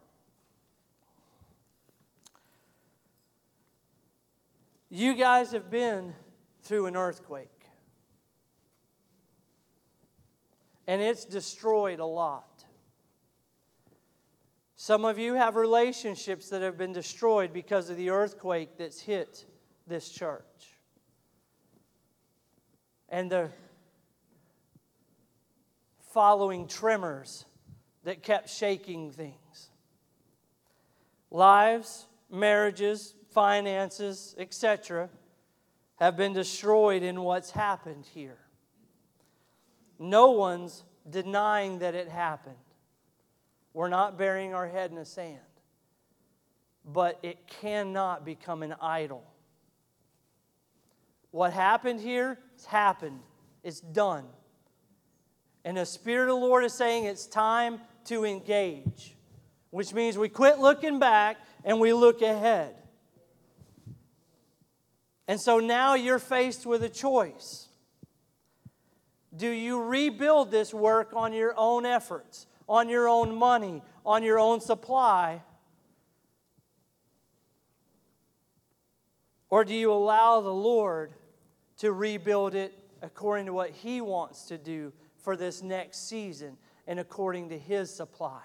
You 4.90 5.14
guys 5.14 5.50
have 5.52 5.70
been 5.70 6.14
through 6.62 6.86
an 6.86 6.96
earthquake, 6.96 7.66
and 10.86 11.02
it's 11.02 11.24
destroyed 11.24 11.98
a 11.98 12.06
lot. 12.06 12.64
Some 14.76 15.04
of 15.04 15.18
you 15.18 15.34
have 15.34 15.56
relationships 15.56 16.48
that 16.50 16.62
have 16.62 16.78
been 16.78 16.92
destroyed 16.92 17.52
because 17.52 17.90
of 17.90 17.96
the 17.96 18.10
earthquake 18.10 18.76
that's 18.78 19.00
hit 19.00 19.46
this 19.86 20.08
church. 20.08 20.44
And 23.08 23.30
the 23.30 23.50
following 26.12 26.66
tremors 26.66 27.44
that 28.04 28.22
kept 28.22 28.48
shaking 28.48 29.10
things. 29.10 29.68
Lives, 31.30 32.06
marriages, 32.30 33.14
finances, 33.32 34.34
etc., 34.38 35.10
have 35.96 36.16
been 36.16 36.32
destroyed 36.32 37.02
in 37.02 37.20
what's 37.20 37.50
happened 37.50 38.06
here. 38.14 38.38
No 39.98 40.30
one's 40.32 40.84
denying 41.08 41.80
that 41.80 41.94
it 41.94 42.08
happened. 42.08 42.56
We're 43.72 43.88
not 43.88 44.16
burying 44.16 44.54
our 44.54 44.66
head 44.66 44.90
in 44.90 44.96
the 44.96 45.04
sand. 45.04 45.38
But 46.84 47.18
it 47.22 47.46
cannot 47.46 48.24
become 48.24 48.62
an 48.62 48.74
idol. 48.80 49.24
What 51.30 51.52
happened 51.52 52.00
here 52.00 52.38
has 52.56 52.64
happened, 52.64 53.20
it's 53.62 53.80
done. 53.80 54.24
And 55.64 55.76
the 55.76 55.86
Spirit 55.86 56.30
of 56.30 56.40
the 56.40 56.46
Lord 56.46 56.64
is 56.64 56.72
saying 56.72 57.04
it's 57.04 57.26
time 57.26 57.80
to 58.04 58.24
engage, 58.24 59.16
which 59.70 59.92
means 59.92 60.16
we 60.16 60.28
quit 60.28 60.58
looking 60.58 60.98
back 60.98 61.38
and 61.64 61.80
we 61.80 61.92
look 61.92 62.22
ahead. 62.22 62.74
And 65.28 65.40
so 65.40 65.58
now 65.58 65.94
you're 65.94 66.20
faced 66.20 66.66
with 66.66 66.84
a 66.84 66.88
choice. 66.88 67.68
Do 69.36 69.48
you 69.50 69.82
rebuild 69.82 70.50
this 70.50 70.72
work 70.72 71.10
on 71.14 71.32
your 71.32 71.52
own 71.56 71.84
efforts, 71.84 72.46
on 72.68 72.88
your 72.88 73.08
own 73.08 73.34
money, 73.34 73.82
on 74.04 74.22
your 74.22 74.38
own 74.38 74.60
supply? 74.60 75.42
Or 79.50 79.64
do 79.64 79.74
you 79.74 79.92
allow 79.92 80.40
the 80.40 80.52
Lord 80.52 81.12
to 81.78 81.92
rebuild 81.92 82.54
it 82.54 82.76
according 83.02 83.46
to 83.46 83.52
what 83.52 83.70
He 83.70 84.00
wants 84.00 84.46
to 84.46 84.58
do 84.58 84.92
for 85.18 85.36
this 85.36 85.62
next 85.62 86.08
season 86.08 86.56
and 86.86 86.98
according 86.98 87.50
to 87.50 87.58
His 87.58 87.94
supply? 87.94 88.42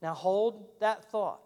Now 0.00 0.14
hold 0.14 0.68
that 0.80 1.04
thought 1.10 1.40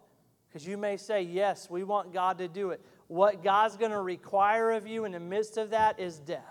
because 0.47 0.65
you 0.65 0.77
may 0.77 0.97
say, 0.97 1.21
Yes, 1.21 1.69
we 1.69 1.83
want 1.83 2.13
God 2.13 2.37
to 2.37 2.47
do 2.47 2.69
it 2.71 2.81
what 3.07 3.43
God's 3.43 3.77
going 3.77 3.91
to 3.91 4.01
require 4.01 4.71
of 4.71 4.87
you 4.87 5.05
in 5.05 5.11
the 5.11 5.19
midst 5.19 5.57
of 5.57 5.71
that 5.71 5.99
is 5.99 6.17
death 6.19 6.41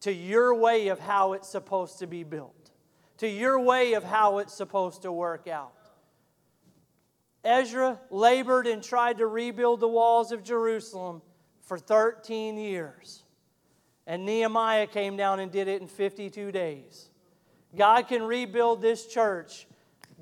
to 0.00 0.12
your 0.12 0.54
way 0.54 0.88
of 0.88 0.98
how 0.98 1.32
it's 1.32 1.48
supposed 1.48 1.98
to 2.00 2.06
be 2.06 2.24
built, 2.24 2.72
to 3.18 3.28
your 3.28 3.58
way 3.58 3.94
of 3.94 4.04
how 4.04 4.38
it's 4.38 4.52
supposed 4.52 5.02
to 5.02 5.12
work 5.12 5.48
out. 5.48 5.72
Ezra 7.44 8.00
labored 8.10 8.66
and 8.66 8.82
tried 8.82 9.18
to 9.18 9.26
rebuild 9.26 9.80
the 9.80 9.88
walls 9.88 10.32
of 10.32 10.42
Jerusalem 10.42 11.22
for 11.60 11.78
13 11.78 12.56
years. 12.56 13.22
And 14.06 14.24
Nehemiah 14.24 14.86
came 14.86 15.16
down 15.16 15.40
and 15.40 15.52
did 15.52 15.68
it 15.68 15.80
in 15.80 15.88
52 15.88 16.52
days. 16.52 17.08
God 17.76 18.08
can 18.08 18.22
rebuild 18.22 18.80
this 18.80 19.06
church 19.06 19.66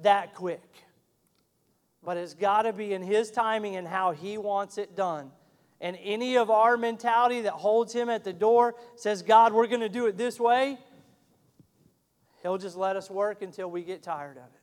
that 0.02 0.34
quick 0.34 0.72
but 2.04 2.16
it's 2.16 2.34
got 2.34 2.62
to 2.62 2.72
be 2.72 2.92
in 2.92 3.02
His 3.02 3.30
timing 3.30 3.76
and 3.76 3.86
how 3.86 4.12
He 4.12 4.38
wants 4.38 4.78
it 4.78 4.96
done. 4.96 5.30
And 5.80 5.96
any 6.02 6.36
of 6.36 6.50
our 6.50 6.76
mentality 6.76 7.42
that 7.42 7.52
holds 7.52 7.92
Him 7.92 8.08
at 8.08 8.24
the 8.24 8.32
door 8.32 8.74
says, 8.96 9.22
God, 9.22 9.52
we're 9.52 9.66
going 9.66 9.80
to 9.80 9.88
do 9.88 10.06
it 10.06 10.16
this 10.16 10.40
way, 10.40 10.78
He'll 12.42 12.58
just 12.58 12.76
let 12.76 12.96
us 12.96 13.08
work 13.08 13.42
until 13.42 13.70
we 13.70 13.82
get 13.82 14.02
tired 14.02 14.36
of 14.36 14.44
it. 14.44 14.61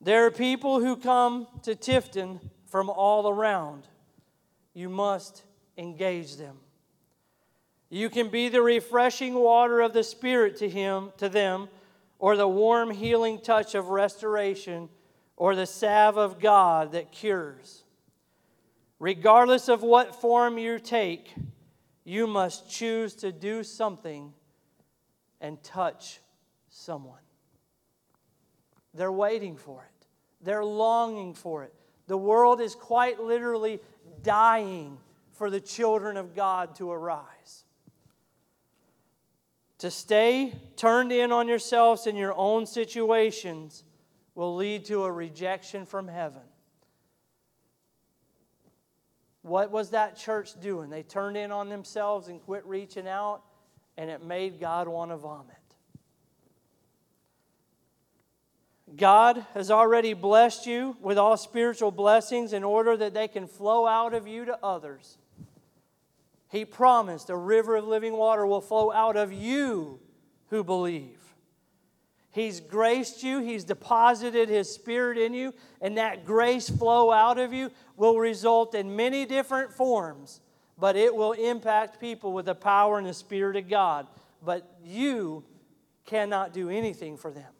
There 0.00 0.26
are 0.26 0.30
people 0.30 0.80
who 0.80 0.96
come 0.96 1.46
to 1.62 1.74
Tifton 1.74 2.40
from 2.66 2.90
all 2.90 3.28
around. 3.28 3.88
You 4.74 4.88
must 4.88 5.42
engage 5.76 6.36
them. 6.36 6.58
You 7.88 8.10
can 8.10 8.28
be 8.28 8.48
the 8.48 8.62
refreshing 8.62 9.34
water 9.34 9.80
of 9.80 9.92
the 9.92 10.02
Spirit 10.02 10.56
to 10.58 10.68
him, 10.68 11.12
to 11.18 11.28
them, 11.28 11.68
or 12.18 12.36
the 12.36 12.48
warm 12.48 12.90
healing 12.90 13.40
touch 13.40 13.74
of 13.74 13.88
restoration 13.88 14.88
or 15.36 15.54
the 15.54 15.66
salve 15.66 16.16
of 16.16 16.40
God 16.40 16.92
that 16.92 17.12
cures. 17.12 17.84
Regardless 18.98 19.68
of 19.68 19.82
what 19.82 20.20
form 20.20 20.58
you 20.58 20.78
take, 20.78 21.34
you 22.04 22.26
must 22.26 22.70
choose 22.70 23.14
to 23.16 23.30
do 23.30 23.62
something 23.62 24.32
and 25.40 25.62
touch 25.62 26.20
someone. 26.68 27.25
They're 28.96 29.12
waiting 29.12 29.56
for 29.56 29.82
it, 29.82 30.06
they're 30.40 30.64
longing 30.64 31.34
for 31.34 31.64
it. 31.64 31.72
The 32.06 32.16
world 32.16 32.60
is 32.60 32.74
quite 32.74 33.20
literally 33.20 33.80
dying 34.22 34.98
for 35.32 35.50
the 35.50 35.60
children 35.60 36.16
of 36.16 36.34
God 36.34 36.76
to 36.76 36.90
arise. 36.90 37.64
To 39.78 39.90
stay 39.90 40.54
turned 40.76 41.12
in 41.12 41.32
on 41.32 41.48
yourselves 41.48 42.06
in 42.06 42.16
your 42.16 42.32
own 42.34 42.64
situations 42.64 43.84
will 44.34 44.54
lead 44.54 44.84
to 44.86 45.04
a 45.04 45.12
rejection 45.12 45.84
from 45.84 46.08
heaven. 46.08 46.42
What 49.42 49.70
was 49.70 49.90
that 49.90 50.16
church 50.16 50.58
doing? 50.60 50.90
They 50.90 51.02
turned 51.02 51.36
in 51.36 51.52
on 51.52 51.68
themselves 51.68 52.28
and 52.28 52.40
quit 52.40 52.64
reaching 52.66 53.06
out, 53.06 53.42
and 53.96 54.10
it 54.10 54.24
made 54.24 54.58
God 54.58 54.88
want 54.88 55.10
to 55.10 55.16
vomit. 55.16 55.56
God 58.94 59.44
has 59.54 59.70
already 59.70 60.14
blessed 60.14 60.66
you 60.66 60.96
with 61.00 61.18
all 61.18 61.36
spiritual 61.36 61.90
blessings 61.90 62.52
in 62.52 62.62
order 62.62 62.96
that 62.96 63.14
they 63.14 63.26
can 63.26 63.46
flow 63.46 63.86
out 63.86 64.14
of 64.14 64.28
you 64.28 64.44
to 64.44 64.58
others. 64.62 65.18
He 66.48 66.64
promised 66.64 67.28
a 67.28 67.36
river 67.36 67.76
of 67.76 67.86
living 67.86 68.12
water 68.12 68.46
will 68.46 68.60
flow 68.60 68.92
out 68.92 69.16
of 69.16 69.32
you 69.32 69.98
who 70.50 70.62
believe. 70.62 71.20
He's 72.30 72.60
graced 72.60 73.22
you, 73.22 73.40
He's 73.40 73.64
deposited 73.64 74.48
His 74.48 74.72
Spirit 74.72 75.18
in 75.18 75.34
you, 75.34 75.52
and 75.80 75.96
that 75.96 76.24
grace 76.24 76.68
flow 76.68 77.10
out 77.10 77.38
of 77.38 77.52
you 77.52 77.70
will 77.96 78.18
result 78.18 78.74
in 78.74 78.94
many 78.94 79.24
different 79.24 79.72
forms, 79.72 80.40
but 80.78 80.96
it 80.96 81.14
will 81.14 81.32
impact 81.32 81.98
people 81.98 82.32
with 82.32 82.46
the 82.46 82.54
power 82.54 82.98
and 82.98 83.06
the 83.06 83.14
Spirit 83.14 83.56
of 83.56 83.68
God. 83.68 84.06
But 84.44 84.70
you 84.84 85.44
cannot 86.04 86.52
do 86.52 86.68
anything 86.68 87.16
for 87.16 87.30
them. 87.30 87.55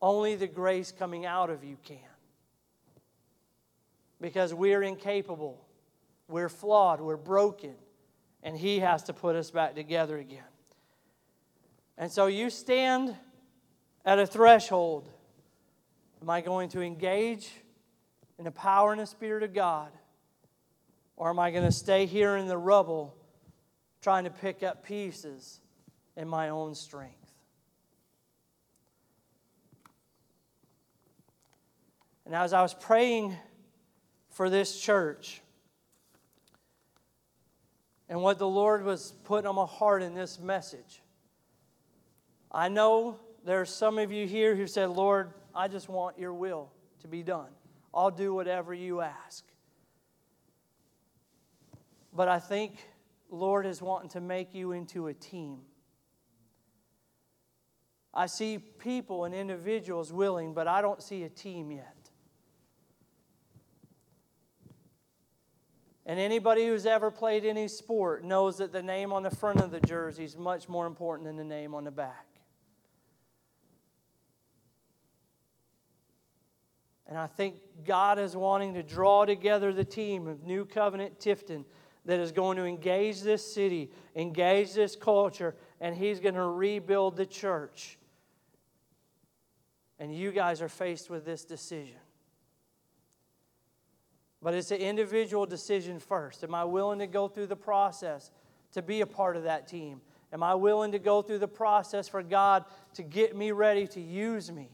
Only 0.00 0.36
the 0.36 0.46
grace 0.46 0.92
coming 0.92 1.26
out 1.26 1.50
of 1.50 1.64
you 1.64 1.76
can. 1.84 1.98
Because 4.20 4.52
we're 4.52 4.82
incapable, 4.82 5.64
we're 6.28 6.48
flawed, 6.48 7.00
we're 7.00 7.16
broken 7.16 7.74
and 8.42 8.56
He 8.56 8.80
has 8.80 9.04
to 9.04 9.12
put 9.12 9.36
us 9.36 9.50
back 9.50 9.74
together 9.74 10.18
again. 10.18 10.42
And 11.96 12.10
so 12.10 12.26
you 12.26 12.50
stand 12.50 13.14
at 14.04 14.18
a 14.18 14.26
threshold. 14.26 15.08
Am 16.22 16.30
I 16.30 16.40
going 16.40 16.68
to 16.70 16.80
engage 16.80 17.50
in 18.38 18.44
the 18.44 18.50
power 18.50 18.92
and 18.92 19.00
the 19.00 19.06
Spirit 19.06 19.42
of 19.42 19.52
God? 19.52 19.90
Or 21.16 21.30
am 21.30 21.38
I 21.38 21.50
going 21.50 21.64
to 21.64 21.72
stay 21.72 22.06
here 22.06 22.36
in 22.36 22.46
the 22.46 22.56
rubble 22.56 23.14
trying 24.00 24.24
to 24.24 24.30
pick 24.30 24.62
up 24.62 24.84
pieces 24.84 25.60
in 26.16 26.28
my 26.28 26.50
own 26.50 26.74
strength? 26.74 27.27
And 32.28 32.36
as 32.36 32.52
I 32.52 32.60
was 32.60 32.74
praying 32.74 33.34
for 34.28 34.50
this 34.50 34.78
church, 34.78 35.40
and 38.10 38.20
what 38.20 38.38
the 38.38 38.46
Lord 38.46 38.84
was 38.84 39.14
putting 39.24 39.46
on 39.46 39.54
my 39.54 39.64
heart 39.64 40.02
in 40.02 40.14
this 40.14 40.38
message. 40.38 41.00
I 42.52 42.68
know 42.68 43.18
there 43.46 43.62
are 43.62 43.66
some 43.66 43.98
of 43.98 44.12
you 44.12 44.26
here 44.26 44.54
who 44.54 44.66
said, 44.66 44.90
Lord, 44.90 45.32
I 45.54 45.68
just 45.68 45.88
want 45.88 46.18
your 46.18 46.34
will 46.34 46.70
to 47.00 47.08
be 47.08 47.22
done. 47.22 47.48
I'll 47.94 48.10
do 48.10 48.34
whatever 48.34 48.74
you 48.74 49.00
ask. 49.00 49.42
But 52.12 52.28
I 52.28 52.40
think 52.40 52.76
Lord 53.30 53.64
is 53.64 53.80
wanting 53.80 54.10
to 54.10 54.20
make 54.20 54.54
you 54.54 54.72
into 54.72 55.06
a 55.06 55.14
team. 55.14 55.60
I 58.12 58.26
see 58.26 58.58
people 58.58 59.24
and 59.24 59.34
individuals 59.34 60.12
willing, 60.12 60.52
but 60.52 60.68
I 60.68 60.82
don't 60.82 61.02
see 61.02 61.22
a 61.22 61.30
team 61.30 61.70
yet. 61.70 61.97
And 66.08 66.18
anybody 66.18 66.66
who's 66.66 66.86
ever 66.86 67.10
played 67.10 67.44
any 67.44 67.68
sport 67.68 68.24
knows 68.24 68.56
that 68.56 68.72
the 68.72 68.82
name 68.82 69.12
on 69.12 69.22
the 69.22 69.30
front 69.30 69.60
of 69.60 69.70
the 69.70 69.80
jersey 69.80 70.24
is 70.24 70.38
much 70.38 70.66
more 70.66 70.86
important 70.86 71.28
than 71.28 71.36
the 71.36 71.44
name 71.44 71.74
on 71.74 71.84
the 71.84 71.90
back. 71.90 72.24
And 77.06 77.18
I 77.18 77.26
think 77.26 77.56
God 77.86 78.18
is 78.18 78.34
wanting 78.34 78.72
to 78.74 78.82
draw 78.82 79.26
together 79.26 79.70
the 79.70 79.84
team 79.84 80.26
of 80.26 80.44
New 80.44 80.64
Covenant 80.64 81.20
Tifton 81.20 81.66
that 82.06 82.20
is 82.20 82.32
going 82.32 82.56
to 82.56 82.64
engage 82.64 83.20
this 83.20 83.54
city, 83.54 83.90
engage 84.16 84.72
this 84.72 84.96
culture, 84.96 85.54
and 85.78 85.94
He's 85.94 86.20
going 86.20 86.34
to 86.34 86.44
rebuild 86.44 87.18
the 87.18 87.26
church. 87.26 87.98
And 89.98 90.14
you 90.14 90.32
guys 90.32 90.62
are 90.62 90.70
faced 90.70 91.10
with 91.10 91.26
this 91.26 91.44
decision. 91.44 91.96
But 94.40 94.54
it's 94.54 94.70
an 94.70 94.78
individual 94.78 95.46
decision 95.46 95.98
first. 95.98 96.44
Am 96.44 96.54
I 96.54 96.64
willing 96.64 97.00
to 97.00 97.06
go 97.06 97.28
through 97.28 97.48
the 97.48 97.56
process 97.56 98.30
to 98.72 98.82
be 98.82 99.00
a 99.00 99.06
part 99.06 99.36
of 99.36 99.44
that 99.44 99.66
team? 99.66 100.00
Am 100.32 100.42
I 100.42 100.54
willing 100.54 100.92
to 100.92 100.98
go 100.98 101.22
through 101.22 101.38
the 101.38 101.48
process 101.48 102.06
for 102.08 102.22
God 102.22 102.64
to 102.94 103.02
get 103.02 103.34
me 103.34 103.50
ready 103.50 103.86
to 103.88 104.00
use 104.00 104.52
me? 104.52 104.70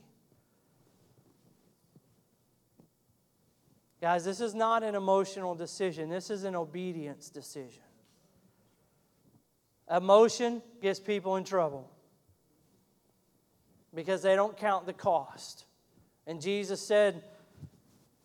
Guys, 4.01 4.25
this 4.25 4.41
is 4.41 4.55
not 4.55 4.83
an 4.83 4.95
emotional 4.95 5.55
decision, 5.55 6.11
this 6.11 6.29
is 6.29 6.45
an 6.45 6.55
obedience 6.55 7.31
decision. 7.31 7.83
Emotion 9.91 10.61
gets 10.83 11.01
people 11.01 11.37
in 11.37 11.45
trouble 11.45 11.91
because 13.95 14.21
they 14.21 14.35
don't 14.35 14.57
count 14.57 14.85
the 14.85 14.93
cost. 14.93 15.65
And 16.27 16.41
Jesus 16.41 16.87
said, 16.87 17.23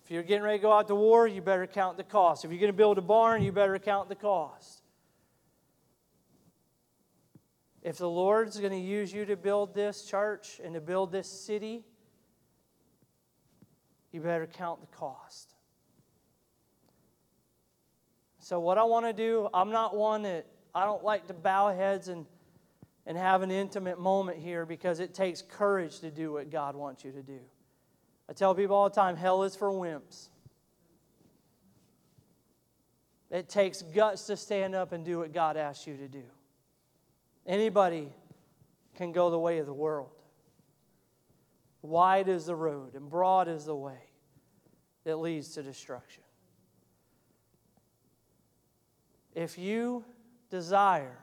if 0.10 0.14
you're 0.14 0.24
getting 0.24 0.42
ready 0.42 0.58
to 0.58 0.62
go 0.64 0.74
out 0.74 0.88
to 0.88 0.96
war, 0.96 1.28
you 1.28 1.40
better 1.40 1.68
count 1.68 1.96
the 1.96 2.04
cost. 2.04 2.44
If 2.44 2.50
you're 2.50 2.60
going 2.60 2.72
to 2.72 2.76
build 2.76 2.98
a 2.98 3.02
barn, 3.02 3.44
you 3.44 3.52
better 3.52 3.78
count 3.78 4.10
the 4.10 4.16
cost. 4.16 4.82
If 7.84 8.00
the 8.00 8.10
Lord's 8.10 8.60
going 8.60 8.72
to 8.72 8.80
use 8.80 9.14
you 9.14 9.24
to 9.26 9.36
build 9.36 9.76
this 9.76 10.06
church 10.06 10.60
and 10.64 10.74
to 10.74 10.82
build 10.82 11.12
this 11.12 11.30
city, 11.30 11.86
you 14.12 14.20
better 14.20 14.48
count 14.48 14.82
the 14.82 14.88
cost. 14.98 15.54
So, 18.40 18.60
what 18.60 18.80
I 18.80 18.86
want 18.86 19.06
to 19.06 19.14
do, 19.14 19.48
I'm 19.54 19.70
not 19.70 19.96
one 19.96 20.24
that 20.24 20.48
I 20.74 20.86
don't 20.86 21.04
like 21.04 21.28
to 21.28 21.36
bow 21.36 21.72
heads 21.72 22.08
and, 22.08 22.26
and 23.06 23.16
have 23.16 23.44
an 23.44 23.52
intimate 23.52 24.00
moment 24.00 24.40
here 24.40 24.66
because 24.66 25.00
it 25.02 25.14
takes 25.14 25.44
courage 25.44 26.00
to 26.00 26.10
do 26.10 26.34
what 26.34 26.50
God 26.50 26.76
wants 26.76 27.04
you 27.04 27.12
to 27.12 27.22
do. 27.22 27.42
I 28.30 28.34
tell 28.34 28.54
people 28.54 28.76
all 28.76 28.90
the 28.90 28.96
time 28.96 29.16
hell 29.16 29.42
is 29.42 29.56
for 29.56 29.72
wimps. 29.72 30.28
It 33.32 33.50
takes 33.50 33.82
guts 33.82 34.28
to 34.28 34.38
stand 34.38 34.76
up 34.76 34.92
and 34.92 35.04
do 35.04 35.20
what 35.20 35.34
God 35.34 35.58
asks 35.58 35.88
you 35.88 35.98
to 35.98 36.08
do. 36.08 36.24
Anybody 37.48 38.14
can 38.96 39.12
go 39.12 39.32
the 39.32 39.40
way 39.40 39.58
of 39.58 39.66
the 39.66 39.74
world. 39.74 40.12
Wide 41.82 42.28
is 42.28 42.46
the 42.46 42.56
road 42.56 42.94
and 42.94 43.10
broad 43.10 43.48
is 43.48 43.66
the 43.66 43.76
way 43.76 44.00
that 45.06 45.18
leads 45.18 45.56
to 45.56 45.64
destruction. 45.64 46.24
If 49.34 49.58
you 49.58 50.04
desire 50.52 51.18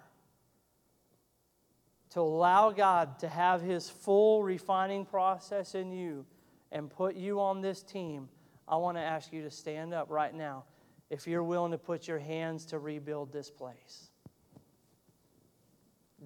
to 2.10 2.20
allow 2.20 2.70
God 2.70 3.18
to 3.20 3.28
have 3.28 3.62
His 3.62 3.90
full 3.90 4.42
refining 4.42 5.04
process 5.04 5.74
in 5.74 5.92
you, 5.92 6.24
and 6.72 6.90
put 6.90 7.16
you 7.16 7.40
on 7.40 7.60
this 7.60 7.82
team, 7.82 8.28
I 8.68 8.76
want 8.76 8.96
to 8.96 9.02
ask 9.02 9.32
you 9.32 9.42
to 9.42 9.50
stand 9.50 9.92
up 9.92 10.10
right 10.10 10.34
now 10.34 10.64
if 11.10 11.26
you're 11.26 11.42
willing 11.42 11.72
to 11.72 11.78
put 11.78 12.08
your 12.08 12.18
hands 12.18 12.64
to 12.66 12.78
rebuild 12.78 13.32
this 13.32 13.50
place. 13.50 14.10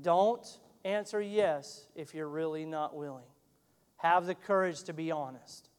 Don't 0.01 0.47
answer 0.84 1.20
yes 1.20 1.86
if 1.95 2.14
you're 2.14 2.28
really 2.28 2.64
not 2.64 2.97
willing. 2.97 3.24
Have 3.97 4.26
the 4.26 4.34
courage 4.34 4.82
to 4.84 4.93
be 4.93 5.11
honest. 5.11 5.70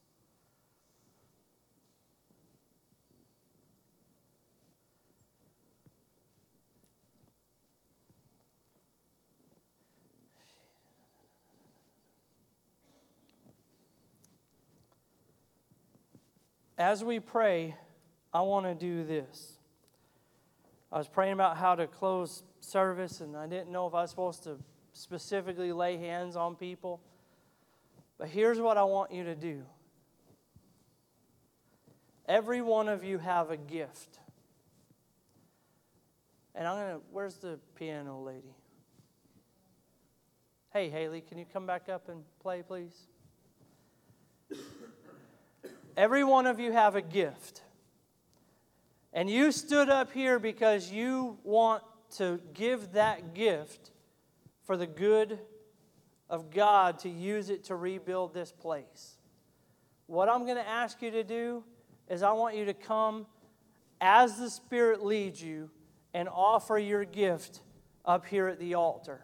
As 16.82 17.04
we 17.04 17.20
pray, 17.20 17.76
I 18.34 18.40
want 18.40 18.66
to 18.66 18.74
do 18.74 19.04
this. 19.04 19.58
I 20.90 20.98
was 20.98 21.06
praying 21.06 21.32
about 21.32 21.56
how 21.56 21.76
to 21.76 21.86
close 21.86 22.42
service, 22.60 23.20
and 23.20 23.36
I 23.36 23.46
didn't 23.46 23.70
know 23.70 23.86
if 23.86 23.94
I 23.94 24.02
was 24.02 24.10
supposed 24.10 24.42
to 24.44 24.58
specifically 24.92 25.72
lay 25.72 25.96
hands 25.96 26.34
on 26.34 26.56
people. 26.56 27.00
But 28.18 28.28
here's 28.28 28.58
what 28.60 28.76
I 28.76 28.82
want 28.82 29.12
you 29.12 29.24
to 29.24 29.34
do 29.34 29.62
every 32.28 32.60
one 32.60 32.88
of 32.88 33.04
you 33.04 33.18
have 33.18 33.50
a 33.50 33.56
gift. 33.56 34.18
And 36.54 36.66
I'm 36.66 36.76
going 36.76 36.96
to, 36.96 37.02
where's 37.10 37.36
the 37.36 37.58
piano 37.76 38.20
lady? 38.20 38.54
Hey, 40.72 40.90
Haley, 40.90 41.22
can 41.22 41.38
you 41.38 41.46
come 41.50 41.64
back 41.64 41.88
up 41.88 42.08
and 42.08 42.24
play, 42.40 42.62
please? 42.62 43.06
Every 45.96 46.24
one 46.24 46.46
of 46.46 46.58
you 46.58 46.72
have 46.72 46.96
a 46.96 47.02
gift. 47.02 47.62
And 49.12 49.28
you 49.28 49.52
stood 49.52 49.88
up 49.88 50.12
here 50.12 50.38
because 50.38 50.90
you 50.90 51.38
want 51.44 51.82
to 52.16 52.40
give 52.54 52.92
that 52.92 53.34
gift 53.34 53.90
for 54.64 54.76
the 54.76 54.86
good 54.86 55.38
of 56.30 56.50
God 56.50 56.98
to 57.00 57.10
use 57.10 57.50
it 57.50 57.64
to 57.64 57.76
rebuild 57.76 58.32
this 58.32 58.50
place. 58.52 59.18
What 60.06 60.30
I'm 60.30 60.44
going 60.44 60.56
to 60.56 60.68
ask 60.68 61.02
you 61.02 61.10
to 61.10 61.24
do 61.24 61.62
is 62.08 62.22
I 62.22 62.32
want 62.32 62.56
you 62.56 62.64
to 62.66 62.74
come 62.74 63.26
as 64.00 64.38
the 64.38 64.48
Spirit 64.48 65.04
leads 65.04 65.42
you 65.42 65.70
and 66.14 66.28
offer 66.28 66.78
your 66.78 67.04
gift 67.04 67.60
up 68.04 68.26
here 68.26 68.48
at 68.48 68.58
the 68.58 68.74
altar. 68.74 69.22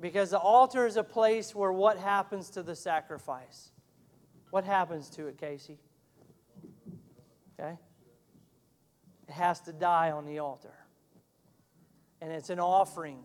Because 0.00 0.30
the 0.30 0.38
altar 0.38 0.86
is 0.86 0.96
a 0.96 1.04
place 1.04 1.54
where 1.54 1.72
what 1.72 1.98
happens 1.98 2.50
to 2.50 2.62
the 2.62 2.74
sacrifice? 2.74 3.70
What 4.54 4.62
happens 4.64 5.10
to 5.10 5.26
it, 5.26 5.36
Casey? 5.36 5.80
Okay? 7.58 7.76
It 9.26 9.32
has 9.32 9.58
to 9.62 9.72
die 9.72 10.12
on 10.12 10.26
the 10.26 10.38
altar. 10.38 10.72
And 12.20 12.30
it's 12.30 12.50
an 12.50 12.60
offering. 12.60 13.18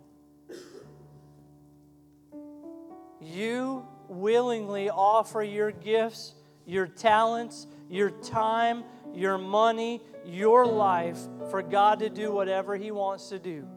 You 3.22 3.86
willingly 4.08 4.90
offer 4.90 5.44
your 5.44 5.70
gifts, 5.70 6.34
your 6.66 6.88
talents, 6.88 7.68
your 7.92 8.10
time, 8.10 8.84
your 9.14 9.38
money, 9.38 10.02
your 10.26 10.66
life 10.66 11.20
for 11.52 11.62
God 11.62 12.00
to 12.00 12.10
do 12.10 12.32
whatever 12.32 12.76
He 12.76 12.90
wants 12.90 13.30
to 13.30 13.38
do. 13.38 13.68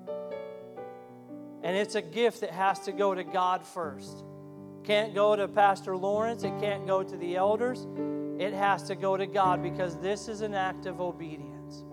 And 1.63 1.77
it's 1.77 1.97
a 1.97 2.03
gift 2.03 2.41
that 2.41 2.53
has 2.53 2.81
to 2.87 2.93
go 2.93 3.15
to 3.15 3.25
God 3.25 3.67
first. 3.67 4.25
Can't 4.85 5.15
go 5.15 5.37
to 5.37 5.47
Pastor 5.47 5.97
Lawrence, 5.97 6.43
it 6.43 6.53
can't 6.61 6.87
go 6.87 7.05
to 7.05 7.17
the 7.17 7.37
elders. 7.37 7.87
It 8.39 8.53
has 8.53 8.83
to 8.85 8.97
go 8.97 9.17
to 9.17 9.27
God 9.27 9.63
because 9.63 9.97
this 9.99 10.27
is 10.27 10.41
an 10.41 10.55
act 10.55 10.87
of 10.87 11.01
obedience. 11.01 11.85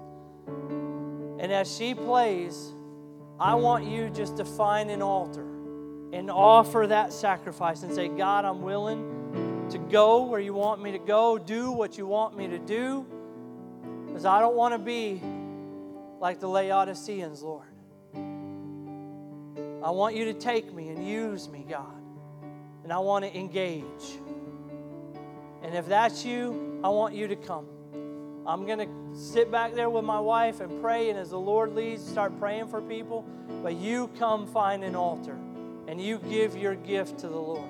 And 0.48 1.52
as 1.52 1.74
she 1.74 1.94
plays, 1.94 2.74
I 3.40 3.54
want 3.54 3.86
you 3.86 4.10
just 4.10 4.38
to 4.38 4.46
find 4.46 4.90
an 4.90 5.04
altar 5.04 5.46
and 6.12 6.32
offer 6.32 6.88
that 6.88 7.14
sacrifice 7.14 7.84
and 7.84 7.94
say, 7.94 8.08
God, 8.08 8.44
I'm 8.44 8.64
willing 8.64 9.68
to 9.70 9.78
go 9.78 10.26
where 10.26 10.40
you 10.40 10.56
want 10.56 10.82
me 10.82 10.92
to 10.94 10.98
go, 10.98 11.38
do 11.38 11.72
what 11.72 11.96
you 11.96 12.08
want 12.08 12.36
me 12.36 12.48
to 12.48 12.58
do, 12.58 13.06
because 14.08 14.26
I 14.26 14.40
don't 14.40 14.56
want 14.56 14.74
to 14.74 14.80
be 14.80 15.22
like 16.20 16.40
the 16.40 16.50
Laodiceans, 16.50 17.44
Lord. 17.44 17.68
I 19.82 19.92
want 19.92 20.16
you 20.16 20.26
to 20.26 20.34
take 20.34 20.74
me 20.74 20.90
and 20.90 21.08
use 21.08 21.48
me, 21.48 21.64
God 21.70 21.99
and 22.90 22.96
I 22.96 22.98
want 22.98 23.24
to 23.24 23.38
engage. 23.38 24.18
And 25.62 25.76
if 25.76 25.86
that's 25.86 26.26
you, 26.26 26.82
I 26.84 26.90
want 26.90 27.14
you 27.14 27.28
to 27.28 27.36
come. 27.36 27.68
I'm 28.48 28.66
going 28.66 28.80
to 28.80 29.16
sit 29.16 29.52
back 29.52 29.76
there 29.76 29.92
with 29.92 30.04
my 30.04 30.20
wife 30.20 30.60
and 30.60 30.82
pray, 30.82 31.12
and 31.12 31.20
as 31.20 31.30
the 31.30 31.38
Lord 31.38 31.76
leads, 31.76 32.04
start 32.04 32.40
praying 32.40 32.68
for 32.68 32.82
people. 32.82 33.28
But 33.62 33.76
you 33.76 34.10
come 34.18 34.48
find 34.48 34.84
an 34.84 34.96
altar 34.96 35.38
and 35.88 36.02
you 36.02 36.18
give 36.32 36.58
your 36.58 36.74
gift 36.74 37.20
to 37.20 37.28
the 37.28 37.38
Lord. 37.38 37.70